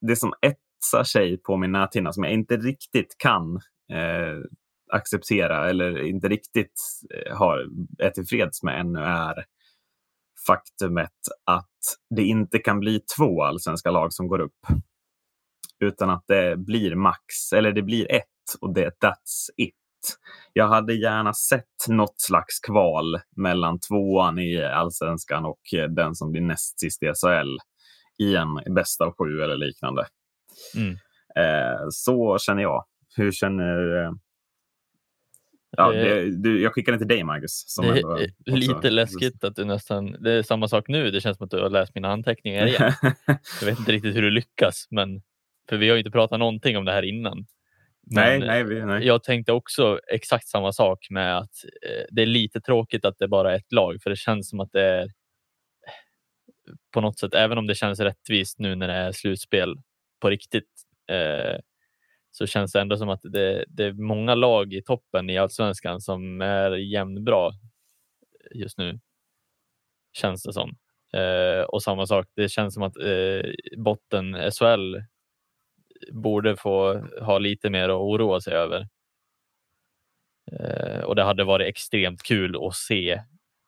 det 0.00 0.16
som 0.16 0.32
etsar 0.42 1.04
sig 1.04 1.36
på 1.36 1.56
min 1.56 1.72
näthinna 1.72 2.12
som 2.12 2.24
jag 2.24 2.32
inte 2.32 2.56
riktigt 2.56 3.14
kan 3.18 3.60
eh, 3.92 4.38
acceptera 4.92 5.70
eller 5.70 6.02
inte 6.02 6.28
riktigt 6.28 6.82
eh, 7.14 7.36
har, 7.36 7.66
är 7.98 8.10
tillfreds 8.10 8.62
med 8.62 8.80
ännu 8.80 8.98
är 8.98 9.44
faktumet 10.46 11.10
att 11.44 11.68
det 12.16 12.22
inte 12.22 12.58
kan 12.58 12.80
bli 12.80 13.00
två 13.18 13.42
allsvenska 13.42 13.90
lag 13.90 14.12
som 14.12 14.28
går 14.28 14.38
upp. 14.38 14.66
Utan 15.80 16.10
att 16.10 16.24
det 16.26 16.56
blir 16.56 16.94
max, 16.94 17.52
eller 17.54 17.72
det 17.72 17.82
blir 17.82 18.12
ett 18.12 18.24
och 18.60 18.74
det 18.74 18.90
that's 19.00 19.50
it. 19.56 19.74
Jag 20.52 20.68
hade 20.68 20.94
gärna 20.94 21.34
sett 21.34 21.88
något 21.88 22.20
slags 22.20 22.60
kval 22.60 23.20
mellan 23.36 23.80
tvåan 23.80 24.38
i 24.38 24.64
allsvenskan 24.64 25.44
och 25.44 25.60
den 25.88 26.14
som 26.14 26.32
blir 26.32 26.42
näst 26.42 26.80
sist 26.80 27.02
i 27.02 27.06
SHL 27.06 27.58
i 28.18 28.36
en 28.36 28.74
bästa 28.74 29.04
av 29.04 29.14
sju 29.18 29.40
eller 29.40 29.56
liknande. 29.56 30.06
Mm. 30.76 30.96
Eh, 31.36 31.86
så 31.90 32.38
känner 32.38 32.62
jag. 32.62 32.84
Hur 33.16 33.32
känner... 33.32 34.04
Eh... 34.04 34.12
Ja, 35.76 35.92
det, 35.92 36.42
du, 36.42 36.62
jag 36.62 36.72
skickade 36.74 36.98
till 36.98 37.08
dig, 37.08 37.24
Marcus. 37.24 37.76
det 38.38 38.52
är 38.52 38.56
lite 38.56 38.90
läskigt 38.90 39.44
att 39.44 39.56
du 39.56 39.64
nästan... 39.64 40.16
Det 40.22 40.32
är 40.32 40.42
samma 40.42 40.68
sak 40.68 40.88
nu. 40.88 41.10
Det 41.10 41.20
känns 41.20 41.36
som 41.36 41.44
att 41.44 41.50
du 41.50 41.62
har 41.62 41.70
läst 41.70 41.94
mina 41.94 42.12
anteckningar 42.12 42.66
igen. 42.66 42.92
jag 43.60 43.66
vet 43.66 43.78
inte 43.78 43.92
riktigt 43.92 44.16
hur 44.16 44.22
du 44.22 44.30
lyckas, 44.30 44.86
men 44.90 45.22
för 45.68 45.76
vi 45.76 45.88
har 45.88 45.96
ju 45.96 46.00
inte 46.00 46.10
pratat 46.10 46.38
någonting 46.38 46.76
om 46.76 46.84
det 46.84 46.92
här 46.92 47.02
innan. 47.02 47.46
Nej, 48.06 48.38
nej, 48.38 48.64
nej. 48.64 49.06
Jag 49.06 49.22
tänkte 49.22 49.52
också 49.52 50.00
exakt 50.12 50.48
samma 50.48 50.72
sak 50.72 51.06
med 51.10 51.38
att 51.38 51.64
eh, 51.82 52.04
det 52.10 52.22
är 52.22 52.26
lite 52.26 52.60
tråkigt 52.60 53.04
att 53.04 53.18
det 53.18 53.28
bara 53.28 53.52
är 53.52 53.56
ett 53.56 53.72
lag, 53.72 54.02
för 54.02 54.10
det 54.10 54.16
känns 54.16 54.48
som 54.48 54.60
att 54.60 54.72
det 54.72 54.82
är 54.82 55.08
på 56.92 57.00
något 57.00 57.18
sätt, 57.18 57.34
även 57.34 57.58
om 57.58 57.66
det 57.66 57.74
känns 57.74 58.00
rättvist 58.00 58.58
nu 58.58 58.74
när 58.74 58.88
det 58.88 58.94
är 58.94 59.12
slutspel 59.12 59.76
på 60.20 60.30
riktigt, 60.30 60.70
eh, 61.10 61.60
så 62.36 62.46
känns 62.46 62.72
det 62.72 62.80
ändå 62.80 62.96
som 62.96 63.08
att 63.08 63.20
det, 63.22 63.64
det, 63.68 63.84
är 63.84 63.92
många 63.92 64.34
lag 64.34 64.72
i 64.72 64.82
toppen 64.82 65.30
i 65.30 65.38
allsvenskan 65.38 66.00
som 66.00 66.40
är 66.40 66.70
jämnbra 66.70 67.50
just 68.54 68.78
nu. 68.78 69.00
Känns 70.12 70.42
det 70.42 70.52
som. 70.52 70.76
Eh, 71.12 71.62
och 71.62 71.82
samma 71.82 72.06
sak, 72.06 72.26
det 72.36 72.48
känns 72.48 72.74
som 72.74 72.82
att 72.82 72.96
eh, 72.96 73.50
botten 73.76 74.50
SHL 74.52 74.96
borde 76.12 76.56
få 76.56 76.94
ha 77.20 77.38
lite 77.38 77.70
mer 77.70 77.88
att 77.88 78.00
oroa 78.00 78.40
sig 78.40 78.54
över. 78.54 78.88
Eh, 80.52 81.00
och 81.00 81.16
det 81.16 81.22
hade 81.22 81.44
varit 81.44 81.68
extremt 81.68 82.22
kul 82.22 82.66
att 82.66 82.74
se 82.74 83.22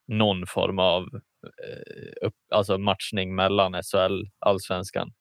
någon 0.09 0.47
form 0.47 0.79
av 0.79 1.03
eh, 1.45 2.27
upp, 2.27 2.35
alltså 2.51 2.79
matchning 2.79 3.35
mellan 3.35 3.83
SHL 3.83 4.25
allsvenskan. 4.39 5.13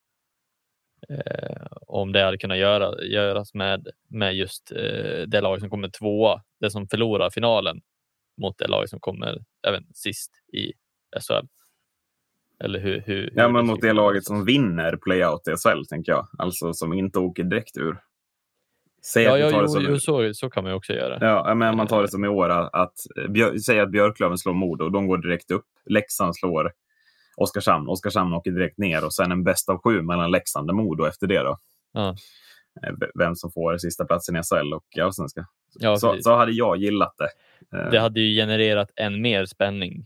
Eh, 1.10 1.68
om 1.88 2.12
det 2.12 2.24
hade 2.24 2.38
kunnat 2.38 2.58
göra, 2.58 3.04
göras 3.04 3.54
med, 3.54 3.88
med 4.08 4.36
just 4.36 4.72
eh, 4.72 5.22
det 5.28 5.42
lag 5.42 5.60
som 5.60 5.70
kommer 5.70 5.90
tvåa, 5.90 6.42
det 6.60 6.70
som 6.70 6.88
förlorar 6.88 7.30
finalen 7.30 7.82
mot 8.38 8.58
det 8.58 8.68
lag 8.68 8.90
som 8.90 9.00
kommer 9.00 9.44
även 9.68 9.84
sist 9.94 10.32
i 10.54 10.74
SHL. 11.20 11.48
Eller 12.60 12.80
hur? 12.80 13.04
hur 13.06 13.34
ja, 13.36 13.50
men 13.50 13.66
mot 13.66 13.82
det 13.82 13.94
laget 13.94 14.24
som 14.24 14.46
vinner 14.46 14.96
playout 14.96 15.48
i 15.48 15.52
SHL, 15.52 15.86
tänker 15.90 16.12
jag. 16.12 16.28
Alltså 16.38 16.74
som 16.74 16.94
inte 16.94 17.20
åker 17.20 17.44
direkt 17.44 17.78
ur. 17.78 17.98
Säg 19.06 19.24
ja, 19.24 19.38
ja 19.38 19.62
jo, 19.62 19.68
som... 19.68 20.00
så, 20.00 20.34
så 20.34 20.50
kan 20.50 20.64
man 20.64 20.72
ju 20.72 20.78
också 20.78 20.94
göra. 20.94 21.18
Ja, 21.22 21.56
men 21.56 21.78
man 21.78 21.88
tar 21.88 22.02
det 22.02 22.08
som 22.08 22.26
i 22.26 22.28
år 22.28 22.50
att, 22.50 22.94
Björ, 23.30 23.58
säg 23.58 23.80
att 23.80 23.92
Björklöven 23.92 24.38
slår 24.38 24.54
Modo 24.54 24.86
och 24.86 24.92
de 24.92 25.08
går 25.08 25.18
direkt 25.18 25.52
upp. 25.52 25.66
Leksand 25.86 26.36
slår 26.36 26.72
Oskarshamn. 27.36 27.88
Oskarshamn 27.88 28.34
åker 28.34 28.52
direkt 28.52 28.78
ner 28.78 29.06
och 29.06 29.14
sen 29.14 29.32
en 29.32 29.44
bäst 29.44 29.70
av 29.70 29.82
sju 29.82 30.02
mellan 30.02 30.32
Leksand 30.32 30.70
och 30.70 30.76
Modo 30.76 31.06
efter 31.06 31.28
det. 31.28 31.40
Då. 31.40 31.58
Ja. 31.94 32.16
Eh, 32.84 32.94
vem 33.20 33.36
som 33.36 33.52
får 33.52 33.78
sista 33.78 34.06
platsen 34.06 34.36
i 34.36 34.42
SHL 34.44 34.74
och 34.74 34.98
Allsvenskan. 34.98 35.46
Ja, 35.80 35.98
så, 35.98 36.18
så 36.22 36.36
hade 36.36 36.52
jag 36.52 36.78
gillat 36.78 37.16
det. 37.18 37.30
Eh. 37.78 37.92
Det 37.92 38.00
hade 38.00 38.20
ju 38.20 38.42
genererat 38.42 38.92
än 38.96 39.22
mer 39.22 39.46
spänning. 39.46 40.06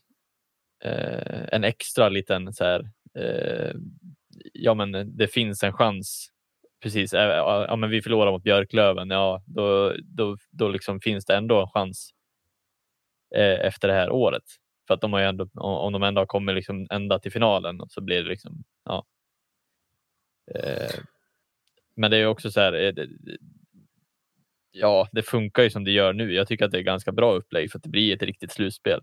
Eh, 0.84 1.44
en 1.52 1.64
extra 1.64 2.10
liten 2.10 2.54
så 2.54 2.64
här, 2.64 2.90
eh, 3.20 3.74
ja 4.54 4.74
men 4.74 5.18
det 5.18 5.28
finns 5.28 5.64
en 5.64 5.74
chans 5.74 6.32
precis, 6.84 7.14
ja, 7.14 7.76
men 7.76 7.90
vi 7.90 8.02
förlorar 8.02 8.32
mot 8.32 8.44
Björklöven, 8.44 9.10
ja 9.10 9.44
då, 9.46 9.94
då, 10.04 10.38
då 10.52 10.68
liksom 10.68 11.00
finns 11.00 11.26
det 11.26 11.36
ändå 11.36 11.62
en 11.62 11.70
chans 11.70 12.10
eh, 13.36 13.66
efter 13.66 13.88
det 13.88 13.94
här 13.94 14.10
året. 14.12 14.44
För 14.90 14.94
att 14.94 15.02
de 15.02 15.14
har 15.14 15.20
ändå, 15.20 15.48
om 15.56 15.94
de 15.94 16.04
ändå 16.04 16.22
har 16.22 16.26
kommit 16.26 16.56
liksom 16.56 16.88
ända 16.90 17.20
till 17.20 17.32
finalen 17.32 17.80
så 17.90 18.02
blir 18.02 18.24
det 18.24 18.30
liksom, 18.30 18.64
ja. 18.86 19.06
Eh, 20.56 21.00
men 21.96 22.12
det 22.12 22.18
är 22.18 22.26
också 22.26 22.52
så 22.52 22.60
här, 22.60 22.74
eh, 22.74 22.94
det, 22.94 23.08
ja, 24.72 25.08
det 25.12 25.24
funkar 25.24 25.64
ju 25.64 25.70
som 25.70 25.84
det 25.84 25.92
gör 25.92 26.14
nu. 26.14 26.34
Jag 26.34 26.48
tycker 26.48 26.66
att 26.66 26.72
det 26.72 26.78
är 26.78 26.82
ganska 26.82 27.12
bra 27.12 27.34
upplägg 27.34 27.72
för 27.72 27.80
att 27.80 27.84
det 27.84 27.90
blir 27.90 28.16
ett 28.16 28.24
riktigt 28.24 28.52
slutspel. 28.52 29.00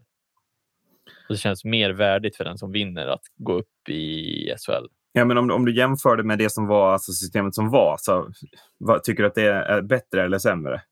Och 1.29 1.35
det 1.35 1.37
känns 1.37 1.65
mer 1.65 1.91
värdigt 1.91 2.37
för 2.37 2.45
den 2.45 2.59
som 2.59 2.73
vinner 2.73 3.07
att 3.07 3.25
gå 3.37 3.53
upp 3.53 3.89
i 3.89 4.55
SHL. 4.67 4.87
Ja, 5.13 5.25
men 5.25 5.39
om, 5.39 5.51
om 5.51 5.65
du 5.65 5.77
jämför 5.77 6.17
det 6.17 6.25
med 6.25 6.39
det 6.39 6.53
som 6.53 6.67
var, 6.67 6.93
alltså 6.93 7.13
systemet 7.13 7.55
som 7.55 7.71
var, 7.71 7.97
så 7.99 8.31
vad, 8.79 9.05
tycker 9.05 9.23
du 9.23 9.29
att 9.29 9.35
det 9.35 9.53
är 9.53 9.83
bättre 9.83 10.25
eller 10.25 10.39
sämre? 10.39 10.83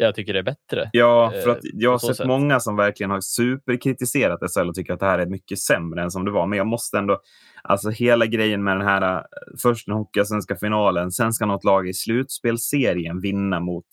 Jag 0.00 0.14
tycker 0.14 0.32
det 0.32 0.38
är 0.38 0.42
bättre. 0.42 0.90
Ja, 0.92 1.32
för 1.44 1.50
att 1.50 1.64
eh, 1.64 1.70
jag 1.74 1.90
har 1.90 1.98
sett 1.98 2.16
sätt. 2.16 2.26
många 2.26 2.60
som 2.60 2.76
verkligen 2.76 3.10
har 3.10 3.20
superkritiserat 3.20 4.40
SHL 4.54 4.68
och 4.68 4.74
tycker 4.74 4.92
att 4.92 5.00
det 5.00 5.06
här 5.06 5.18
är 5.18 5.26
mycket 5.26 5.58
sämre 5.58 6.02
än 6.02 6.10
som 6.10 6.24
det 6.24 6.30
var. 6.30 6.46
Men 6.46 6.58
jag 6.58 6.66
måste 6.66 6.98
ändå, 6.98 7.20
alltså 7.62 7.90
hela 7.90 8.26
grejen 8.26 8.64
med 8.64 8.76
den 8.76 8.86
här, 8.86 9.16
eh, 9.16 9.22
först 9.62 9.86
den 9.86 9.96
Hockeyallsvenska 9.96 10.56
finalen, 10.56 11.10
sen 11.10 11.32
ska 11.32 11.46
något 11.46 11.64
lag 11.64 11.88
i 11.88 11.94
slutspelserien 11.94 13.20
vinna 13.20 13.60
mot 13.60 13.86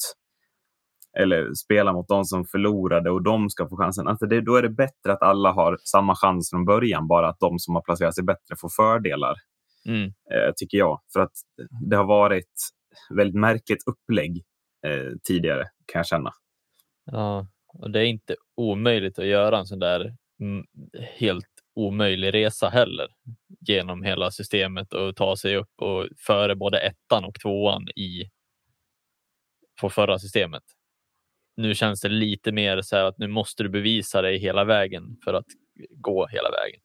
eller 1.20 1.53
spela 1.53 1.93
mot 1.93 2.08
de 2.08 2.26
som 2.26 2.45
förlorade 2.45 3.12
och 3.12 3.24
de 3.24 3.49
ska 3.49 3.70
få 3.70 3.78
chansen. 3.78 4.08
Alltså 4.08 4.26
det, 4.26 4.41
då 4.41 4.56
är 4.56 4.62
det 4.62 4.70
bättre 4.70 5.14
att 5.14 5.22
alla 5.22 5.51
har 5.51 5.78
samma 5.84 6.16
chans 6.16 6.49
från 6.49 6.66
början, 6.66 7.08
bara 7.08 7.30
att 7.30 7.39
de 7.39 7.60
som 7.60 7.76
har 7.76 7.82
placerat 7.82 8.16
sig 8.16 8.24
bättre 8.24 8.56
får 8.58 8.70
fördelar. 8.70 9.36
Mm. 9.88 10.06
Eh, 10.06 10.53
tycker 10.56 10.78
jag. 10.78 10.99
För 11.14 11.20
att 11.20 11.34
det 11.89 11.95
har 11.95 12.06
varit 12.06 12.53
väldigt 13.18 13.39
märkligt 13.39 13.84
upplägg 13.88 14.43
eh, 14.86 15.12
tidigare, 15.24 15.64
kan 15.86 16.00
jag 16.00 16.08
känna. 16.08 16.32
Ja, 17.06 17.48
och 17.68 17.92
det 17.92 18.00
är 18.00 18.06
inte 18.06 18.36
omöjligt 18.56 19.20
att 19.20 19.26
göra 19.26 19.58
en 19.58 19.66
sån 19.66 19.80
där 19.80 20.16
mm, 20.40 20.66
helt 21.20 21.50
omöjlig 21.76 22.34
resa 22.34 22.70
heller 22.70 23.08
genom 23.60 24.04
hela 24.04 24.32
systemet 24.32 24.94
och 24.94 25.16
ta 25.16 25.38
sig 25.38 25.56
upp 25.56 25.82
och 25.82 26.08
före 26.18 26.56
både 26.56 26.80
ettan 26.80 27.26
och 27.26 27.36
tvåan 27.42 27.88
i 27.90 28.30
på 29.82 29.90
förra 29.90 30.20
systemet 30.20 30.64
nu 31.58 31.76
känns 31.76 32.02
det 32.02 32.10
lite 32.10 32.52
mer 32.52 32.82
så 32.82 32.96
att 32.96 33.18
nu 33.18 33.28
måste 33.28 33.64
du 33.64 33.70
bevisa 33.70 34.22
dig 34.22 34.38
hela 34.38 34.64
vägen 34.64 35.18
för 35.24 35.34
att 35.34 35.46
gå 35.90 36.28
hela 36.28 36.50
vägen. 36.50 36.80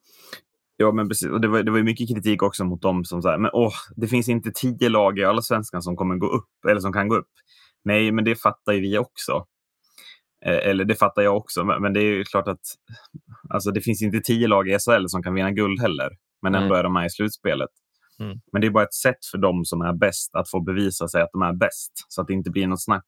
Ja, 0.77 0.93
men 0.93 1.09
precis. 1.09 1.29
Och 1.29 1.41
det 1.41 1.49
var, 1.49 1.63
det 1.63 1.71
var 1.71 1.83
mycket 1.83 2.09
kritik 2.09 2.43
också 2.43 2.65
mot 2.65 2.83
dem 2.83 3.05
som 3.05 3.23
sa 3.23 3.39
men 3.39 3.51
åh, 3.53 3.73
det 3.97 4.07
finns 4.07 4.29
inte 4.29 4.51
tio 4.55 4.89
lag 4.89 5.19
i 5.19 5.25
alla 5.25 5.43
svenskan 5.43 5.83
som 5.83 5.97
kommer 5.97 6.17
gå 6.17 6.27
upp 6.27 6.65
eller 6.71 6.81
som 6.81 6.93
kan 6.93 7.09
gå 7.09 7.17
upp. 7.17 7.31
Nej, 7.85 8.13
men 8.13 8.25
det 8.25 8.37
fattar 8.37 8.73
ju 8.73 8.81
vi 8.81 8.99
också. 8.99 9.47
Eh, 10.47 10.69
eller 10.71 10.85
det 10.85 10.95
fattar 10.95 11.23
jag 11.23 11.37
också, 11.37 11.65
men 11.65 11.93
det 11.93 12.01
är 12.01 12.05
ju 12.05 12.25
klart 12.25 12.49
att 12.49 12.61
alltså, 13.49 13.71
det 13.71 13.81
finns 13.81 14.03
inte 14.03 14.21
tio 14.21 14.49
lag 14.49 14.69
i 14.69 14.79
SHL 14.79 15.07
som 15.07 15.23
kan 15.23 15.35
vinna 15.35 15.51
guld 15.51 15.81
heller. 15.81 16.11
Men 16.43 16.55
ändå 16.55 16.75
är 16.75 16.83
de 16.83 16.93
med 16.93 17.07
i 17.07 17.11
slutspelet. 17.11 17.71
Mm. 18.21 18.41
Men 18.53 18.61
det 18.61 18.67
är 18.67 18.71
bara 18.71 18.85
ett 18.85 18.95
sätt 18.95 19.25
för 19.31 19.39
dem 19.39 19.65
som 19.65 19.81
är 19.81 19.93
bäst 19.93 20.35
att 20.35 20.51
få 20.51 20.61
bevisa 20.61 21.09
sig 21.09 21.23
att 21.23 21.31
de 21.33 21.43
är 21.43 21.53
bäst. 21.53 21.93
Så 22.09 22.21
att 22.21 22.27
det 22.27 22.33
inte 22.33 22.51
blir 22.51 22.67
något 22.67 22.85
snack 22.85 23.05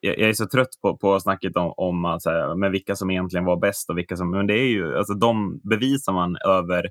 jag, 0.00 0.18
är 0.18 0.32
så 0.32 0.46
trött 0.46 0.78
på, 0.82 0.96
på 0.96 1.20
snacket 1.20 1.56
om, 1.56 1.74
om 1.76 2.04
här, 2.04 2.54
men 2.54 2.72
vilka 2.72 2.96
som 2.96 3.10
egentligen 3.10 3.44
var 3.44 3.56
bäst 3.56 3.90
och 3.90 3.98
vilka 3.98 4.16
som... 4.16 4.30
Men 4.30 4.46
det 4.46 4.54
är 4.54 4.68
ju, 4.68 4.96
alltså, 4.98 5.14
de 5.14 5.60
bevisar 5.64 6.12
man 6.12 6.36
över 6.36 6.86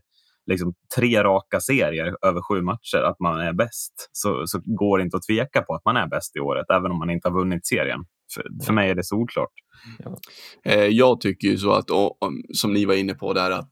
liksom, 0.45 0.73
tre 0.95 1.23
raka 1.23 1.59
serier 1.59 2.15
över 2.21 2.41
sju 2.41 2.61
matcher 2.61 2.97
att 2.97 3.19
man 3.19 3.39
är 3.39 3.53
bäst. 3.53 4.09
Så, 4.11 4.43
så 4.47 4.61
går 4.65 4.97
det 4.97 5.03
inte 5.03 5.17
att 5.17 5.23
tveka 5.23 5.61
på 5.61 5.75
att 5.75 5.85
man 5.85 5.97
är 5.97 6.07
bäst 6.07 6.35
i 6.35 6.39
året, 6.39 6.65
även 6.69 6.91
om 6.91 6.99
man 6.99 7.09
inte 7.09 7.27
har 7.27 7.33
vunnit 7.33 7.67
serien. 7.67 8.05
För, 8.33 8.65
för 8.65 8.73
mig 8.73 8.89
är 8.89 8.95
det 8.95 9.03
solklart. 9.03 9.53
Ja. 9.99 10.17
Eh, 10.63 10.85
jag 10.85 11.21
tycker 11.21 11.47
ju 11.47 11.57
så 11.57 11.71
att, 11.71 11.89
och, 11.89 12.23
och, 12.23 12.31
som 12.53 12.73
ni 12.73 12.85
var 12.85 12.93
inne 12.93 13.13
på 13.13 13.33
där, 13.33 13.51
att, 13.51 13.69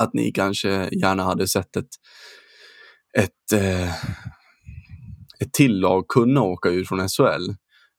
att 0.00 0.14
ni 0.14 0.32
kanske 0.32 0.88
gärna 0.92 1.22
hade 1.22 1.48
sett 1.48 1.76
ett, 1.76 1.88
ett, 3.18 3.52
eh, 3.52 3.94
ett 5.40 5.52
till 5.52 5.80
lag 5.80 6.08
kunna 6.08 6.42
åka 6.42 6.68
ur 6.68 6.84
från 6.84 7.08
SHL 7.08 7.50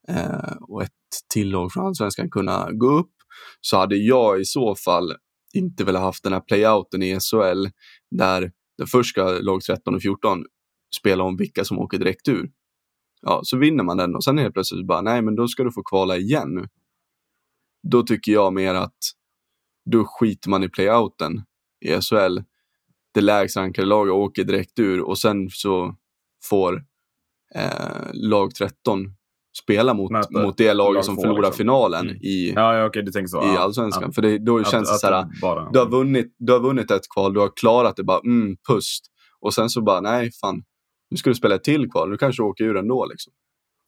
eh, 0.08 0.54
och 0.62 0.84
ett 0.84 0.92
till 1.34 1.50
lag 1.50 1.72
från 1.72 1.86
Allsvenskan 1.86 2.30
kunna 2.30 2.72
gå 2.72 2.88
upp 2.92 3.12
så 3.62 3.78
hade 3.78 3.96
jag 3.96 4.42
i 4.42 4.46
så 4.46 4.76
fall 4.76 5.14
inte 5.54 5.84
velat 5.84 6.02
haft 6.02 6.24
den 6.24 6.34
här 6.34 6.39
playouten 6.39 7.04
i 7.04 7.20
SHL 7.20 7.68
där 8.12 8.52
den 8.78 8.88
första 8.88 9.39
lag 9.39 9.62
13 9.62 9.95
och 9.95 10.02
14 10.02 10.43
spelar 10.95 11.26
om 11.26 11.38
vilka 11.38 11.66
som 11.66 11.80
åker 11.80 11.97
direkt 11.97 12.28
ur. 12.28 12.52
Ja, 13.22 13.41
så 13.43 13.58
vinner 13.58 13.84
man 13.84 13.97
den 13.97 14.16
och 14.16 14.24
sen 14.24 14.38
helt 14.38 14.54
plötsligt 14.54 14.88
bara, 14.88 15.02
nej 15.02 15.22
men 15.22 15.36
då 15.36 15.47
ska 15.47 15.64
du 15.64 15.72
få 15.72 15.84
kvala 15.84 16.18
igen 16.18 16.56
nu. 16.56 16.68
Då 17.91 18.04
tycker 18.04 18.32
jag 18.32 18.54
mer 18.54 18.76
att 18.76 18.97
då 19.91 20.06
skiter 20.06 20.50
man 20.50 20.64
i 20.64 20.70
playouten 20.70 21.43
i 21.86 22.02
SHL. 22.02 22.39
Det 23.14 23.22
lägst 23.22 23.58
rankade 23.58 23.88
laget 23.88 24.14
åker 24.14 24.43
direkt 24.43 24.80
ur 24.80 25.02
och 25.02 25.18
sen 25.18 25.50
så 25.50 25.95
får 26.43 26.86
eh, 27.56 28.10
lag 28.14 28.56
13 28.56 29.16
spela 29.64 29.93
mot, 29.93 30.12
Möter 30.12 30.41
mot 30.43 30.57
det 30.57 30.74
laget 30.74 30.95
lag 30.95 31.05
som 31.05 31.16
förlorar 31.16 31.41
liksom. 31.41 31.53
finalen 31.57 32.05
Mm. 32.10 32.22
i, 32.22 32.53
Ja, 32.55 32.76
ja 32.78 32.89
tänker 32.89 33.26
så. 33.28 33.43
i 33.43 33.45
ja. 33.47 33.60
allsvenskan. 33.60 34.12
För 34.14 34.22
det, 34.22 34.38
då 34.38 34.57
Att- 34.60 34.72
känns 34.72 34.91
det 34.91 34.97
så 34.97 35.07
här, 35.07 35.26
bara- 35.41 35.70
du 35.74 35.80
har, 35.80 35.86
vunnit, 35.89 36.36
du 36.39 36.53
har 36.53 36.60
vunnit 36.60 36.91
ett 36.91 37.10
kval, 37.14 37.34
du 37.34 37.39
har 37.39 37.51
klarat 37.60 37.95
det, 37.95 38.03
bara 38.03 38.20
mm, 38.26 38.55
pust. 38.70 39.05
Och 39.41 39.53
sen 39.53 39.70
så 39.70 39.82
bara, 39.82 40.01
nej 40.01 40.32
fan, 40.41 40.64
nu 41.12 41.18
ska 41.18 41.30
du 41.30 41.36
spela 41.36 41.55
ett 41.55 41.64
till 41.64 41.91
kval, 41.91 42.10
nu 42.10 42.18
kanske 42.18 42.43
du 42.43 42.47
åker 42.47 42.64
ur 42.64 42.78
ändå. 42.78 43.05
Liksom. 43.05 43.34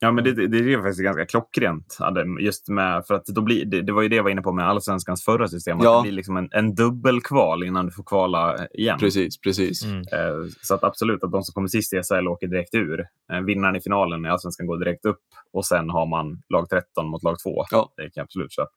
Ja, 0.04 0.12
men 0.12 0.24
det, 0.24 0.32
det, 0.32 0.46
det 0.46 0.72
är 0.72 0.78
faktiskt 0.78 1.00
ganska 1.02 1.26
klockrent. 1.26 1.98
Just 2.40 2.68
med, 2.68 3.06
för 3.06 3.14
att 3.14 3.26
då 3.26 3.42
blir, 3.42 3.64
det, 3.64 3.82
det 3.82 3.92
var 3.92 4.02
ju 4.02 4.08
det 4.08 4.16
jag 4.16 4.22
var 4.22 4.30
inne 4.30 4.42
på 4.42 4.52
med 4.52 4.68
allsvenskans 4.68 5.24
förra 5.24 5.48
system. 5.48 5.78
Att 5.78 5.84
Ja. 5.84 5.96
det 5.96 6.02
blir 6.02 6.12
liksom 6.12 6.36
en, 6.36 6.48
en 6.52 6.74
dubbelkval 6.74 7.64
innan 7.64 7.86
du 7.86 7.92
får 7.92 8.04
kvala 8.04 8.68
igen. 8.70 8.98
Precis, 8.98 9.40
precis. 9.40 9.84
Mm. 9.84 9.98
Eh, 10.00 10.46
Så 10.62 10.74
att 10.74 10.84
absolut 10.84 11.24
att 11.24 11.32
de 11.32 11.42
som 11.42 11.52
kommer 11.52 11.68
sist 11.68 11.92
i 11.92 11.96
SHL 12.02 12.28
åker 12.28 12.46
direkt 12.46 12.74
ur. 12.74 13.00
Eh, 13.32 13.40
Vinnaren 13.40 13.76
i 13.76 13.80
finalen 13.80 14.26
i 14.26 14.28
allsvenskan 14.28 14.66
går 14.66 14.78
direkt 14.78 15.04
upp 15.04 15.20
och 15.52 15.66
sen 15.66 15.90
har 15.90 16.06
man 16.06 16.42
lag 16.48 16.68
13 16.70 17.06
mot 17.08 17.22
lag 17.22 17.36
2. 17.38 17.64
Ja. 17.70 17.92
Det 17.96 18.02
kan 18.02 18.10
jag 18.14 18.24
absolut 18.24 18.52
köpa. 18.52 18.70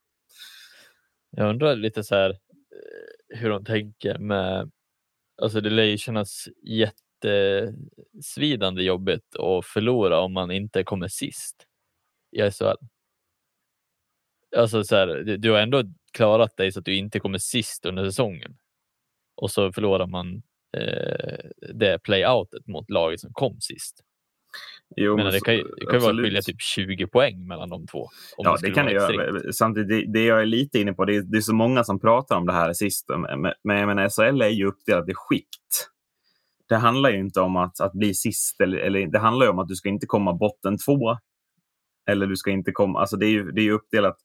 Jag 1.37 1.49
undrar 1.49 1.75
lite 1.75 2.03
så 2.03 2.15
här 2.15 2.29
eh, 2.29 3.39
hur 3.39 3.49
de 3.49 3.65
tänker 3.65 4.17
med, 4.17 4.71
alltså 5.41 5.61
det 5.61 5.69
lär 5.69 5.83
ju 5.83 5.97
kännas 5.97 6.45
jättesvidande 7.23 8.83
jobbigt 8.83 9.35
att 9.35 9.65
förlora 9.65 10.19
om 10.19 10.33
man 10.33 10.51
inte 10.51 10.83
kommer 10.83 11.07
sist 11.07 11.55
i 12.31 12.51
SHL. 12.51 12.85
Alltså 14.57 14.83
så 14.83 14.95
här, 14.95 15.07
du- 15.37 15.51
har 15.51 15.59
ändå 15.59 15.83
klarat 16.13 16.57
dig 16.57 16.71
så 16.71 16.79
att 16.79 16.85
du 16.85 16.95
inte 16.95 17.19
kommer 17.19 17.37
sist 17.37 17.85
under 17.85 18.05
säsongen 18.05 18.57
och 19.35 19.51
så 19.51 19.71
förlorar 19.73 20.07
man 20.07 20.43
eh, 20.77 21.49
det 21.73 21.99
playoutet 22.03 22.67
mot 22.67 22.89
laget 22.89 23.19
som 23.19 23.33
kom 23.33 23.61
sist. 23.61 24.01
Jo, 24.95 25.15
Men 25.15 25.25
men 25.25 25.33
det 25.33 25.39
kan 25.39 25.55
ju, 25.55 25.63
det 25.63 25.85
kan 25.85 25.93
ju 25.93 25.99
vara 25.99 26.23
skilja 26.23 26.41
typ 26.41 26.61
20 26.61 27.07
poäng 27.07 27.47
mellan 27.47 27.69
de 27.69 27.87
två. 27.87 28.09
Ja, 28.37 28.57
det 28.61 28.71
kan 28.71 28.85
det 28.85 28.91
göra. 28.91 29.53
Samtidigt, 29.53 29.89
det, 29.89 30.19
det 30.19 30.25
jag 30.25 30.41
är 30.41 30.45
lite 30.45 30.79
inne 30.79 30.93
på, 30.93 31.05
det 31.05 31.15
är, 31.15 31.21
det 31.21 31.37
är 31.37 31.41
så 31.41 31.53
många 31.53 31.83
som 31.83 31.99
pratar 31.99 32.37
om 32.37 32.45
det 32.45 32.53
här 32.53 32.73
sist. 32.73 33.05
Men, 33.09 33.53
men 33.63 33.87
menar, 33.87 34.09
SHL 34.09 34.41
är 34.41 34.49
ju 34.49 34.65
uppdelat 34.65 35.09
i 35.09 35.13
skikt. 35.15 35.89
Det 36.69 36.75
handlar 36.75 37.09
ju 37.09 37.19
inte 37.19 37.41
om 37.41 37.55
att, 37.55 37.79
att 37.79 37.93
bli 37.93 38.13
sist, 38.13 38.61
eller, 38.61 38.77
eller 38.77 39.07
det 39.07 39.19
handlar 39.19 39.45
ju 39.45 39.51
om 39.51 39.59
att 39.59 39.67
du 39.67 39.75
ska 39.75 39.89
inte 39.89 40.05
komma 40.05 40.33
botten 40.33 40.77
två. 40.77 41.17
Eller 42.09 42.27
du 42.27 42.35
ska 42.35 42.51
inte 42.51 42.71
komma, 42.71 42.99
alltså 42.99 43.17
det 43.17 43.25
är 43.25 43.29
ju, 43.29 43.51
det 43.51 43.61
är 43.61 43.63
ju 43.63 43.71
uppdelat. 43.71 44.17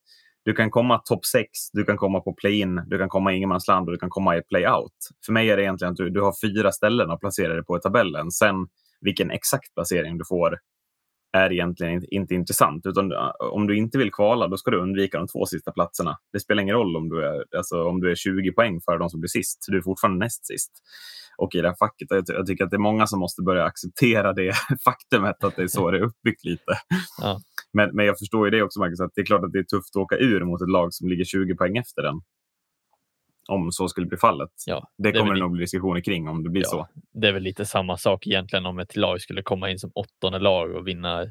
Du 0.44 0.52
kan 0.54 0.70
komma 0.70 0.98
topp 0.98 1.24
sex, 1.24 1.48
du 1.72 1.84
kan 1.84 1.96
komma 1.96 2.20
på 2.20 2.34
play-in, 2.34 2.82
du 2.86 2.98
kan 2.98 3.08
komma 3.08 3.32
i 3.32 3.36
ingenmansland 3.36 3.88
och 3.88 3.92
du 3.92 3.98
kan 3.98 4.10
komma 4.10 4.36
i 4.36 4.42
play-out. 4.42 4.92
För 5.26 5.32
mig 5.32 5.50
är 5.50 5.56
det 5.56 5.62
egentligen 5.62 5.92
att 5.92 5.96
du, 5.96 6.10
du 6.10 6.20
har 6.20 6.34
fyra 6.42 6.72
ställen 6.72 7.10
att 7.10 7.20
placera 7.20 7.54
dig 7.54 7.64
på 7.64 7.76
i 7.76 7.80
tabellen. 7.80 8.30
Sen 8.30 8.54
vilken 9.00 9.30
exakt 9.30 9.74
placering 9.74 10.18
du 10.18 10.24
får 10.28 10.58
är 11.32 11.52
egentligen 11.52 11.94
inte, 11.94 12.14
inte 12.14 12.34
intressant. 12.34 12.86
Utan 12.86 13.12
äh, 13.12 13.30
om 13.52 13.66
du 13.66 13.76
inte 13.76 13.98
vill 13.98 14.12
kvala, 14.12 14.48
då 14.48 14.56
ska 14.56 14.70
du 14.70 14.80
undvika 14.80 15.18
de 15.18 15.26
två 15.26 15.46
sista 15.46 15.72
platserna. 15.72 16.18
Det 16.32 16.40
spelar 16.40 16.62
ingen 16.62 16.74
roll 16.74 16.96
om 16.96 17.08
du 17.08 17.26
är, 17.26 17.44
alltså, 17.56 17.84
om 17.84 18.00
du 18.00 18.10
är 18.10 18.14
20 18.14 18.52
poäng 18.52 18.80
för 18.80 18.98
de 18.98 19.10
som 19.10 19.20
blir 19.20 19.28
sist. 19.28 19.64
Du 19.68 19.78
är 19.78 19.82
fortfarande 19.82 20.24
näst 20.24 20.46
sist. 20.46 20.70
Och 21.40 21.54
i 21.54 21.60
det 21.60 21.68
här 21.68 21.76
facket, 21.78 22.06
jag, 22.10 22.24
jag 22.26 22.46
tycker 22.46 22.64
att 22.64 22.70
det 22.70 22.76
är 22.76 22.88
många 22.90 23.06
som 23.06 23.18
måste 23.20 23.42
börja 23.42 23.64
acceptera 23.64 24.32
det 24.32 24.52
faktumet 24.84 25.44
att 25.44 25.56
det 25.56 25.62
är 25.62 25.66
så 25.68 25.90
det 25.90 25.98
är 25.98 26.02
uppbyggt 26.02 26.44
lite. 26.44 26.72
Ja. 27.20 27.40
Men, 27.72 27.90
men 27.96 28.06
jag 28.06 28.18
förstår 28.18 28.46
ju 28.46 28.50
det 28.50 28.62
också, 28.62 28.80
Marcus, 28.80 29.00
att 29.00 29.12
det 29.14 29.20
är 29.20 29.26
klart 29.26 29.44
att 29.44 29.52
det 29.52 29.58
är 29.58 29.62
tufft 29.62 29.96
att 29.96 30.00
åka 30.02 30.16
ur 30.16 30.44
mot 30.44 30.62
ett 30.62 30.68
lag 30.70 30.94
som 30.94 31.08
ligger 31.08 31.24
20 31.24 31.54
poäng 31.56 31.76
efter 31.76 32.02
den. 32.02 32.14
Om 33.48 33.72
så 33.72 33.88
skulle 33.88 34.06
bli 34.06 34.18
fallet. 34.18 34.50
Ja, 34.66 34.88
Det 34.98 35.08
är 35.08 35.12
kommer 35.12 35.34
det 35.34 35.40
nog 35.40 35.50
bli 35.52 35.60
diskussioner 35.60 36.00
kring 36.00 36.28
om 36.28 36.42
det 36.42 36.50
blir 36.50 36.62
Ja. 36.62 36.68
så. 36.68 36.88
det 37.20 37.28
är 37.28 37.32
väl 37.32 37.42
lite 37.42 37.66
samma 37.66 37.96
sak 37.96 38.26
egentligen 38.26 38.66
om 38.66 38.78
ett 38.78 38.96
lag 38.96 39.20
skulle 39.20 39.42
komma 39.42 39.70
in 39.70 39.78
som 39.78 39.90
åttonde 39.94 40.38
lag 40.38 40.70
och 40.74 40.86
vinna 40.88 41.26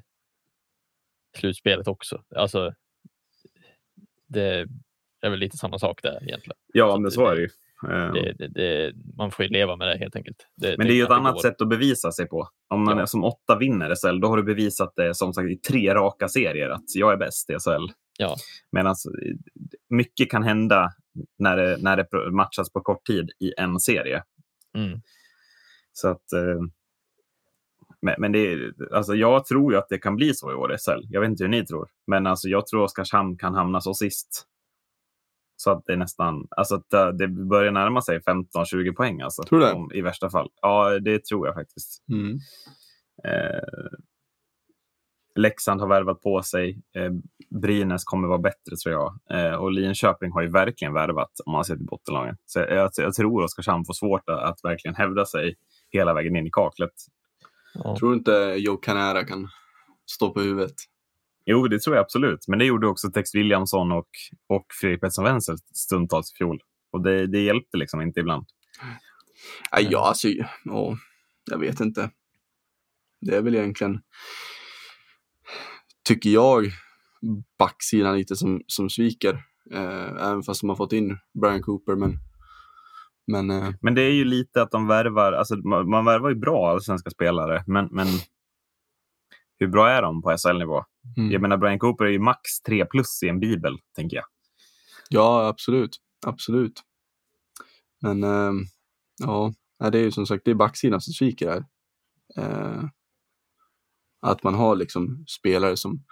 slutspelet 1.38 1.88
också. 1.88 2.24
Alltså, 2.36 2.74
det 4.28 4.68
är 5.22 5.30
väl 5.30 5.40
lite 5.40 5.58
samma 5.58 5.80
sak 5.80 6.00
där 6.04 6.24
egentligen. 6.24 6.58
Ja, 6.74 6.88
Så 6.92 6.96
men 6.98 7.04
det- 7.04 7.12
så 7.12 7.28
är 7.28 7.36
det 7.36 7.42
ju. 7.42 7.50
Eh, 7.88 8.12
Det, 8.14 8.34
det, 8.38 8.48
det, 8.48 8.94
man 9.18 9.32
får 9.32 9.46
ju 9.46 9.52
leva 9.52 9.76
med 9.76 9.88
det 9.88 9.98
helt 9.98 10.16
enkelt. 10.16 10.38
Men 10.62 10.88
det 10.88 10.94
är 10.94 10.96
ju 10.96 11.04
ett 11.04 11.10
annat 11.10 11.34
går. 11.34 11.42
sätt 11.42 11.62
att 11.62 11.70
bevisa 11.70 12.12
sig 12.12 12.28
på. 12.28 12.48
Om 12.70 12.84
man 12.86 12.98
Ja. 12.98 13.02
är 13.02 13.06
som 13.06 13.24
åtta 13.24 13.58
vinner 13.58 13.96
SHL, 13.96 14.20
då 14.20 14.28
har 14.28 14.38
du 14.38 14.44
bevisat 14.44 14.94
det 14.96 15.16
som 15.16 15.34
sagt 15.34 15.50
i 15.50 15.56
tre 15.58 15.94
raka 15.94 16.28
serier 16.28 16.70
att 16.70 16.96
jag 16.96 17.14
är 17.14 17.18
bäst 17.18 17.50
i 17.50 17.54
SHL. 17.54 17.92
Ja. 18.20 18.36
Medan 18.72 18.96
mycket 19.90 20.32
kan 20.32 20.44
hända 20.44 20.90
när 21.40 21.58
det, 21.58 21.78
när 21.82 21.98
det 21.98 22.32
matchas 22.32 22.72
på 22.74 22.82
kort 22.82 23.06
tid 23.06 23.30
i 23.40 23.54
en 23.58 23.80
serie. 23.80 24.24
Mm. 24.78 25.00
Så 25.94 26.08
att, 26.08 26.34
eh, 26.34 26.62
men 28.02 28.16
men 28.18 28.32
det, 28.32 28.58
alltså 28.92 29.16
jag 29.16 29.46
tror 29.46 29.74
ju 29.74 29.80
att 29.80 29.90
det 29.90 29.98
kan 29.98 30.16
bli 30.16 30.34
så 30.34 30.52
i 30.52 30.54
år 30.56 30.74
i 30.74 30.78
SHL. 30.78 31.06
Jag 31.10 31.22
vet 31.22 31.30
inte 31.30 31.44
hur 31.44 31.50
ni 31.52 31.66
tror. 31.66 31.88
Men 32.08 32.28
alltså 32.28 32.48
jag 32.50 32.68
tror 32.68 32.84
Oskarshamn 32.84 33.38
kan 33.38 33.54
hamna 33.56 33.82
så 33.82 33.94
sist. 33.94 34.46
Så 35.62 35.72
att 35.72 35.84
det 35.86 35.94
är 35.94 35.98
nästan, 35.98 36.48
alltså 36.50 36.76
att 36.76 36.90
det- 36.90 37.12
det 37.18 37.28
börjar 37.28 37.72
närma 37.72 38.02
sig 38.02 38.22
15-20 38.22 38.94
poäng. 38.96 39.22
Alltså, 39.22 39.44
Tror 39.44 39.60
du 39.60 39.66
det? 39.66 39.74
om, 39.74 39.92
I 39.94 40.02
värsta 40.02 40.30
fall. 40.30 40.50
Ja, 40.62 41.00
det 41.00 41.26
tror 41.26 41.48
jag 41.48 41.56
faktiskt. 41.56 42.04
Mm. 42.12 42.34
Eh, 43.24 43.90
Leksand 45.36 45.82
har 45.82 45.88
värvat 45.88 46.22
på 46.22 46.42
sig. 46.44 46.82
Eh, 46.96 47.12
Brynäs 47.62 48.04
kommer 48.04 48.28
vara 48.28 48.38
bättre 48.38 48.76
tror 48.84 48.94
jag. 48.96 49.20
Eh, 49.40 49.54
och 49.56 49.72
Linköping 49.72 50.32
har 50.32 50.42
ju 50.42 50.50
verkligen 50.52 50.94
värvat 50.94 51.32
om 51.46 51.52
man 51.52 51.66
ser 51.66 51.76
till 51.76 51.86
bottenlagen. 51.86 52.38
Så 52.46 52.60
jag, 52.60 52.72
jag, 52.72 52.92
jag 52.98 53.14
tror 53.14 53.44
Oskarshamn 53.44 53.86
får 53.86 53.94
svårt 53.94 54.30
att, 54.30 54.40
att 54.44 54.60
verkligen 54.64 54.96
hävda 54.96 55.26
sig 55.26 55.56
hela 55.92 56.14
vägen 56.14 56.36
in 56.36 56.48
i 56.48 56.50
kaklet. 56.52 56.94
Ja. 57.74 57.96
Tror 58.00 58.10
du 58.12 58.18
inte 58.18 58.56
Joe 58.58 58.78
Canara 58.78 59.24
kan 59.24 59.48
stå 60.12 60.34
på 60.34 60.40
huvudet? 60.42 60.76
Jo, 61.52 61.68
det 61.68 61.80
tror 61.80 61.96
jag 61.96 62.04
absolut. 62.04 62.48
Men 62.48 62.60
det 62.60 62.66
gjorde 62.66 62.88
också 62.88 63.12
Tex 63.12 63.36
Williamson 63.36 63.92
och, 63.92 64.10
och 64.48 64.66
Fredrik 64.82 65.02
Pettersson 65.02 65.26
Wenzel 65.26 65.58
stundtals 65.74 66.32
i 66.32 66.36
fjol. 66.38 66.62
Och 66.92 67.04
det, 67.04 67.28
det 67.28 67.40
hjälpte 67.40 67.78
liksom 67.78 68.02
inte 68.02 68.20
ibland. 68.20 68.46
Nej, 69.72 69.88
ja, 69.92 70.08
alltså, 70.08 70.28
ja, 70.64 70.98
jag 71.52 71.58
vet 71.58 71.80
inte. 71.80 72.12
Det 73.22 73.36
är 73.36 73.42
väl 73.42 73.56
egentligen, 73.56 74.02
tycker 76.08 76.30
jag, 76.30 76.66
backsidan 77.60 78.18
lite 78.18 78.36
som, 78.36 78.62
som 78.68 78.90
sviker. 78.90 79.34
Eh, 79.74 80.28
även 80.30 80.44
fast 80.44 80.62
de 80.62 80.70
har 80.70 80.76
fått 80.78 80.94
in 80.94 81.18
Brian 81.42 81.62
Cooper. 81.62 81.96
Men, 81.96 82.18
men 83.28 83.52
eh, 83.52 83.70
Men 83.82 83.96
det 83.96 84.02
är 84.02 84.14
ju 84.14 84.26
lite 84.26 84.62
att 84.62 84.72
de 84.72 84.88
värvar, 84.88 85.34
alltså 85.34 85.56
man, 85.56 85.90
man 85.90 86.06
värvar 86.06 86.30
ju 86.30 86.36
bra 86.36 86.70
allsvenska 86.70 87.10
spelare, 87.10 87.64
men, 87.68 87.88
men 87.92 88.08
hur 89.60 89.68
bra 89.68 89.90
är 89.90 90.02
de 90.02 90.22
på 90.22 90.38
SHL-nivå? 90.38 90.84
Mm. 91.18 91.32
Jag 91.32 91.42
menar, 91.42 91.58
Brian 91.58 91.80
Cooper 91.80 92.06
är 92.06 92.10
ju 92.10 92.20
max 92.20 92.62
3 92.68 92.86
plus 92.86 93.24
i 93.24 93.28
en 93.30 93.40
bibel, 93.40 93.78
tänker 93.96 94.18
jag. 94.18 94.26
ja, 95.10 95.48
absolut. 95.48 95.98
Absolut. 96.26 96.82
Men 98.02 98.24
eh, 98.24 98.52
ja, 99.20 99.54
det 99.92 99.98
är 100.00 100.04
ju 100.04 100.12
som 100.12 100.26
sagt 100.26 100.42
det 100.46 100.52
är 100.52 100.56
backsidan 100.56 101.02
som 101.02 101.14
sviker 101.14 101.50
här. 101.50 101.66
Eh, 102.38 102.84
att 104.22 104.44
man 104.44 104.54
har 104.54 104.76
liksom 104.76 105.26
spelare 105.28 105.78
som 105.78 106.04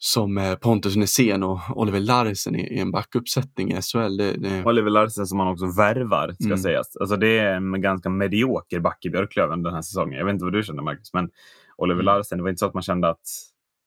som 0.00 0.38
eh, 0.38 0.54
Pontus 0.54 0.96
Nässén 0.96 1.42
och 1.42 1.60
Oliver 1.74 2.00
Larsen 2.00 2.56
i, 2.56 2.74
i 2.76 2.78
en 2.78 2.90
backuppsättning 2.90 3.72
i 3.72 3.82
SHL. 3.82 4.16
Det, 4.16 4.32
det, 4.32 4.64
Oliver 4.64 4.90
Larsen 4.90 5.26
som 5.26 5.38
man 5.38 5.48
också 5.48 5.66
värvar, 5.76 6.32
ska 6.32 6.44
Mm. 6.44 6.58
sägas. 6.58 6.96
Alltså, 6.96 7.16
det 7.16 7.38
är 7.38 7.54
en 7.54 7.80
ganska 7.80 8.08
medioker 8.10 8.80
back 8.80 9.04
i 9.04 9.10
Björklöven 9.10 9.62
den 9.62 9.74
här 9.74 9.82
säsongen. 9.82 10.18
Jag 10.18 10.24
vet 10.26 10.32
inte 10.32 10.44
vad 10.44 10.52
du 10.52 10.62
känner, 10.62 10.82
Marcus, 10.82 11.12
men 11.12 11.30
Oliver 11.78 12.02
Mm. 12.02 12.04
Larsen, 12.04 12.38
det 12.38 12.42
var 12.42 12.50
inte 12.50 12.58
så 12.58 12.66
att 12.66 12.74
man 12.74 12.82
kände 12.82 13.08
att, 13.08 13.26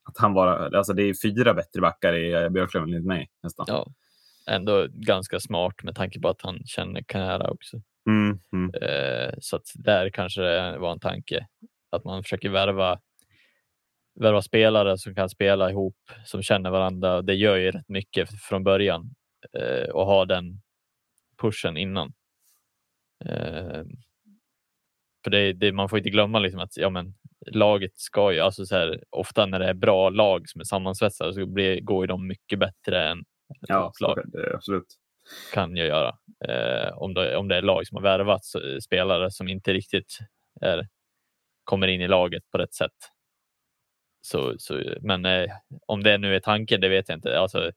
att 0.09 0.17
han 0.17 0.33
var... 0.33 0.75
Alltså, 0.75 0.93
det 0.93 1.03
är 1.03 1.13
fyra 1.21 1.53
bättre 1.53 1.81
backar 1.81 2.13
i 2.13 2.33
eh, 2.33 2.49
Björklöven, 2.49 2.89
enligt 2.89 3.05
mig, 3.05 3.29
nästan. 3.43 3.65
ja, 3.69 3.87
ändå 4.47 4.87
ganska 4.89 5.39
smart 5.39 5.83
med 5.83 5.95
tanke 5.95 6.19
på 6.19 6.29
att 6.29 6.41
han 6.41 6.63
känner 6.65 7.01
Canara 7.01 7.51
också. 7.51 7.81
Mm, 8.09 8.39
mm. 8.53 8.71
Eh, 8.73 9.33
så 9.39 9.55
att 9.55 9.71
där 9.75 10.09
kanske 10.09 10.41
det 10.41 10.77
var 10.77 10.91
en 10.91 10.99
tanke 10.99 11.47
att 11.89 12.03
man 12.03 12.23
försöker 12.23 12.49
värva, 12.49 12.99
värva 14.19 14.41
spelare 14.41 14.97
som 14.97 15.15
kan 15.15 15.29
spela 15.29 15.69
ihop, 15.69 15.97
som 16.25 16.41
känner 16.41 16.69
varandra. 16.69 17.21
Det 17.21 17.33
gör 17.33 17.55
ju 17.55 17.71
rätt 17.71 17.89
mycket 17.89 18.29
från 18.41 18.63
början 18.63 19.15
eh, 19.53 19.89
och 19.89 20.05
ha 20.05 20.25
den 20.25 20.61
pushen 21.41 21.77
innan. 21.77 22.13
Eh, 23.25 23.83
för 25.23 25.31
det, 25.31 25.53
det, 25.53 25.71
man 25.71 25.89
får 25.89 25.97
inte 25.97 26.09
glömma 26.09 26.39
liksom 26.39 26.59
att 26.59 26.77
ja, 26.77 26.89
men, 26.89 27.13
laget 27.47 27.97
ska 27.97 28.33
ju, 28.33 28.39
alltså 28.39 28.65
så 28.65 28.75
här, 28.75 29.03
ofta 29.09 29.45
när 29.45 29.59
det 29.59 29.65
är 29.69 29.73
bra 29.73 30.09
lag 30.09 30.49
som 30.49 30.61
är 30.61 30.65
sammansvetsade 30.65 31.33
så 31.33 31.45
blir, 31.45 31.81
går 31.81 32.03
ju 32.03 32.07
de 32.07 32.27
mycket 32.27 32.59
bättre 32.59 33.09
än 33.09 33.23
Ja, 33.67 33.91
lag 34.01 34.19
det, 34.25 34.53
absolut. 34.55 34.85
kan 35.53 35.75
jag 35.75 35.87
göra. 35.87 36.15
Eh, 36.47 36.97
om, 36.97 37.13
det, 37.13 37.35
om 37.37 37.47
det 37.47 37.55
är 37.55 37.61
lag 37.61 37.87
som 37.87 37.95
har 37.95 38.03
värvat 38.03 38.45
så- 38.45 38.81
spelare 38.81 39.31
som 39.31 39.47
inte 39.47 39.73
riktigt 39.73 40.17
är 40.61 40.87
kommer 41.63 41.87
in 41.87 42.01
i 42.01 42.07
laget 42.07 42.43
på 42.51 42.57
rätt 42.57 42.73
sätt. 42.73 42.91
Så, 44.21 44.53
så, 44.57 44.83
men 45.01 45.25
eh, 45.25 45.51
om 45.85 46.03
det 46.03 46.17
nu 46.17 46.35
är 46.35 46.39
tanken, 46.39 46.81
det 46.81 46.89
vet 46.89 47.09
jag 47.09 47.17
inte. 47.17 47.39
Alltså, 47.39 47.71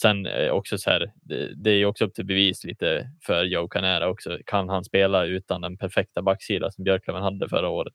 sen 0.00 0.26
eh, 0.26 0.50
också 0.50 0.78
så 0.78 0.90
här, 0.90 1.12
det, 1.14 1.54
det 1.64 1.70
är 1.70 1.84
också 1.84 2.04
upp 2.04 2.14
till 2.14 2.26
bevis 2.26 2.64
lite 2.64 3.10
för 3.26 3.44
Joe 3.44 3.68
Canera 3.68 4.08
också. 4.08 4.38
Kan 4.46 4.68
han 4.68 4.84
spela 4.84 5.24
utan 5.24 5.60
den 5.60 5.78
perfekta 5.78 6.22
backsida 6.22 6.70
som 6.70 6.84
Björklöven 6.84 7.22
hade 7.22 7.48
förra 7.48 7.68
året? 7.68 7.92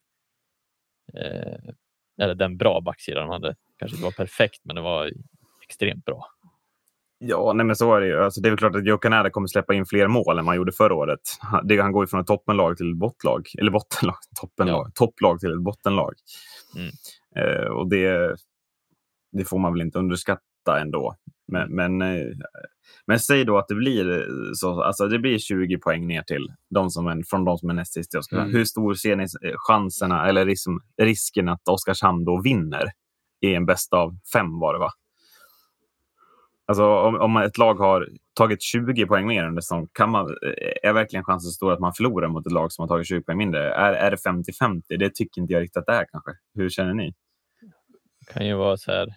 Eh, 1.18 1.74
eller 2.22 2.36
den 2.36 2.58
bra 2.58 2.82
backsida 2.82 3.20
de 3.20 3.30
hade. 3.30 3.56
Kanske 3.80 3.96
inte 3.96 4.06
var 4.06 4.12
perfekt, 4.12 4.62
men 4.64 4.76
det 4.76 4.82
var 4.82 5.12
extremt 5.64 6.06
bra. 6.06 6.26
Ja, 7.26 7.54
nej 7.54 7.66
men 7.66 7.76
så 7.76 7.96
är 7.96 8.02
det 8.02 8.08
ju. 8.08 8.24
Alltså, 8.24 8.42
det 8.42 8.48
är 8.48 8.52
väl 8.52 8.58
klart 8.58 8.76
att 8.76 8.86
Joe 8.86 8.98
Canada 8.98 9.30
kommer 9.30 9.48
släppa 9.48 9.74
in 9.74 9.86
fler 9.86 10.08
mål 10.08 10.40
än 10.40 10.46
man 10.46 10.56
gjorde 10.56 10.72
förra 10.72 10.96
året. 10.96 11.20
Han 11.80 11.92
går 11.92 12.04
ju 12.04 12.08
från 12.08 12.20
ett 12.20 12.28
toppenlag 12.28 12.78
till 12.78 12.92
ett 12.92 12.98
bottlag. 12.98 13.48
Eller 13.58 13.72
bottenlag. 13.72 14.16
Toppenlag. 14.42 14.88
Ja. 14.88 14.92
Topplag 14.96 15.40
till 15.40 15.52
ett 15.52 15.62
bottenlag. 15.64 16.14
Mm. 16.76 16.92
Eh, 17.36 17.66
och 17.66 17.90
det, 17.90 18.36
det 19.32 19.46
får 19.46 19.60
man 19.60 19.74
väl 19.74 19.82
inte 19.82 20.00
underskatta 20.00 20.42
ändå. 20.68 21.16
Men, 21.48 21.76
men, 21.76 22.02
eh, 22.02 22.28
men 23.08 23.20
säg 23.20 23.46
då 23.46 23.58
att 23.58 23.68
det 23.68 23.76
blir, 23.76 24.28
så, 24.54 24.82
alltså 24.82 25.08
det 25.08 25.20
blir 25.20 25.38
20 25.38 25.78
poäng 25.78 26.08
ner 26.08 26.22
till 26.22 26.48
de 26.70 26.90
som 26.90 27.08
är, 27.08 27.24
från 27.30 27.46
de 27.46 27.58
som 27.58 27.70
är 27.70 27.74
näst 27.74 27.94
sist. 27.94 28.16
Mm. 28.32 28.52
Hur 28.52 28.66
stor 28.66 28.94
ser 28.94 29.16
ni 29.16 29.28
chanserna 29.56 30.30
eller 30.30 30.46
risken, 30.46 30.80
risken 31.02 31.50
att 31.50 31.68
Oskarshamn 31.68 32.26
då 32.26 32.42
vinner 32.42 32.84
i 33.42 33.56
en 33.56 33.66
bästa 33.66 33.98
av 33.98 34.18
fem 34.34 34.60
var 34.60 34.74
det 34.74 34.80
va? 34.80 34.90
Alltså 36.66 36.84
om, 36.86 37.16
om 37.16 37.38
ett 37.38 37.58
lag 37.58 37.76
har 37.76 38.10
tagit 38.34 38.62
20 38.62 39.06
poäng 39.06 39.28
mer 39.28 39.48
under 39.48 39.62
säsong, 39.62 39.88
kan 39.94 40.10
man, 40.10 40.38
är 40.84 40.94
verkligen 40.94 41.24
chansen 41.24 41.52
stor 41.52 41.74
att 41.74 41.80
man 41.80 41.94
förlorar 41.94 42.28
mot 42.28 42.48
ett 42.48 42.54
lag 42.54 42.72
som 42.72 42.84
har 42.84 42.88
tagit 42.88 43.08
20 43.08 43.22
poäng 43.22 43.38
mindre? 43.38 43.74
Är, 43.74 43.94
är 43.94 44.12
det 44.12 44.18
50-50? 44.18 44.82
Det 45.00 45.16
tycker 45.16 45.42
inte 45.42 45.54
jag 45.54 45.62
riktigt 45.62 45.78
att 45.78 45.86
det 45.86 45.94
är 45.94 46.06
kanske. 46.12 46.32
Hur 46.54 46.70
känner 46.70 46.94
ni? 46.94 47.14
Det 48.20 48.34
kan 48.34 48.48
ju 48.48 48.56
vara 48.56 48.78
så 48.78 48.92
här, 48.92 49.06
det 49.06 49.16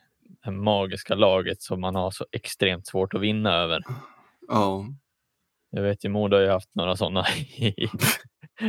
magiska 0.51 1.15
laget 1.15 1.63
som 1.63 1.81
man 1.81 1.95
har 1.95 2.11
så 2.11 2.27
extremt 2.33 2.87
svårt 2.87 3.15
att 3.15 3.21
vinna 3.21 3.55
över. 3.55 3.83
Ja. 4.49 4.87
Jag 5.71 5.83
vet 5.83 6.05
ju, 6.05 6.09
Modo 6.09 6.37
har 6.37 6.43
ju 6.43 6.51
haft 6.51 6.75
några 6.75 6.97
sådana 6.97 7.25
i 7.57 7.89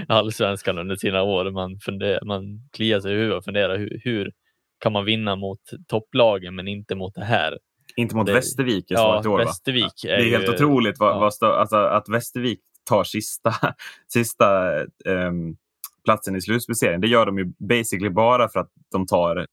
allsvenskan 0.08 0.78
under 0.78 0.96
sina 0.96 1.24
år. 1.24 1.52
Man, 1.52 1.80
funderar, 1.80 2.26
man 2.26 2.70
kliar 2.72 3.00
sig 3.00 3.12
i 3.12 3.16
huvudet 3.16 3.38
och 3.38 3.44
funderar 3.44 3.78
hur, 3.78 4.02
hur 4.04 4.32
kan 4.80 4.94
man 4.94 5.06
vinna 5.06 5.36
mot 5.36 5.60
topplagen 5.88 6.56
men 6.56 6.68
inte 6.68 6.96
mot 6.96 7.16
det 7.16 7.26
här? 7.26 7.58
Inte 7.96 8.16
mot 8.16 8.26
det, 8.26 8.34
Västervik 8.34 8.92
i 8.92 8.94
ja, 8.94 9.30
år, 9.30 9.38
Västervik 9.38 10.04
är 10.04 10.18
Det 10.18 10.24
är 10.24 10.30
helt 10.30 10.48
ju, 10.48 10.54
otroligt 10.54 11.00
vad, 11.00 11.10
ja. 11.10 11.20
vad 11.42 11.44
alltså, 11.44 11.76
att 11.76 12.10
Västervik 12.10 12.60
tar 12.90 13.04
sista, 13.04 13.54
sista 14.14 14.74
um, 15.06 15.58
platsen 16.06 16.36
i 16.36 16.42
slutspelsserien. 16.42 17.02
Det 17.02 17.08
gör 17.08 17.26
de 17.26 17.38
ju 17.38 17.46
basically 17.46 18.10
bara 18.10 18.50
för 18.50 18.60
att 18.60 18.72
de 18.92 19.06
tar 19.06 19.48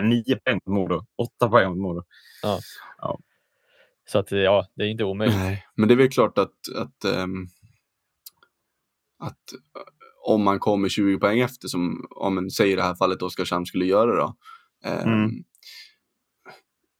nio 0.00 0.36
poäng 0.36 0.60
mot 0.64 0.74
Modo, 0.74 1.06
åtta 1.16 1.48
poäng 1.48 1.68
mot 1.68 1.78
Modo. 1.78 2.02
Ja. 2.42 2.58
ja. 2.98 3.18
Så 4.04 4.18
att 4.18 4.32
ja, 4.32 4.66
det 4.74 4.84
är 4.84 4.88
inte 4.88 5.04
omöjligt. 5.04 5.36
Nej, 5.36 5.66
men 5.74 5.88
det 5.88 5.94
är 5.94 5.96
väl 5.96 6.10
klart 6.10 6.38
att, 6.38 6.54
att, 6.76 7.04
um, 7.22 7.48
att 9.18 9.42
om 10.24 10.42
man 10.42 10.58
kommer 10.58 10.88
20 10.88 11.18
poäng 11.18 11.40
efter, 11.40 11.68
som 11.68 12.06
om 12.10 12.34
man 12.34 12.50
säger 12.50 12.72
i 12.72 12.76
det 12.76 12.82
här 12.82 12.94
fallet 12.94 13.22
Oskarshamn 13.22 13.66
skulle 13.66 13.84
göra 13.84 14.16
då. 14.16 14.36
Um, 14.86 15.12
mm 15.12 15.44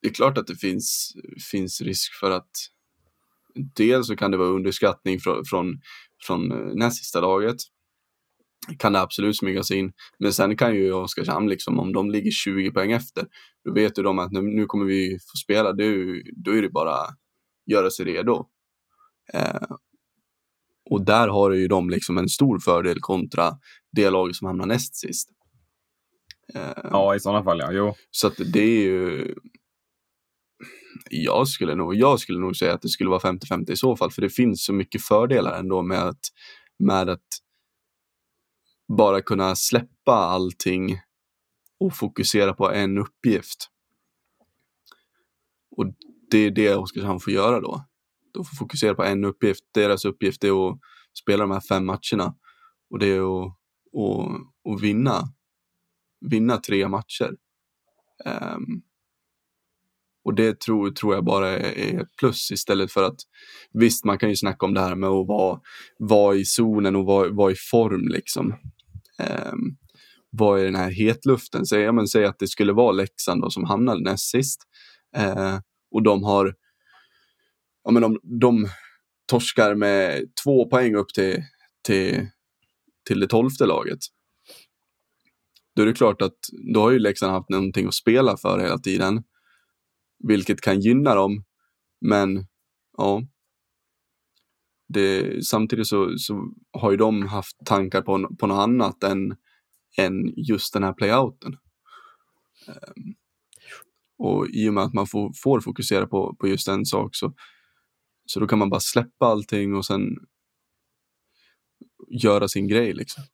det 0.02 0.08
är 0.08 0.12
klart 0.12 0.38
att 0.38 0.46
det 0.46 0.56
finns, 0.56 1.12
finns 1.50 1.80
risk 1.80 2.12
för 2.20 2.30
att 2.30 2.50
dels 3.54 4.06
så 4.06 4.16
kan 4.16 4.30
det 4.30 4.36
vara 4.36 4.48
underskattning 4.48 5.20
från, 5.20 5.44
från, 5.44 5.80
från 6.26 6.52
eh, 6.52 6.74
näst 6.74 6.98
sista 6.98 7.20
laget. 7.20 7.56
Kan 8.78 8.92
det 8.92 9.00
absolut 9.00 9.36
smyga 9.36 9.62
sig 9.62 9.78
in. 9.78 9.92
Men 10.18 10.32
sen 10.32 10.56
kan 10.56 10.74
ju 10.74 10.92
Oskarshamn, 10.92 11.48
liksom, 11.48 11.78
om 11.78 11.92
de 11.92 12.10
ligger 12.10 12.30
20 12.30 12.70
poäng 12.70 12.92
efter, 12.92 13.26
då 13.64 13.72
vet 13.72 13.98
ju 13.98 14.02
de 14.02 14.18
att 14.18 14.32
nu 14.32 14.66
kommer 14.66 14.84
vi 14.84 15.18
få 15.18 15.36
spela, 15.36 15.72
då, 15.72 15.84
då 16.36 16.50
är 16.50 16.62
det 16.62 16.70
bara 16.70 16.96
göra 17.66 17.90
sig 17.90 18.06
redo. 18.06 18.48
Eh, 19.34 19.76
och 20.90 21.04
där 21.04 21.28
har 21.28 21.50
ju 21.50 21.68
de 21.68 21.90
liksom 21.90 22.18
en 22.18 22.28
stor 22.28 22.58
fördel 22.58 23.00
kontra 23.00 23.50
det 23.92 24.10
laget 24.10 24.36
som 24.36 24.46
hamnar 24.46 24.66
näst 24.66 24.96
sist. 24.96 25.28
Eh, 26.54 26.82
ja, 26.90 27.14
i 27.14 27.20
sådana 27.20 27.44
fall 27.44 27.58
ja. 27.58 27.72
Jo. 27.72 27.94
Så 28.10 28.26
att 28.26 28.36
det 28.52 28.60
är 28.60 28.82
ju 28.82 29.34
jag 31.10 31.48
skulle, 31.48 31.74
nog, 31.74 31.94
jag 31.94 32.20
skulle 32.20 32.38
nog 32.38 32.56
säga 32.56 32.74
att 32.74 32.82
det 32.82 32.88
skulle 32.88 33.10
vara 33.10 33.20
50-50 33.20 33.70
i 33.70 33.76
så 33.76 33.96
fall, 33.96 34.10
för 34.10 34.22
det 34.22 34.30
finns 34.30 34.64
så 34.64 34.72
mycket 34.72 35.02
fördelar 35.02 35.58
ändå 35.58 35.82
med 35.82 36.02
att, 36.02 36.20
med 36.78 37.08
att 37.08 37.26
bara 38.96 39.22
kunna 39.22 39.56
släppa 39.56 40.12
allting 40.12 41.00
och 41.80 41.96
fokusera 41.96 42.54
på 42.54 42.70
en 42.70 42.98
uppgift. 42.98 43.68
Och 45.76 45.86
det 46.30 46.38
är 46.38 46.50
det 46.50 46.74
Oskarshamn 46.74 47.20
får 47.20 47.32
göra 47.32 47.60
då. 47.60 47.84
De 48.34 48.44
får 48.44 48.56
fokusera 48.56 48.94
på 48.94 49.04
en 49.04 49.24
uppgift. 49.24 49.64
Deras 49.74 50.04
uppgift 50.04 50.44
är 50.44 50.68
att 50.68 50.78
spela 51.22 51.42
de 51.42 51.50
här 51.50 51.60
fem 51.60 51.86
matcherna 51.86 52.34
och 52.90 52.98
det 52.98 53.06
är 53.06 53.44
att, 53.44 53.52
att, 53.94 54.72
att 54.72 54.80
vinna, 54.80 55.22
vinna 56.30 56.56
tre 56.56 56.88
matcher. 56.88 57.36
Um, 58.24 58.82
och 60.24 60.34
det 60.34 60.60
tror, 60.60 60.90
tror 60.90 61.14
jag 61.14 61.24
bara 61.24 61.48
är 61.48 62.00
ett 62.00 62.16
plus 62.16 62.50
istället 62.50 62.92
för 62.92 63.02
att 63.02 63.16
visst, 63.72 64.04
man 64.04 64.18
kan 64.18 64.28
ju 64.28 64.36
snacka 64.36 64.66
om 64.66 64.74
det 64.74 64.80
här 64.80 64.94
med 64.94 65.10
att 65.10 65.26
vara, 65.26 65.60
vara 65.98 66.36
i 66.36 66.44
zonen 66.44 66.96
och 66.96 67.04
vara, 67.04 67.30
vara 67.30 67.52
i 67.52 67.56
form 67.70 68.08
liksom 68.08 68.54
var 69.28 69.54
vad 70.30 70.60
är 70.60 70.64
den 70.64 70.74
här 70.74 70.90
hetluften? 70.90 71.66
Säg, 71.66 71.80
ja, 71.80 71.92
men, 71.92 72.08
säg 72.08 72.24
att 72.24 72.38
det 72.38 72.48
skulle 72.48 72.72
vara 72.72 72.92
Leksand 72.92 73.42
då, 73.42 73.50
som 73.50 73.64
hamnade 73.64 74.00
näst 74.00 74.30
sist 74.30 74.62
ehm, 75.16 75.60
och 75.90 76.02
de 76.02 76.24
har 76.24 76.54
ja, 77.84 77.90
men 77.90 78.02
de, 78.02 78.20
de 78.40 78.68
torskar 79.26 79.74
med 79.74 80.22
två 80.44 80.68
poäng 80.68 80.94
upp 80.94 81.08
till, 81.14 81.42
till, 81.82 82.26
till 83.06 83.20
det 83.20 83.26
tolfte 83.26 83.66
laget. 83.66 83.98
Då 85.76 85.82
är 85.82 85.86
det 85.86 85.92
klart 85.92 86.22
att 86.22 86.38
då 86.74 86.80
har 86.80 86.90
ju 86.90 86.98
Leksand 86.98 87.32
haft 87.32 87.48
någonting 87.48 87.86
att 87.86 87.94
spela 87.94 88.36
för 88.36 88.58
hela 88.58 88.78
tiden 88.78 89.22
vilket 90.28 90.60
kan 90.60 90.80
gynna 90.80 91.14
dem. 91.14 91.44
Men 92.00 92.46
ja, 92.96 93.22
det, 94.92 95.46
samtidigt 95.46 95.86
så, 95.86 96.18
så 96.18 96.52
har 96.72 96.90
ju 96.90 96.96
de 96.96 97.26
haft 97.26 97.56
tankar 97.64 98.02
på, 98.02 98.36
på 98.38 98.46
något 98.46 98.62
annat 98.62 99.02
än, 99.02 99.36
än 99.96 100.32
just 100.36 100.72
den 100.72 100.84
här 100.84 100.92
playouten. 100.92 101.56
Um, 102.68 103.14
och 104.18 104.48
i 104.48 104.68
och 104.68 104.74
med 104.74 104.84
att 104.84 104.94
man 104.94 105.06
får, 105.06 105.32
får 105.42 105.60
fokusera 105.60 106.06
på, 106.06 106.36
på 106.40 106.48
just 106.48 106.68
en 106.68 106.86
sak 106.86 107.16
så, 107.16 107.34
så 108.26 108.40
då 108.40 108.46
kan 108.46 108.58
man 108.58 108.70
bara 108.70 108.80
släppa 108.80 109.26
allting 109.26 109.74
och 109.74 109.86
sen 109.86 110.02
göra 112.08 112.48
sin 112.48 112.68
grej 112.68 112.92
liksom. 112.92 113.24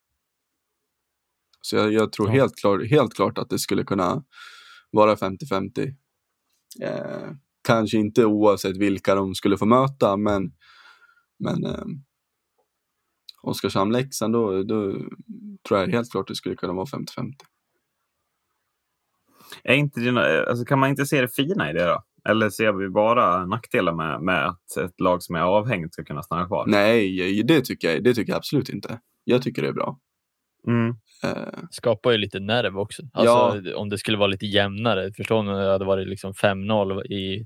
Så 1.61 1.75
jag, 1.75 1.93
jag 1.93 2.11
tror 2.11 2.27
ja. 2.27 2.33
helt, 2.33 2.55
klar, 2.55 2.79
helt 2.79 3.13
klart 3.13 3.37
att 3.37 3.49
det 3.49 3.59
skulle 3.59 3.83
kunna 3.83 4.23
vara 4.91 5.15
50-50 5.15 5.95
Eh, 6.81 7.31
kanske 7.63 7.97
inte 7.97 8.25
oavsett 8.25 8.77
vilka 8.77 9.15
de 9.15 9.35
skulle 9.35 9.57
få 9.57 9.65
möta, 9.65 10.17
men, 10.17 10.51
men 11.39 11.65
eh, 11.65 11.85
Oskarshamn-Leksand, 13.43 14.33
då, 14.33 14.63
då 14.63 14.91
tror 15.67 15.79
jag 15.79 15.87
helt 15.87 16.11
klart 16.11 16.27
det 16.27 16.35
skulle 16.35 16.55
kunna 16.55 16.73
vara 16.73 16.85
50-50. 16.85 17.33
Är 19.63 19.75
inte 19.75 19.99
det, 19.99 20.49
alltså 20.49 20.65
kan 20.65 20.79
man 20.79 20.89
inte 20.89 21.05
se 21.05 21.21
det 21.21 21.27
fina 21.27 21.69
i 21.69 21.73
det 21.73 21.85
då? 21.85 22.03
Eller 22.29 22.49
ser 22.49 22.73
vi 22.73 22.89
bara 22.89 23.45
nackdelar 23.45 23.93
med, 23.93 24.21
med 24.21 24.47
att 24.47 24.77
ett 24.77 24.99
lag 24.99 25.23
som 25.23 25.35
är 25.35 25.41
avhängt 25.41 25.93
ska 25.93 26.03
kunna 26.03 26.23
stanna 26.23 26.47
kvar? 26.47 26.65
Nej, 26.67 27.43
det 27.43 27.61
tycker 27.61 27.91
jag, 27.91 28.03
det 28.03 28.13
tycker 28.13 28.31
jag 28.31 28.37
absolut 28.37 28.69
inte. 28.69 28.99
Jag 29.23 29.41
tycker 29.41 29.61
det 29.61 29.67
är 29.67 29.73
bra. 29.73 29.99
Mm. 30.67 30.89
Uh, 30.89 31.59
Skapar 31.71 32.11
ju 32.11 32.17
lite 32.17 32.39
nerv 32.39 32.79
också. 32.79 33.03
Alltså, 33.13 33.61
ja. 33.69 33.75
Om 33.75 33.89
det 33.89 33.97
skulle 33.97 34.17
vara 34.17 34.27
lite 34.27 34.45
jämnare. 34.45 35.13
Förstår 35.13 35.43
ni 35.43 35.49
om 35.49 35.55
det 35.55 35.71
hade 35.71 35.85
varit 35.85 36.07
liksom 36.07 36.33
5-0 36.33 37.05
i 37.05 37.45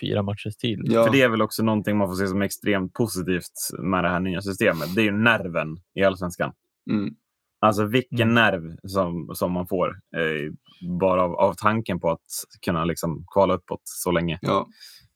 fyra 0.00 0.22
matchers 0.22 0.56
tid. 0.56 0.80
Ja. 0.84 1.04
För 1.04 1.12
det 1.12 1.22
är 1.22 1.28
väl 1.28 1.42
också 1.42 1.62
någonting 1.62 1.96
man 1.96 2.08
får 2.08 2.14
se 2.14 2.26
som 2.26 2.42
extremt 2.42 2.92
positivt 2.92 3.52
med 3.78 4.04
det 4.04 4.10
här 4.10 4.20
nya 4.20 4.40
systemet. 4.40 4.94
Det 4.94 5.00
är 5.00 5.04
ju 5.04 5.12
nerven 5.12 5.76
i 5.94 6.04
allsvenskan. 6.04 6.52
Mm. 6.90 7.14
Alltså 7.60 7.84
vilken 7.84 8.30
mm. 8.30 8.34
nerv 8.34 8.76
som, 8.82 9.30
som 9.34 9.52
man 9.52 9.66
får 9.66 9.88
eh, 9.88 10.52
bara 10.98 11.22
av, 11.22 11.34
av 11.34 11.54
tanken 11.54 12.00
på 12.00 12.10
att 12.10 12.26
kunna 12.64 12.84
liksom 12.84 13.24
kvala 13.32 13.54
uppåt 13.54 13.80
så 13.84 14.10
länge. 14.10 14.38
Ja. 14.42 14.66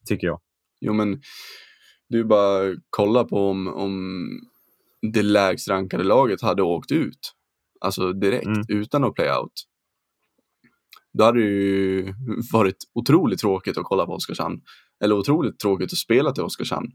Tycker 0.09 0.27
jag. 0.27 0.41
Jo 0.81 0.93
men 0.93 1.21
du 2.09 2.25
bara 2.25 2.75
kolla 2.91 3.25
på 3.25 3.51
om, 3.51 3.67
om 3.69 4.29
det 5.13 5.23
lägst 5.23 5.69
rankade 5.69 6.05
laget 6.05 6.43
hade 6.43 6.63
åkt 6.63 6.93
ut. 6.93 7.33
Alltså 7.81 8.13
direkt, 8.13 8.47
mm. 8.47 8.63
utan 8.69 9.05
att 9.05 9.15
play 9.15 9.31
out. 9.31 9.53
Då 11.19 11.25
hade 11.25 11.39
det 11.39 11.47
ju 11.47 12.15
varit 12.53 12.77
otroligt 12.95 13.41
tråkigt 13.41 13.79
att 13.79 13.85
kolla 13.85 14.07
på 14.07 14.13
Oskarshamn. 14.13 14.61
Eller 15.05 15.15
otroligt 15.15 15.59
tråkigt 15.59 15.93
att 15.93 15.99
spela 15.99 16.33
till 16.33 16.43
Oskarshamn. 16.43 16.89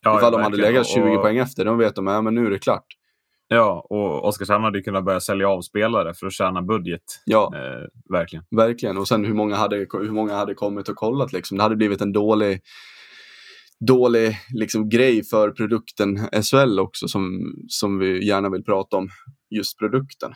Ja, 0.00 0.18
Ifall 0.18 0.32
de 0.32 0.42
hade 0.42 0.56
legat 0.56 0.86
20 0.86 1.00
och... 1.00 1.22
poäng 1.22 1.36
efter, 1.36 1.64
de 1.64 1.78
vet 1.78 1.94
de 1.94 2.06
ja, 2.06 2.20
nu 2.20 2.46
är 2.46 2.50
det 2.50 2.58
klart. 2.58 2.86
Ja, 3.48 3.86
och 3.90 4.28
Oskarshamn 4.28 4.64
hade 4.64 4.78
ju 4.78 4.84
kunnat 4.84 5.04
börja 5.04 5.20
sälja 5.20 5.48
av 5.48 5.60
spelare 5.62 6.14
för 6.14 6.26
att 6.26 6.32
tjäna 6.32 6.62
budget. 6.62 7.02
Ja, 7.24 7.52
Eh, 7.54 8.12
verkligen. 8.12 8.44
verkligen. 8.50 8.98
Och 8.98 9.08
sen 9.08 9.24
hur 9.24 9.34
många 9.34 9.56
hade, 9.56 9.76
hur 9.76 10.12
många 10.12 10.34
hade 10.34 10.54
kommit 10.54 10.88
och 10.88 10.96
kollat 10.96 11.32
liksom. 11.32 11.56
Det 11.56 11.62
hade 11.62 11.76
blivit 11.76 12.00
en 12.00 12.12
dålig, 12.12 12.60
dålig 13.86 14.36
liksom, 14.54 14.88
grej 14.88 15.24
för 15.24 15.50
produkten 15.50 16.18
SHL 16.42 16.78
också 16.80 17.08
som, 17.08 17.40
som 17.68 17.98
vi 17.98 18.26
gärna 18.26 18.50
vill 18.50 18.64
prata 18.64 18.96
om. 18.96 19.08
Just 19.50 19.78
produkten. 19.78 20.32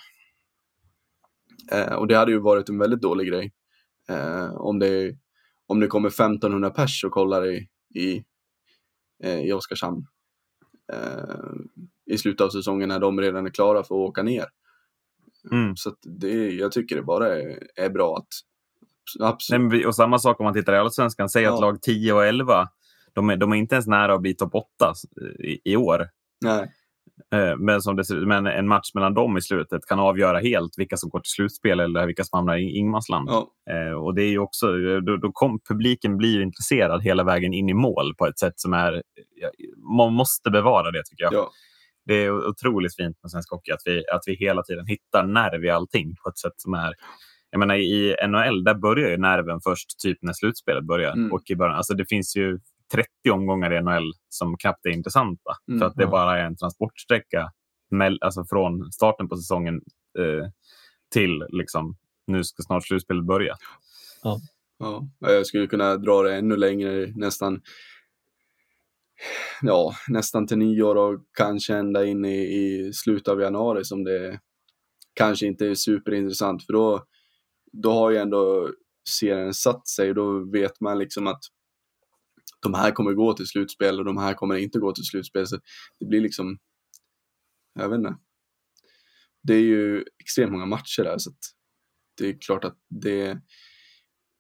Eh, 1.71 1.95
och 1.95 2.07
det 2.07 2.17
hade 2.17 2.33
ju 2.33 2.39
varit 2.39 2.69
en 2.69 2.79
väldigt 2.79 3.01
dålig 3.01 3.29
grej. 3.29 3.53
Eh, 4.09 4.55
om, 4.55 4.79
det, 4.79 5.17
om 5.67 5.81
det 5.81 5.87
kommer 5.87 6.09
1500 6.09 6.71
pers 6.71 7.05
och 7.05 7.13
kollar 7.13 7.47
i, 7.51 7.69
i, 7.95 8.25
eh, 9.25 9.41
i 9.41 9.53
Oskarshamn. 9.53 10.07
Eh, 10.93 11.53
I 12.07 12.19
slutet 12.19 12.41
av 12.41 12.51
säsongen 12.51 12.89
när 12.89 12.99
de 13.01 13.21
redan 13.21 13.47
är 13.47 13.51
klara 13.51 13.79
för 13.83 13.95
att 13.95 14.09
åka 14.09 14.23
ner. 14.23 14.45
Mm. 15.53 15.77
Så 15.77 15.95
det, 16.03 16.51
jag 16.51 16.73
tycker 16.73 16.97
det 16.97 17.03
bara 17.03 17.35
är, 17.39 17.63
är 17.77 17.91
bra 17.91 18.17
att 18.17 18.29
Nej, 19.19 19.29
absolut. 19.29 19.73
vi- 19.73 19.87
och 19.87 19.95
samma 19.97 20.19
sak 20.19 20.41
om 20.41 20.45
man 20.45 20.55
tittar 20.55 20.73
i 20.75 20.77
Allsvenskan. 20.79 21.29
Säg 21.29 21.43
Ja. 21.43 21.55
att 21.55 21.61
lag 21.61 21.83
10 21.83 22.13
och 22.13 22.25
11, 22.27 22.69
de 23.13 23.31
är, 23.31 23.37
de 23.37 23.53
är 23.53 23.57
inte 23.57 23.75
ens 23.75 23.87
nära 23.87 24.15
att 24.15 24.21
bli 24.23 24.35
topp 24.35 24.55
8 24.55 24.93
i, 25.39 25.73
i 25.73 25.77
år. 25.77 26.09
Nej, 26.41 26.61
Eh, 26.63 26.69
Men, 27.59 27.83
som 27.83 27.97
det 27.97 28.11
men 28.11 28.47
en 28.47 28.69
match 28.69 28.95
mellan 28.95 29.15
dem 29.15 29.37
i 29.37 29.43
slutet 29.43 29.87
kan 29.87 29.99
avgöra 29.99 30.39
helt 30.39 30.75
vilka 30.77 30.97
som 30.97 31.11
går 31.11 31.21
till 31.21 31.31
slutspel 31.31 31.81
eller 31.81 32.07
vilka 32.07 32.25
som 32.25 32.37
hamnar 32.37 32.57
i 32.57 32.77
ingenmansland. 32.77 33.29
ja, 33.31 33.49
Eh, 33.71 33.93
och 33.93 34.15
det 34.15 34.23
är 34.23 34.29
ju 34.29 34.39
också, 34.39 34.67
då, 35.07 35.17
då 35.17 35.33
kom, 35.33 35.61
publiken 35.69 36.17
blir 36.17 36.43
intresserad 36.43 37.03
hela 37.03 37.25
vägen 37.25 37.53
in 37.53 37.69
i 37.69 37.75
mål 37.75 38.15
på 38.19 38.27
ett 38.27 38.39
sätt 38.39 38.53
som 38.57 38.73
är... 38.73 39.03
Man 39.99 40.13
måste 40.13 40.51
bevara 40.51 40.91
det 40.91 41.03
tycker 41.05 41.25
jag. 41.25 41.35
ja, 41.35 41.51
Det 42.07 42.15
är 42.15 42.49
otroligt 42.49 42.97
fint 42.97 43.17
med 43.23 43.31
svensk 43.31 43.51
hockey 43.51 43.73
att 43.73 43.83
vi, 43.85 44.05
att 44.13 44.23
vi 44.27 44.35
hela 44.35 44.63
tiden 44.63 44.87
hittar 44.87 45.27
nerv 45.27 45.65
i 45.65 45.71
allting 45.71 46.17
på 46.25 46.29
ett 46.29 46.39
sätt 46.39 46.55
som 46.57 46.75
är... 46.75 46.95
Jag 47.51 47.59
menar, 47.59 47.75
I 47.75 48.17
NHL 48.29 48.65
där 48.65 48.75
börjar 48.75 49.11
ju 49.11 49.17
nerven 49.17 49.61
först 49.61 49.99
typ 49.99 50.19
när 50.23 50.33
slutspelet 50.33 50.85
börjar. 50.85 51.13
Mm. 51.13 51.33
Och 51.33 51.43
i 51.51 51.57
början, 51.57 51.77
alltså 51.77 51.95
det 51.95 52.07
finns 52.09 52.37
ju 52.37 52.59
30 52.93 53.07
omgångar 53.33 53.73
i 53.73 53.83
NHL 53.83 54.13
som 54.29 54.57
knappt 54.57 54.87
är 54.87 54.91
intressanta. 54.91 55.53
Mm, 55.69 55.81
för 55.81 55.87
att 55.87 55.97
det 55.97 56.03
ja. 56.03 56.11
bara 56.11 56.39
är 56.39 56.45
en 56.45 56.57
transportsträcka 56.57 57.53
mell- 57.91 58.19
alltså 58.21 58.45
från 58.45 58.93
starten 58.93 59.29
på 59.29 59.37
säsongen 59.37 59.75
eh, 60.19 60.49
till 61.13 61.45
liksom, 61.49 61.97
nu 62.27 62.45
ska 62.45 62.63
snart 62.63 62.87
slutspelet 62.87 63.27
börja. 63.27 63.57
ja. 64.79 65.09
Jag 65.21 65.47
skulle 65.47 65.67
kunna 65.67 65.97
dra 65.97 66.23
det 66.23 66.37
ännu 66.37 66.57
längre, 66.57 67.13
nästan 67.17 67.61
ja, 69.63 69.95
nästan 70.09 70.47
till 70.47 70.59
nyår 70.59 70.97
och 70.97 71.21
kanske 71.39 71.75
ända 71.75 72.05
in 72.05 72.25
i, 72.25 72.39
i 72.39 72.93
slutet 72.93 73.29
av 73.29 73.41
januari 73.41 73.85
som 73.85 74.05
det 74.05 74.41
kanske 75.15 75.47
inte 75.47 75.67
är 75.67 75.75
superintressant 75.75 76.67
för 76.67 76.73
då, 76.73 77.05
då 77.73 77.93
har 77.93 78.11
ju 78.11 78.17
ändå 78.17 78.71
serien 79.09 79.55
satt 79.55 79.89
sig 79.89 80.09
och 80.09 80.15
då 80.15 80.51
vet 80.51 80.81
man 80.81 80.99
liksom 80.99 81.27
att 81.27 81.41
de 82.63 82.75
här 82.75 82.91
kommer 82.91 83.13
gå 83.13 83.35
till 83.35 83.47
slutspel 83.47 83.99
och 83.99 84.05
de 84.05 84.17
här 84.17 84.35
kommer 84.35 84.57
inte 84.57 84.79
gå 84.79 84.93
till 84.93 85.05
slutspel. 85.05 85.47
Så 85.47 85.59
det 86.01 86.07
blir 86.07 86.21
liksom, 86.21 86.59
jag 87.75 87.89
vet 87.89 87.99
inte. 87.99 88.17
Det 89.43 89.55
är 89.55 89.61
ju 89.61 90.05
extremt 90.19 90.53
många 90.53 90.67
matcher 90.67 91.03
där 91.05 91.19
så 91.19 91.31
att 91.31 91.39
det 92.19 92.27
är 92.29 92.39
klart 92.41 92.65
att 92.65 92.77
det 92.89 93.39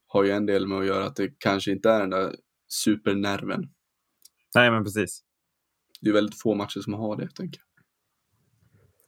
har 0.06 0.24
ju 0.24 0.30
en 0.30 0.46
del 0.46 0.66
med 0.66 0.78
att 0.78 0.86
göra 0.86 1.04
att 1.04 1.16
det 1.16 1.34
kanske 1.38 1.70
inte 1.72 1.90
är 1.90 2.00
den 2.00 2.10
där 2.10 2.36
supernerven. 2.68 3.70
Nej, 4.54 4.70
men 4.70 4.84
precis. 4.84 5.22
Det 6.00 6.08
är 6.10 6.14
väldigt 6.14 6.40
få 6.40 6.54
matcher 6.54 6.80
som 6.80 6.92
har 6.94 7.16
det, 7.16 7.28
tänker 7.34 7.60
jag. 7.60 7.68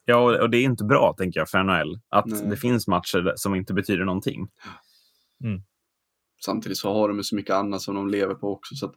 Ja, 0.05 0.43
och- 0.43 0.51
det 0.51 0.57
är 0.59 0.63
inte 0.63 0.85
bra, 0.85 1.15
tänker 1.19 1.41
jag, 1.41 1.49
för 1.49 1.63
NHL. 1.63 2.01
Att 2.09 2.27
Nej. 2.27 2.47
det 2.51 2.57
finns 2.57 2.87
matcher 2.89 3.33
som 3.37 3.55
inte 3.55 3.75
betyder 3.75 4.05
någonting. 4.05 4.49
Samtidigt 6.45 6.79
så 6.79 6.93
har 6.93 7.09
de 7.09 7.17
ju 7.17 7.23
så 7.23 7.37
mycket 7.37 7.55
annat 7.55 7.83
som 7.83 7.95
de 7.95 8.11
lever 8.11 8.35
på 8.35 8.53
också 8.53 8.75
så 8.75 8.87
att 8.87 8.95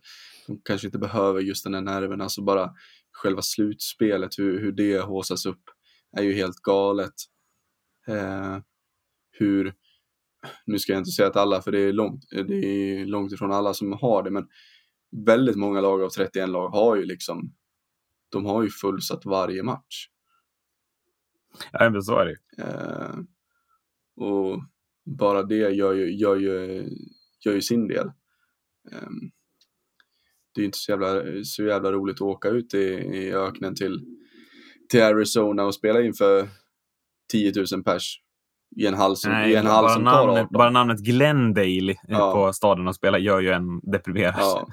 de 0.47 0.61
kanske 0.63 0.87
inte 0.87 0.99
behöver 0.99 1.41
just 1.41 1.63
den 1.63 1.73
här 1.73 1.81
nerven. 1.81 2.21
Alltså 2.21 2.41
bara 2.41 2.73
själva 3.11 3.41
slutspelet, 3.41 4.39
hur, 4.39 4.59
hur 4.59 4.71
det 4.71 4.99
håsas 4.99 5.45
upp 5.45 5.61
är 6.17 6.23
ju 6.23 6.33
helt 6.33 6.57
galet. 6.57 7.13
Eh, 8.07 8.57
hur, 9.31 9.73
nu 10.65 10.79
ska 10.79 10.91
jag 10.91 10.99
inte 10.99 11.11
säga 11.11 11.27
att 11.27 11.35
alla, 11.35 11.61
för 11.61 11.71
det 11.71 11.79
är, 11.79 11.93
långt, 11.93 12.23
det 12.29 12.65
är 12.65 13.05
långt 13.05 13.31
ifrån 13.31 13.51
alla 13.51 13.73
som 13.73 13.91
har 13.91 14.23
det, 14.23 14.31
men 14.31 14.47
väldigt 15.25 15.55
många 15.55 15.81
lag 15.81 16.03
av 16.03 16.09
31 16.09 16.49
lag 16.49 16.69
har 16.69 16.95
ju 16.95 17.05
liksom, 17.05 17.53
de 18.29 18.45
har 18.45 18.63
ju 18.63 18.69
fullsatt 18.69 19.25
varje 19.25 19.63
match. 19.63 20.07
Ja, 21.71 21.89
men 21.89 22.01
så 22.03 22.17
är 22.19 22.25
det. 22.25 22.63
Eh, 22.63 23.19
och 24.25 24.61
bara 25.05 25.43
det 25.43 25.55
gör 25.55 25.93
ju, 25.93 26.17
gör 26.17 26.35
ju, 26.35 26.89
gör 27.45 27.53
ju 27.53 27.61
sin 27.61 27.87
del. 27.87 28.07
Eh, 28.91 29.09
det 30.55 30.59
är 30.59 30.61
ju 30.61 30.65
inte 30.65 30.77
så 30.77 30.91
jävla, 30.91 31.23
så 31.43 31.63
jävla 31.63 31.91
roligt 31.91 32.15
att 32.15 32.21
åka 32.21 32.49
ut 32.49 32.73
i, 32.73 32.77
i 32.93 33.33
öknen 33.33 33.75
till, 33.75 34.05
till 34.89 35.03
Arizona 35.03 35.63
och 35.65 35.75
spela 35.75 36.01
inför 36.01 36.47
10 37.31 37.53
000 37.73 37.83
pers 37.83 38.21
i 38.75 38.85
en 38.85 38.93
hall 38.93 39.17
som, 39.17 39.31
i 39.31 39.55
en 39.55 39.65
hall 39.65 39.83
bara, 39.83 39.93
som 39.93 40.03
tar 40.03 40.11
18. 40.11 40.27
namnet, 40.27 40.49
bara 40.49 40.69
namnet 40.69 40.99
Glendale 40.99 41.95
Ja. 42.07 42.33
på 42.33 42.53
staden 42.53 42.87
och 42.87 42.95
spela 42.95 43.19
gör 43.19 43.39
ju 43.39 43.49
en 43.49 43.79
deprimerad. 43.91 44.35
Ja. 44.37 44.67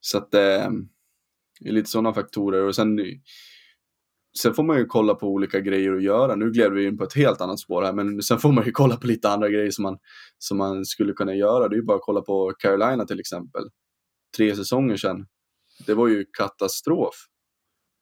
Så 0.00 0.18
att 0.18 0.34
eh, 0.34 0.70
det 1.60 1.68
är 1.68 1.72
lite 1.72 1.90
sådana 1.90 2.14
faktorer 2.14 2.62
och 2.64 2.74
sen, 2.74 2.98
sen 4.38 4.54
får 4.54 4.62
man 4.62 4.78
ju 4.78 4.86
kolla 4.86 5.14
på 5.14 5.28
olika 5.28 5.60
grejer 5.60 5.92
att 5.92 6.02
göra. 6.02 6.36
Nu 6.36 6.50
gled 6.50 6.72
vi 6.72 6.84
in 6.84 6.98
på 6.98 7.04
ett 7.04 7.14
helt 7.14 7.40
annat 7.40 7.60
spår 7.60 7.82
här, 7.82 7.92
men 7.92 8.22
sen 8.22 8.38
får 8.38 8.52
man 8.52 8.64
ju 8.64 8.72
kolla 8.72 8.96
på 8.96 9.06
lite 9.06 9.28
andra 9.30 9.48
grejer 9.48 9.70
som 9.70 9.82
man, 9.82 9.98
som 10.38 10.58
man 10.58 10.84
skulle 10.84 11.12
kunna 11.12 11.34
göra. 11.34 11.68
Det 11.68 11.74
är 11.74 11.78
ju 11.78 11.84
bara 11.84 11.96
att 11.96 12.02
kolla 12.02 12.20
på 12.20 12.52
Carolina 12.58 13.04
till 13.04 13.20
exempel. 13.20 13.62
Tre 14.36 14.56
säsonger 14.56 14.96
sedan. 14.96 15.26
Det 15.86 15.94
var 15.94 16.08
ju 16.08 16.24
katastrof. 16.38 17.14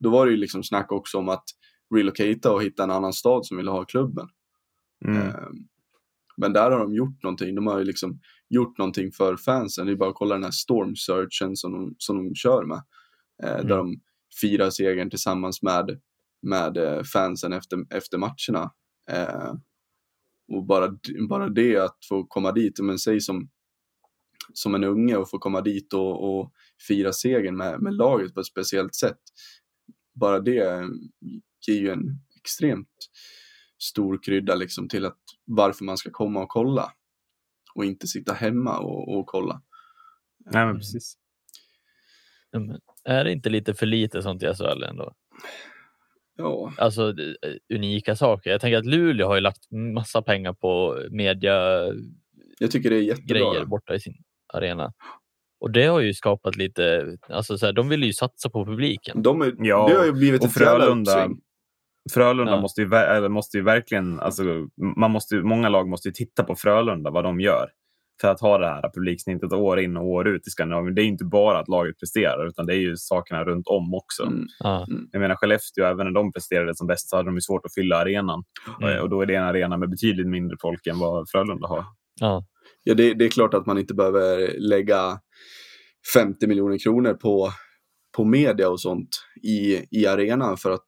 Då 0.01 0.11
var 0.11 0.26
det 0.26 0.33
ju 0.33 0.39
liksom 0.39 0.62
snack 0.62 0.93
också 0.93 1.18
om 1.18 1.28
att 1.28 1.45
relocata 1.95 2.53
och 2.53 2.62
hitta 2.62 2.83
en 2.85 2.91
annan 2.91 3.12
stad 3.12 3.47
som 3.47 3.57
ville 3.57 3.70
ha 3.70 3.85
klubben. 3.85 4.28
Mm. 5.05 5.16
Ehm, 5.22 5.35
Men 6.37 6.53
där 6.53 6.70
har 6.70 6.78
de 6.78 6.95
gjort 6.95 7.22
någonting. 7.22 7.55
De 7.55 7.66
har 7.66 7.78
ju 7.78 7.85
liksom 7.85 8.20
gjort 8.49 8.78
någonting 8.78 9.12
för 9.12 9.37
fansen. 9.37 9.87
Det 9.87 9.93
är 9.93 9.97
bara 9.97 10.11
att 10.11 10.16
kolla 10.16 10.35
den 10.35 10.45
här 10.45 10.51
storm 10.51 10.97
searchen 10.97 11.57
som 11.57 11.72
de, 11.72 11.95
som 11.99 12.16
de 12.16 12.35
kör 12.35 12.64
med. 12.64 12.83
Eh, 13.43 13.66
Där 13.66 13.76
de 13.76 14.01
firar 14.41 14.70
segern 14.70 15.11
tillsammans 15.11 15.62
med, 15.62 16.01
med 16.43 16.76
eh, 16.76 17.03
fansen 17.03 17.53
efter, 17.53 17.95
efter 17.95 18.18
matcherna. 18.18 18.72
Eh, 19.11 19.55
och 20.53 20.66
bara, 20.66 20.99
bara 21.28 21.49
det 21.49 21.76
att 21.76 21.99
få 22.09 22.24
komma 22.24 22.53
dit, 22.53 22.80
men 22.80 22.99
säg 22.99 23.20
som, 23.20 23.51
som 24.53 24.74
en 24.74 24.84
unge 24.84 25.16
och 25.16 25.30
få 25.30 25.38
komma 25.38 25.61
dit 25.61 25.93
och, 25.93 26.40
och 26.40 26.53
fira 26.88 27.12
segern 27.12 27.57
med, 27.57 27.82
med 27.82 27.95
laget 27.95 28.34
på 28.34 28.40
ett 28.40 28.47
speciellt 28.47 28.95
sätt. 28.95 29.20
Bara 30.14 30.40
det 30.40 30.88
ger 31.66 31.80
ju 31.80 31.90
en 31.90 32.20
extremt 32.40 32.88
stor 33.82 34.22
krydda 34.22 34.55
liksom 34.55 34.88
till 34.88 35.05
att 35.07 35.18
varför 35.45 35.84
man 35.84 35.97
ska 35.97 36.11
komma 36.11 36.43
och 36.43 36.49
kolla. 36.49 36.93
Och 37.74 37.84
inte 37.84 38.07
sitta 38.07 38.32
hemma 38.32 38.78
och, 38.78 39.18
och 39.18 39.26
kolla. 39.26 39.62
Nej, 40.53 40.66
men 40.66 40.76
precis. 40.76 41.16
Ja, 42.51 42.59
men 42.59 42.80
Är 43.05 43.24
det 43.24 43.32
inte 43.32 43.51
lite 43.51 43.74
för 43.74 43.86
lite 43.86 44.22
sånt 44.22 44.43
i 44.43 44.47
SHL 44.55 44.82
ändå? 44.82 45.14
Ja, 46.37 46.72
Alltså 46.76 47.12
det- 47.12 47.37
unika 47.74 48.16
saker. 48.16 48.51
Jag 48.51 48.61
tänker 48.61 48.78
att 48.78 48.87
Luleå 48.87 49.26
har 49.26 49.35
ju 49.35 49.41
lagt 49.41 49.70
massa 49.95 50.22
pengar 50.22 50.53
på 50.53 50.99
mediagrejer 51.11 51.95
jag 52.59 52.70
tycker 52.70 52.91
det 52.91 52.97
är 52.97 53.01
jättebra. 53.03 53.64
borta 53.64 53.95
i 53.95 54.01
sin 54.01 54.14
arena. 54.55 54.93
Och 55.61 55.70
det 55.70 55.87
har 55.87 56.01
ju 56.01 56.14
skapat 56.14 56.57
lite, 56.57 57.16
alltså 57.28 57.59
så 57.59 57.66
här, 57.66 57.72
de 57.72 57.89
vill 57.89 58.05
ju 58.05 58.12
satsa 58.12 58.51
på 58.51 58.64
publiken. 58.66 59.22
De 59.22 59.43
är, 59.43 59.55
Ja, 59.59 59.89
det 59.89 59.95
har 59.99 60.05
ju 60.05 60.12
blivit 60.12 60.41
och 60.41 60.47
ett 60.47 60.53
Frölunda-. 60.55 61.28
Frölunda 62.14 62.53
Ja. 62.53 62.61
måste, 62.61 62.80
ju, 62.83 63.28
måste 63.28 63.57
ju 63.57 63.62
verkligen... 63.64 64.20
Alltså, 64.20 64.43
man 64.97 65.11
måste, 65.11 65.35
många 65.37 65.68
lag 65.68 65.89
måste 65.89 66.09
ju 66.09 66.12
titta 66.12 66.45
på 66.45 66.55
Frölunda, 66.57 67.11
vad 67.11 67.24
de 67.24 67.41
gör. 67.41 67.70
För 68.23 68.29
att 68.29 68.41
ha 68.41 68.59
det 68.59 68.66
här 68.66 68.91
publiksnittet 68.95 69.53
år 69.53 69.81
in 69.81 69.97
och 69.97 70.07
år 70.07 70.29
ut 70.29 70.47
i 70.47 70.51
Skandinavien. 70.51 70.95
Det 70.95 71.03
är 71.03 71.07
inte 71.07 71.25
bara 71.25 71.59
att 71.59 71.68
laget 71.68 71.99
presterar, 71.99 72.49
utan 72.49 72.66
det 72.66 72.75
är 72.75 72.79
ju 72.79 72.97
sakerna 72.97 73.45
runt 73.45 73.66
om 73.66 73.95
också. 73.95 74.23
Mm. 74.23 74.47
Ja. 74.59 74.87
Jag 75.12 75.20
menar 75.20 75.35
Skellefteå, 75.35 75.85
även 75.85 76.07
när 76.07 76.12
de 76.12 76.33
presterade 76.33 76.77
som 76.77 76.87
bäst 76.87 77.09
så 77.09 77.16
hade 77.16 77.29
de 77.29 77.35
ju 77.35 77.41
svårt 77.41 77.66
att 77.66 77.75
fylla 77.75 77.97
arenan. 77.97 78.45
Mm. 78.83 79.03
Och 79.03 79.11
då 79.11 79.20
är 79.20 79.27
det 79.27 79.35
en 79.35 79.45
arena 79.45 79.77
med 79.77 79.91
betydligt 79.91 80.27
mindre 80.27 80.57
folk 80.61 80.87
än 80.87 80.99
vad 80.99 81.31
Frölunda 81.31 81.68
har. 81.68 81.85
Ja. 82.20 82.45
Ja, 82.85 82.95
det, 82.95 83.14
det 83.14 83.25
är 83.25 83.29
klart 83.29 83.55
att 83.55 83.66
man 83.66 83.79
inte 83.79 83.95
behöver 83.95 84.59
lägga 84.59 85.18
50 86.14 86.47
miljoner 86.47 86.79
kronor 86.79 87.14
på, 87.14 87.51
på 88.16 88.25
media 88.25 88.68
och 88.68 88.81
sånt 88.81 89.09
i, 89.43 89.87
i 89.91 90.07
arenan 90.07 90.57
för 90.57 90.70
att 90.70 90.87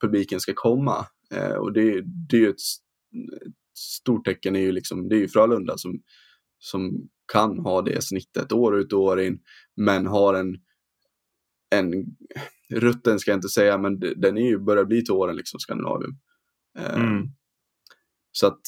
publiken 0.00 0.40
ska 0.40 0.52
komma. 0.54 1.06
Eh, 1.34 1.54
och 1.54 1.72
det, 1.72 2.02
det 2.28 2.36
är 2.36 2.40
ju 2.40 2.48
ett, 2.48 2.54
ett 2.54 3.78
stort 3.78 4.24
tecken, 4.24 4.56
är 4.56 4.60
ju 4.60 4.72
liksom, 4.72 5.08
det 5.08 5.16
är 5.16 5.18
ju 5.20 5.28
Frölunda 5.28 5.78
som, 5.78 6.00
som 6.64 7.08
kan 7.32 7.58
ha 7.58 7.82
det 7.82 8.04
snittet 8.04 8.52
år 8.52 8.78
ut 8.78 8.92
och 8.92 9.00
år 9.00 9.20
in, 9.20 9.38
men 9.76 10.06
har 10.06 10.34
en, 10.34 10.56
en 11.74 12.06
rutten 12.70 13.18
ska 13.18 13.30
jag 13.30 13.38
inte 13.38 13.48
säga, 13.48 13.78
men 13.78 14.00
den 14.00 14.38
är 14.38 14.48
ju, 14.48 14.58
börjar 14.58 14.84
bli 14.84 15.04
till 15.04 15.14
åren 15.14 15.36
liksom, 15.36 15.60
Skandinavien. 15.60 16.18
Eh, 16.78 16.94
Mm. 16.94 17.28
Så 18.32 18.46
att 18.46 18.60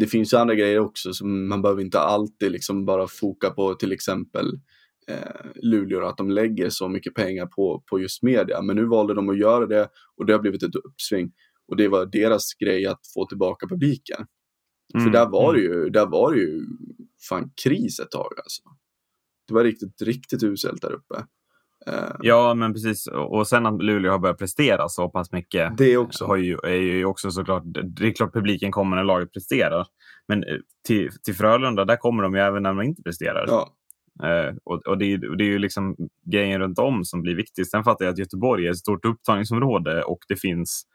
det 0.00 0.06
finns 0.06 0.32
ju 0.32 0.36
andra 0.36 0.54
grejer 0.54 0.78
också, 0.78 1.12
som 1.12 1.48
man 1.48 1.62
behöver 1.62 1.82
inte 1.82 2.00
alltid 2.00 2.52
liksom 2.52 2.84
bara 2.84 3.08
foka 3.08 3.50
på 3.50 3.74
till 3.74 3.92
exempel 3.92 4.46
eh, 5.08 5.50
Luleå, 5.54 6.06
att 6.06 6.16
de 6.16 6.30
lägger 6.30 6.70
så 6.70 6.88
mycket 6.88 7.14
pengar 7.14 7.46
på, 7.46 7.84
på 7.90 8.00
just 8.00 8.22
media. 8.22 8.62
Men 8.62 8.76
nu 8.76 8.84
valde 8.84 9.14
de 9.14 9.28
att 9.28 9.38
göra 9.38 9.66
det 9.66 9.88
och 10.16 10.26
det 10.26 10.32
har 10.32 10.40
blivit 10.40 10.62
ett 10.62 10.74
uppsving. 10.74 11.32
Och 11.68 11.76
det 11.76 11.88
var 11.88 12.06
deras 12.06 12.54
grej 12.54 12.86
att 12.86 13.00
få 13.14 13.26
tillbaka 13.26 13.68
publiken. 13.68 14.26
För 14.92 15.00
Mm, 15.00 15.12
där 15.12 15.26
var 15.26 15.54
det 15.54 15.60
ju, 15.60 15.90
där 15.90 16.06
var 16.06 16.32
det 16.32 16.38
ju 16.38 16.66
fan 17.28 17.50
kris 17.64 18.00
ett 18.00 18.10
tag 18.10 18.32
alltså. 18.44 18.62
Det 19.48 19.54
var 19.54 19.64
riktigt, 19.64 20.02
riktigt 20.02 20.42
uselt 20.42 20.82
där 20.82 20.92
uppe. 20.92 21.14
Eh, 21.86 22.16
Ja, 22.20 22.54
men 22.54 22.72
precis. 22.72 23.06
Och 23.06 23.48
sen 23.48 23.66
att 23.66 23.82
Luleå 23.82 24.12
har 24.12 24.18
börjat 24.18 24.38
prestera 24.38 24.88
så 24.88 25.08
pass 25.08 25.32
mycket 25.32 25.78
det 25.78 25.96
också. 25.96 26.24
har 26.24 26.36
ju, 26.36 26.58
är 26.62 26.74
ju 26.74 27.04
också 27.04 27.30
såklart, 27.30 27.62
det 27.66 28.06
är 28.06 28.12
klart 28.12 28.32
publiken 28.32 28.72
kommer 28.72 28.96
när 28.96 29.04
laget 29.04 29.32
presterar. 29.32 29.86
Men 30.28 30.44
eh, 30.44 30.56
till, 30.86 31.10
till 31.24 31.34
Frölunda, 31.34 31.84
där 31.84 31.96
kommer 31.96 32.22
de 32.22 32.34
ju 32.34 32.40
även 32.40 32.62
när 32.62 32.74
de 32.74 32.82
inte 32.82 33.02
presterar. 33.02 33.44
Ja, 33.48 33.72
Eh, 34.22 34.54
och, 34.64 34.86
och 34.86 34.98
det, 34.98 35.12
är, 35.12 35.30
och 35.30 35.36
det 35.36 35.44
är 35.44 35.48
ju 35.48 35.58
liksom 35.58 35.96
grejen 36.24 36.60
runt 36.60 36.78
om 36.78 37.04
som 37.04 37.22
blir 37.22 37.34
viktigt. 37.34 37.70
Sen 37.70 37.84
fattar 37.84 38.04
jag 38.04 38.12
att 38.12 38.18
Göteborg 38.18 38.66
är 38.66 38.70
ett 38.70 38.76
stort 38.78 39.04
upptagningsområde 39.04 40.02
och 40.02 40.18
det 40.28 40.36
finns 40.36 40.86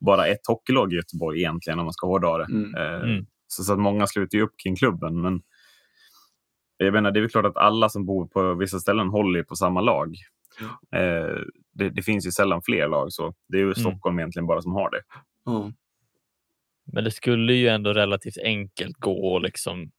bara 0.00 0.26
ett 0.26 0.46
hockeylag 0.48 0.92
i 0.92 0.96
Göteborg 0.96 1.38
egentligen 1.38 1.78
om 1.78 1.84
man 1.84 1.92
ska 1.94 2.06
hårdra 2.06 2.38
det. 2.38 2.44
mm. 2.44 2.74
Eh, 2.74 3.10
Mm. 3.10 3.26
så, 3.46 3.64
så 3.64 3.72
att 3.72 3.78
många 3.78 4.06
sluter 4.06 4.38
ju 4.38 4.44
upp 4.44 4.54
kring 4.62 4.76
klubben. 4.76 5.20
Men 5.20 5.42
jag 6.76 6.92
menar, 6.92 7.10
det 7.10 7.18
är 7.18 7.20
väl 7.20 7.30
klart 7.30 7.46
att 7.46 7.56
alla 7.56 7.88
som 7.88 8.06
bor 8.06 8.26
på 8.26 8.54
vissa 8.54 8.78
ställen 8.80 9.08
håller 9.08 9.42
på 9.42 9.56
samma 9.56 9.80
lag. 9.80 10.14
Eh, 10.92 11.36
det, 11.72 11.90
det 11.90 12.02
finns 12.02 12.26
ju 12.26 12.30
sällan 12.30 12.62
fler 12.62 12.88
lag 12.88 13.12
så. 13.12 13.34
Det 13.48 13.56
är 13.56 13.60
ju 13.60 13.74
Stockholm 13.74 14.18
egentligen 14.18 14.46
bara 14.46 14.62
som 14.62 14.72
har 14.72 14.90
det. 14.90 15.02
Men 16.92 17.04
det 17.04 17.10
skulle 17.10 17.52
ju 17.52 17.68
ändå 17.68 17.92
relativt 17.92 18.38
enkelt 18.44 18.96
gå 18.96 19.36
att 19.36 19.42
liksom 19.42 19.90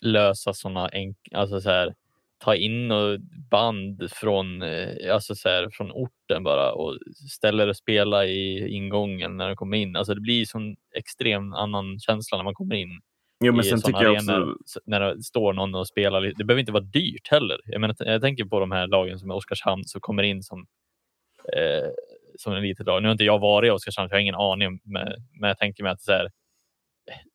lösa 0.00 0.52
sådana 0.54 0.88
enk- 0.88 1.34
alltså 1.34 1.60
så 1.60 1.70
här, 1.70 1.94
ta 2.38 2.54
in 2.54 2.90
och 2.90 3.20
band 3.50 4.10
från, 4.12 4.62
eh, 4.62 5.14
alltså 5.14 5.34
så 5.34 5.48
här, 5.48 5.68
från 5.72 5.90
orten 5.92 6.44
bara 6.44 6.72
och 6.72 6.98
ställa 7.30 7.64
det 7.64 7.70
och 7.70 7.76
spela 7.76 8.26
i 8.26 8.68
ingången 8.68 9.36
när 9.36 9.48
de 9.48 9.56
kommer 9.56 9.76
in. 9.76 9.96
Alltså 9.96 10.14
det 10.14 10.20
blir 10.20 10.44
sån 10.44 10.76
extrem 10.96 11.52
annan 11.52 11.98
känsla 11.98 12.36
när 12.36 12.44
man 12.44 12.54
kommer 12.54 12.74
in 12.74 13.00
Jo, 13.44 13.52
men 13.52 13.64
i 13.64 13.68
sen 13.68 13.82
tycker 13.82 14.02
jag 14.02 14.14
också... 14.14 14.56
när 14.84 15.00
det 15.00 15.22
står 15.22 15.52
någon 15.52 15.74
och 15.74 15.88
spelar. 15.88 16.20
Det 16.20 16.44
behöver 16.44 16.60
inte 16.60 16.72
vara 16.72 16.82
dyrt 16.82 17.28
heller. 17.28 17.60
Jag, 17.64 17.80
menar, 17.80 17.96
jag 17.98 18.22
tänker 18.22 18.44
på 18.44 18.60
de 18.60 18.72
här 18.72 18.86
lagen 18.86 19.18
som 19.18 19.30
är 19.30 19.34
Oskarshamn 19.34 19.84
som 19.84 20.00
kommer 20.00 20.22
in 20.22 20.42
som, 20.42 20.66
eh, 21.56 21.88
som 22.38 22.52
en 22.52 22.62
litet 22.62 22.86
lag. 22.86 23.02
Nu 23.02 23.08
har 23.08 23.12
inte 23.12 23.24
jag 23.24 23.38
varit 23.38 23.68
i 23.68 23.70
Oskarshamn, 23.70 24.08
så 24.08 24.12
jag 24.12 24.16
har 24.16 24.22
ingen 24.22 24.34
aning. 24.34 24.80
Men, 24.84 25.08
men 25.40 25.48
jag 25.48 25.58
tänker 25.58 25.82
mig 25.82 25.92
att 25.92 26.02
så 26.02 26.12
här, 26.12 26.30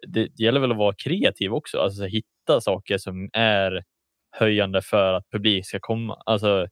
det, 0.08 0.28
det 0.38 0.44
gäller 0.44 0.60
väl 0.60 0.72
att 0.72 0.78
vara 0.78 0.96
kreativ 0.96 1.54
också. 1.54 1.78
Alltså 1.78 1.98
så 1.98 2.04
här, 2.04 2.10
hitta 2.10 2.62
saker 2.62 2.98
som 2.98 3.30
är 3.34 3.84
höjande 4.40 4.82
för 4.82 5.14
att 5.14 5.24
publik 5.32 5.68
ska 5.68 5.78
komma. 5.82 6.18
Alltså 6.26 6.68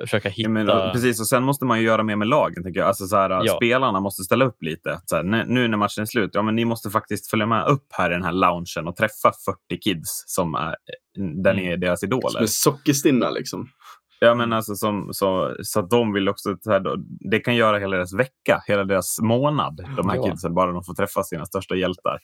försöka 0.00 0.28
hitta. 0.28 0.48
Menar, 0.50 0.92
precis, 0.92 1.20
och 1.20 1.26
sen 1.28 1.42
måste 1.42 1.64
man 1.64 1.78
ju 1.80 1.84
göra 1.86 2.02
mer 2.02 2.16
med 2.16 2.28
lagen. 2.28 2.64
Tycker 2.64 2.80
jag. 2.80 2.88
Alltså, 2.88 3.06
så 3.06 3.16
här, 3.16 3.30
Ja. 3.30 3.56
Spelarna 3.56 4.00
måste 4.00 4.22
ställa 4.22 4.44
upp 4.44 4.56
lite. 4.62 5.00
Så 5.06 5.16
här, 5.16 5.22
nu- 5.22 5.68
när 5.68 5.76
matchen 5.78 6.02
är 6.02 6.06
slut, 6.06 6.30
ja, 6.32 6.42
men 6.42 6.56
ni 6.56 6.64
måste 6.64 6.90
faktiskt 6.90 7.30
följa 7.30 7.46
med 7.46 7.66
upp 7.66 7.86
här 7.90 8.10
i 8.10 8.14
den 8.14 8.24
här 8.24 8.32
loungen 8.32 8.88
och 8.88 8.96
träffa 8.96 9.32
40 9.68 9.80
kids 9.80 10.24
som 10.26 10.54
är, 10.54 10.76
där 11.42 11.54
ni 11.54 11.60
Mm. 11.62 11.72
är 11.72 11.76
deras 11.76 12.02
idoler. 12.02 12.28
Som 12.28 12.42
är 12.42 12.46
sockerstinna 12.46 13.30
liksom. 13.30 13.68
Ja, 14.24 14.34
men 14.34 14.52
alltså, 14.52 14.74
som, 14.74 15.08
så, 15.12 15.56
så 15.62 15.80
att 15.80 15.90
de 15.90 16.12
vill 16.12 16.28
också... 16.28 16.56
Så 16.60 16.70
här, 16.72 16.82
det 17.30 17.40
kan 17.40 17.54
göra 17.56 17.78
hela 17.78 17.96
deras 17.96 18.14
vecka, 18.14 18.62
hela 18.66 18.84
deras 18.84 19.18
månad, 19.22 19.84
de 19.96 20.08
här 20.08 20.16
Ja. 20.16 20.30
kidsen, 20.30 20.54
bara 20.54 20.72
de 20.72 20.84
får 20.84 20.94
träffa 20.94 21.22
sina 21.22 21.46
största 21.46 21.74
hjältar. 21.74 22.18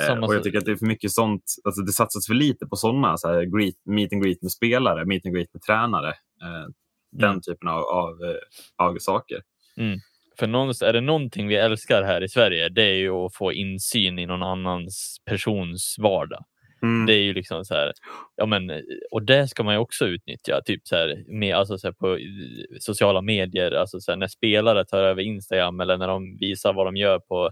Eh, 0.00 0.18
och 0.24 0.34
jag 0.34 0.42
tycker 0.42 0.58
att 0.58 0.64
det 0.64 0.70
är 0.72 0.76
för 0.76 0.86
mycket 0.86 1.10
sånt. 1.12 1.42
Alltså, 1.64 1.82
det 1.82 1.92
satsas 1.92 2.26
för 2.26 2.34
lite 2.34 2.66
på 2.66 2.76
sådana 2.76 3.16
så 3.16 3.28
här, 3.28 3.42
greet, 3.58 3.74
meet 3.84 4.12
and 4.12 4.22
greet 4.24 4.42
med 4.42 4.50
spelare, 4.52 5.04
meet 5.04 5.26
and 5.26 5.34
greet 5.34 5.48
med 5.54 5.62
tränare. 5.62 6.08
Eh, 6.08 6.66
den 7.12 7.30
Mm. 7.30 7.40
typen 7.40 7.68
av, 7.68 7.82
av, 7.82 8.10
eh, 8.24 8.86
av 8.86 8.96
saker. 8.98 9.38
För 10.38 10.46
någonstans, 10.46 10.88
är 10.88 10.92
det 10.92 11.00
någonting 11.00 11.48
vi 11.48 11.56
älskar 11.56 12.02
här 12.02 12.22
i 12.24 12.28
Sverige, 12.28 12.68
det 12.68 12.82
är 12.82 12.94
ju 12.94 13.10
att 13.10 13.34
få 13.34 13.52
insyn 13.52 14.18
i 14.18 14.26
någon 14.26 14.42
annans 14.42 15.16
persons 15.24 15.96
vardag. 15.98 16.44
Mm. 16.82 17.06
Det 17.06 17.12
är 17.14 17.22
ju 17.22 17.34
liksom 17.34 17.64
så 17.64 17.74
här, 17.74 17.92
ja 18.36 18.46
men, 18.46 18.70
och 19.10 19.22
det 19.22 19.48
ska 19.48 19.62
man 19.62 19.74
ju 19.74 19.78
också 19.80 20.06
utnyttja, 20.06 20.60
typ 20.64 20.80
så 20.84 20.96
här, 20.96 21.24
med, 21.28 21.56
alltså 21.56 21.78
så 21.78 21.86
här 21.86 21.92
på 21.92 22.18
sociala 22.80 23.22
medier, 23.22 23.72
alltså 23.72 24.00
så 24.00 24.12
här, 24.12 24.16
när 24.16 24.26
spelare 24.26 24.84
tar 24.84 24.98
över 25.02 25.22
Instagram 25.22 25.80
eller 25.80 25.96
när 25.96 26.08
de 26.08 26.36
visar 26.40 26.72
vad 26.72 26.86
de 26.86 26.96
gör 26.96 27.18
på, 27.18 27.50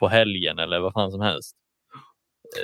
på 0.00 0.08
helgen 0.08 0.58
eller 0.58 0.80
vad 0.80 0.92
fan 0.92 1.10
som 1.12 1.20
helst. 1.20 1.56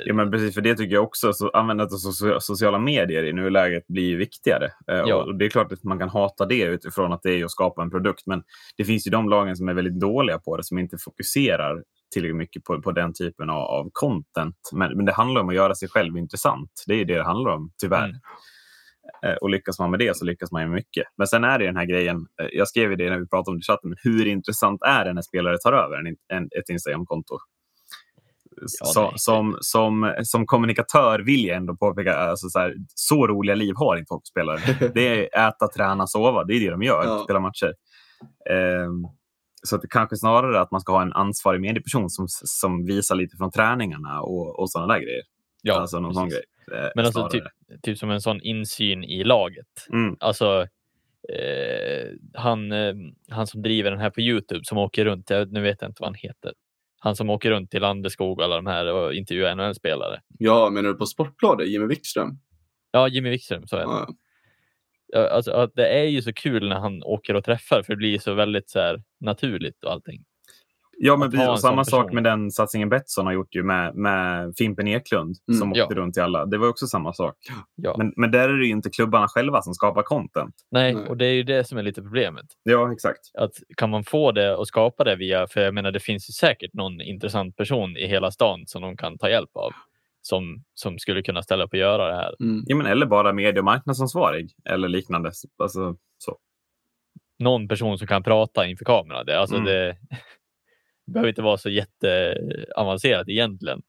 Ja, 0.05 0.13
men 0.13 0.31
precis, 0.31 0.53
för 0.53 0.61
det 0.61 0.75
tycker 0.75 0.93
jag 0.95 1.03
också. 1.03 1.33
Så 1.33 1.49
användandet 1.49 1.93
av 1.93 1.97
socia- 1.97 2.39
sociala 2.39 2.79
medier 2.79 3.23
i 3.23 3.33
nuläget 3.33 3.87
blir 3.87 4.17
viktigare. 4.17 4.65
Eh, 4.65 4.97
Ja. 5.07 5.15
Och 5.15 5.35
det 5.35 5.45
är 5.45 5.49
klart 5.49 5.71
att 5.71 5.83
man 5.83 5.99
kan 5.99 6.09
hata 6.09 6.45
det 6.45 6.61
utifrån 6.63 7.13
att 7.13 7.23
det 7.23 7.39
är 7.39 7.45
att 7.45 7.51
skapa 7.51 7.81
en 7.81 7.89
produkt. 7.89 8.25
Men 8.25 8.43
det 8.77 8.85
finns 8.85 9.07
ju 9.07 9.11
de 9.11 9.29
lagen 9.29 9.55
som 9.55 9.69
är 9.69 9.73
väldigt 9.73 9.99
dåliga 9.99 10.39
på 10.39 10.57
det, 10.57 10.63
som 10.63 10.77
inte 10.77 10.97
fokuserar 11.05 11.83
tillräckligt 12.13 12.37
mycket 12.37 12.63
på, 12.63 12.81
på 12.81 12.91
den 12.91 13.13
typen 13.13 13.49
av, 13.49 13.57
av 13.63 13.89
content. 13.93 14.55
Men, 14.73 14.97
men 14.97 15.05
det 15.05 15.13
handlar 15.13 15.41
om 15.41 15.49
att 15.49 15.55
göra 15.55 15.75
sig 15.75 15.89
själv 15.89 16.17
intressant. 16.17 16.83
Det 16.87 16.93
är 16.93 17.05
det 17.05 17.15
det 17.15 17.23
handlar 17.23 17.51
om, 17.51 17.71
tyvärr. 17.81 18.05
Mm. 18.09 18.19
Eh, 19.25 19.35
Och 19.41 19.49
lyckas 19.49 19.79
man 19.79 19.91
med 19.91 19.99
det 19.99 20.17
så 20.17 20.25
lyckas 20.25 20.51
man 20.51 20.61
ju 20.61 20.67
mycket. 20.67 21.03
Men 21.17 21.27
sen 21.27 21.43
är 21.43 21.59
det 21.59 21.65
den 21.65 21.77
här 21.77 21.85
grejen, 21.85 22.17
eh, 22.41 22.47
jag 22.51 22.67
skrev 22.67 22.97
det 22.97 23.09
när 23.09 23.19
vi 23.19 23.27
pratade 23.27 23.51
om 23.51 23.57
det 23.57 23.63
i 23.63 23.67
chatten, 23.71 23.89
men 23.89 23.97
hur 24.03 24.27
intressant 24.27 24.81
är 24.81 25.05
det 25.05 25.13
när 25.13 25.21
spelare 25.21 25.57
tar 25.57 25.73
över 25.73 25.97
en, 25.97 26.15
en, 26.33 26.43
ett 26.43 26.69
Instagramkonto? 26.69 27.37
Ja, 28.95 29.13
som, 29.15 29.57
som, 29.59 30.13
som 30.23 30.45
kommunikatör 30.45 31.19
vill 31.19 31.45
jag 31.45 31.57
ändå 31.57 31.75
påpeka, 31.75 32.15
alltså 32.15 32.49
så, 32.49 32.59
här, 32.59 32.75
så 32.95 33.27
roliga 33.27 33.55
liv 33.55 33.73
har 33.75 33.97
inte 33.97 34.13
hockeyspelare. 34.13 34.59
Det 34.93 35.07
är 35.33 35.47
äta, 35.47 35.67
träna, 35.67 36.07
sova. 36.07 36.43
Det 36.43 36.53
är 36.53 36.59
det 36.59 36.69
de 36.71 36.83
gör, 36.83 37.03
Ja. 37.05 37.19
spela 37.23 37.39
matcher. 37.39 37.73
Ehm, 38.49 39.03
så 39.67 39.75
att 39.75 39.81
det 39.81 39.87
kanske 39.87 40.15
snarare 40.17 40.59
att 40.61 40.71
man 40.71 40.81
ska 40.81 40.91
ha 40.93 41.01
en 41.01 41.13
ansvarig 41.13 41.61
medieperson 41.61 42.09
som, 42.09 42.25
som 42.29 42.85
visar 42.85 43.15
lite 43.15 43.37
från 43.37 43.51
träningarna 43.51 44.21
och, 44.21 44.59
och 44.59 44.71
sådana 44.71 44.93
där 44.93 44.99
grejer. 45.01 45.21
Ja, 45.61 45.79
alltså 45.79 45.99
någon 45.99 46.13
sån 46.13 46.29
grej. 46.29 46.43
eh, 46.71 46.89
Men 46.95 47.05
alltså 47.05 47.29
snarare. 47.29 47.49
typ 47.83 47.97
som 47.97 48.09
en 48.11 48.21
sån 48.21 48.41
insyn 48.41 49.03
i 49.03 49.23
laget. 49.23 49.87
Mm. 49.93 50.15
Alltså, 50.19 50.67
eh, 51.33 52.07
han, 52.33 52.71
eh, 52.71 52.93
han 53.29 53.47
som 53.47 53.61
driver 53.61 53.91
den 53.91 53.99
här 53.99 54.09
på 54.09 54.21
Youtube 54.21 54.61
som 54.63 54.77
åker 54.77 55.05
runt, 55.05 55.29
jag, 55.29 55.51
nu 55.51 55.61
vet 55.61 55.81
jag 55.81 55.89
inte 55.89 56.01
vad 56.01 56.07
han 56.07 56.15
heter. 56.15 56.53
Han 56.99 57.15
som 57.15 57.29
åker 57.29 57.49
runt 57.51 57.71
till 57.71 57.81
Landeskog 57.81 58.37
och 58.39 58.45
alla 58.45 58.55
de 58.55 58.65
här 58.65 58.93
och 58.93 59.13
intervjuar 59.13 59.55
NHL-spelare. 59.55 60.21
Ja, 60.39 60.69
menar 60.69 60.89
du 60.89 60.95
på 60.95 61.05
Sportbladet? 61.05 61.67
Jimmy 61.67 61.85
Wikström? 61.87 62.39
Ja, 62.91 63.07
Jimmy 63.07 63.29
Wikström, 63.29 63.67
så 63.67 63.75
är 63.75 63.79
det. 63.79 63.85
Ja. 63.85 64.07
Ja, 65.13 65.29
Alltså, 65.29 65.51
att 65.51 65.71
det 65.75 65.87
är 65.87 66.03
ju 66.03 66.21
så 66.21 66.33
kul 66.33 66.69
när 66.69 66.79
han 66.79 67.03
åker 67.03 67.33
och 67.35 67.43
träffar 67.43 67.83
för 67.83 67.93
det 67.93 67.97
blir 67.97 68.19
så 68.19 68.33
väldigt 68.33 68.69
så 68.69 68.79
här, 68.79 69.01
naturligt 69.19 69.83
och 69.83 69.91
allting. 69.91 70.23
Ja, 70.97 71.17
men 71.17 71.31
precis, 71.31 71.61
samma 71.61 71.85
sak 71.85 72.13
med 72.13 72.23
den 72.23 72.51
satsningen 72.51 72.89
Betsson 72.89 73.25
har 73.25 73.33
gjort 73.33 73.55
ju 73.55 73.63
med, 73.63 73.95
med 73.95 74.53
Fimpen 74.57 74.87
Eklund 74.87 75.35
Mm, 75.47 75.59
som 75.59 75.71
ja. 75.75 75.83
åkte 75.83 75.95
runt 75.95 76.13
till 76.13 76.23
alla. 76.23 76.45
Det 76.45 76.57
var 76.57 76.67
också 76.67 76.87
samma 76.87 77.13
sak. 77.13 77.35
Ja. 77.75 77.95
Men, 77.97 78.13
men 78.15 78.31
där 78.31 78.49
är 78.49 78.57
det 78.57 78.65
ju 78.65 78.71
inte 78.71 78.89
klubbarna 78.89 79.27
själva 79.27 79.61
som 79.61 79.73
skapar 79.73 80.01
content. 80.03 80.55
Nej, 80.71 80.93
Nej. 80.93 81.05
och 81.05 81.17
det 81.17 81.25
är 81.25 81.33
ju 81.33 81.43
det 81.43 81.63
som 81.63 81.77
är 81.77 81.83
lite 81.83 82.01
problemet. 82.01 82.45
Ja, 82.63 82.93
exakt. 82.93 83.19
Att 83.37 83.51
kan 83.77 83.89
man 83.89 84.03
få 84.03 84.31
det 84.31 84.55
och 84.55 84.67
skapa 84.67 85.03
det 85.03 85.15
via, 85.15 85.47
för 85.47 85.61
jag 85.61 85.73
menar 85.73 85.91
det 85.91 85.99
finns 85.99 86.29
ju 86.29 86.33
säkert 86.33 86.73
någon 86.73 87.01
intressant 87.01 87.55
person 87.55 87.97
i 87.97 88.07
hela 88.07 88.31
stan 88.31 88.63
som 88.67 88.81
de 88.81 88.97
kan 88.97 89.17
ta 89.17 89.29
hjälp 89.29 89.51
av. 89.53 89.71
Som, 90.25 90.63
som 90.73 90.99
skulle 90.99 91.21
kunna 91.21 91.43
ställa 91.43 91.63
upp 91.63 91.73
och 91.73 91.79
göra 91.79 92.07
det 92.07 92.15
här. 92.15 92.35
Mm. 92.39 92.63
Ja, 92.67 92.75
men, 92.75 92.85
eller 92.85 93.05
bara 93.05 93.33
medie 93.33 93.59
och 93.59 93.65
marknadsansvarig 93.65 94.51
eller 94.69 94.87
liknande. 94.87 95.31
Alltså, 95.57 95.95
så. 96.17 96.37
någon 97.39 97.67
person 97.67 97.97
som 97.97 98.07
kan 98.07 98.23
prata 98.23 98.67
inför 98.67 98.85
kamera. 98.85 99.23
Det, 99.23 99.39
alltså 99.39 99.55
Mm. 99.55 99.65
det, 99.65 99.97
det 101.05 101.11
behöver 101.13 101.29
inte 101.29 101.41
vara 101.41 101.57
så 101.57 101.69
jätteavancerat 101.69 103.29
egentligen. 103.29 103.81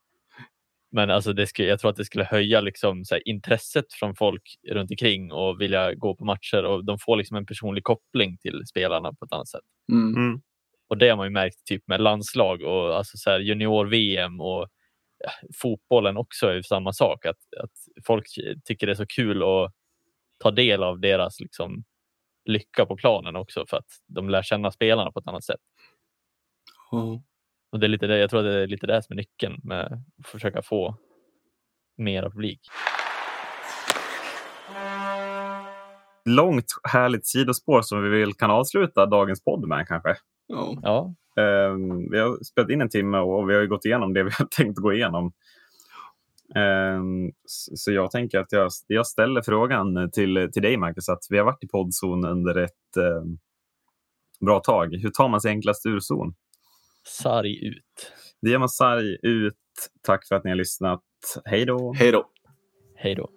Men 0.92 1.10
alltså 1.10 1.32
det 1.32 1.46
skulle, 1.46 1.68
jag 1.68 1.78
tror 1.80 1.90
att 1.90 1.96
det 1.96 2.04
skulle 2.04 2.24
höja 2.24 2.60
liksom 2.60 3.04
så 3.04 3.14
här, 3.14 3.28
intresset 3.28 3.92
från 3.92 4.14
folk 4.14 4.42
runt 4.70 4.90
omkring 4.90 5.32
och 5.32 5.60
vilja 5.60 5.94
gå 5.94 6.16
på 6.16 6.24
matcher 6.24 6.64
och 6.64 6.84
de 6.84 6.98
får 6.98 7.16
liksom 7.16 7.36
en 7.36 7.46
personlig 7.46 7.84
koppling 7.84 8.38
till 8.38 8.62
spelarna 8.66 9.12
på 9.12 9.24
ett 9.24 9.32
annat 9.32 9.48
sätt. 9.48 9.60
Mm. 9.92 10.14
Mm. 10.14 10.40
Och 10.88 10.98
det 10.98 11.08
har 11.08 11.16
man 11.16 11.26
ju 11.26 11.30
märkt 11.30 11.64
typ 11.66 11.82
med 11.88 12.00
landslag 12.00 12.62
och 12.62 12.96
alltså 12.96 13.16
så 13.16 13.38
junior-VM 13.38 14.40
och 14.40 14.68
fotbollen 15.62 16.16
också 16.16 16.46
är 16.46 16.62
samma 16.62 16.92
sak. 16.92 17.26
Att, 17.26 17.38
att 17.62 18.04
folk 18.06 18.26
tycker 18.64 18.86
det 18.86 18.92
är 18.92 18.94
så 18.94 19.06
kul 19.06 19.42
att 19.42 19.72
ta 20.38 20.50
del 20.50 20.82
av 20.82 21.00
deras 21.00 21.40
liksom, 21.40 21.84
lycka 22.44 22.86
på 22.86 22.96
planen 22.96 23.36
också 23.36 23.64
för 23.68 23.76
att 23.76 23.88
de 24.06 24.30
lär 24.30 24.42
känna 24.42 24.70
spelarna 24.70 25.12
på 25.12 25.20
ett 25.20 25.28
annat 25.28 25.44
sätt. 25.44 25.60
Ja. 26.90 27.22
Och 27.72 27.80
det 27.80 27.86
är 27.86 27.88
lite 27.88 28.06
det, 28.06 28.18
jag 28.18 28.30
tror 28.30 28.40
att 28.40 28.46
det 28.46 28.62
är 28.62 28.66
lite 28.66 28.86
det 28.86 29.02
som 29.02 29.12
är 29.12 29.16
nyckeln 29.16 29.60
med 29.62 29.86
att 30.20 30.26
försöka 30.26 30.62
få 30.62 30.96
mer 31.96 32.22
publik. 32.22 32.60
långt 36.24 36.66
härligt 36.92 37.26
sidospår 37.26 37.82
som 37.82 38.02
vi 38.02 38.08
vill 38.08 38.34
kan 38.34 38.50
avsluta 38.50 39.06
dagens 39.06 39.44
podd 39.44 39.68
med 39.68 39.88
kanske. 39.88 40.16
Ja. 40.46 40.78
Ja, 40.82 41.14
Um, 41.36 42.10
vi 42.10 42.18
har 42.18 42.44
spelat 42.44 42.70
in 42.70 42.80
en 42.80 42.88
timme 42.88 43.18
och 43.18 43.50
vi 43.50 43.54
har 43.54 43.60
ju 43.60 43.68
gått 43.68 43.84
igenom 43.84 44.14
det 44.14 44.22
vi 44.22 44.30
har 44.38 44.46
tänkt 44.46 44.78
gå 44.78 44.92
igenom. 44.92 45.32
Um, 46.54 47.32
så 47.74 47.92
jag 47.92 48.10
tänker 48.10 48.38
att 48.38 48.52
jag, 48.52 48.70
jag 48.86 49.06
ställer 49.06 49.42
frågan 49.42 50.10
till, 50.10 50.50
till 50.52 50.62
dig 50.62 50.76
Marcus, 50.76 51.08
att 51.08 51.26
vi 51.30 51.38
har 51.38 51.44
varit 51.44 51.64
i 51.64 51.68
poddzon 51.68 52.24
under 52.24 52.58
ett 52.58 52.96
um, 52.96 53.38
bra 54.40 54.60
tag. 54.60 54.94
Hur 54.94 55.10
tar 55.10 55.28
man 55.28 55.40
sig 55.40 55.50
enklast 55.50 55.86
ur 55.86 56.00
zon? 56.00 56.34
sarg 57.06 57.66
ut. 57.66 58.12
Det 58.42 58.50
gör 58.50 58.58
man 58.58 58.68
sarg 58.68 59.18
ut. 59.22 59.54
Tack 60.02 60.28
för 60.28 60.34
att 60.34 60.44
ni 60.44 60.50
har 60.50 60.56
lyssnat. 60.56 61.02
Hej 61.44 61.64
då! 61.64 61.94
Hej 61.98 62.12
då. 62.12 62.26
Hej 62.96 63.14
då. 63.14 63.30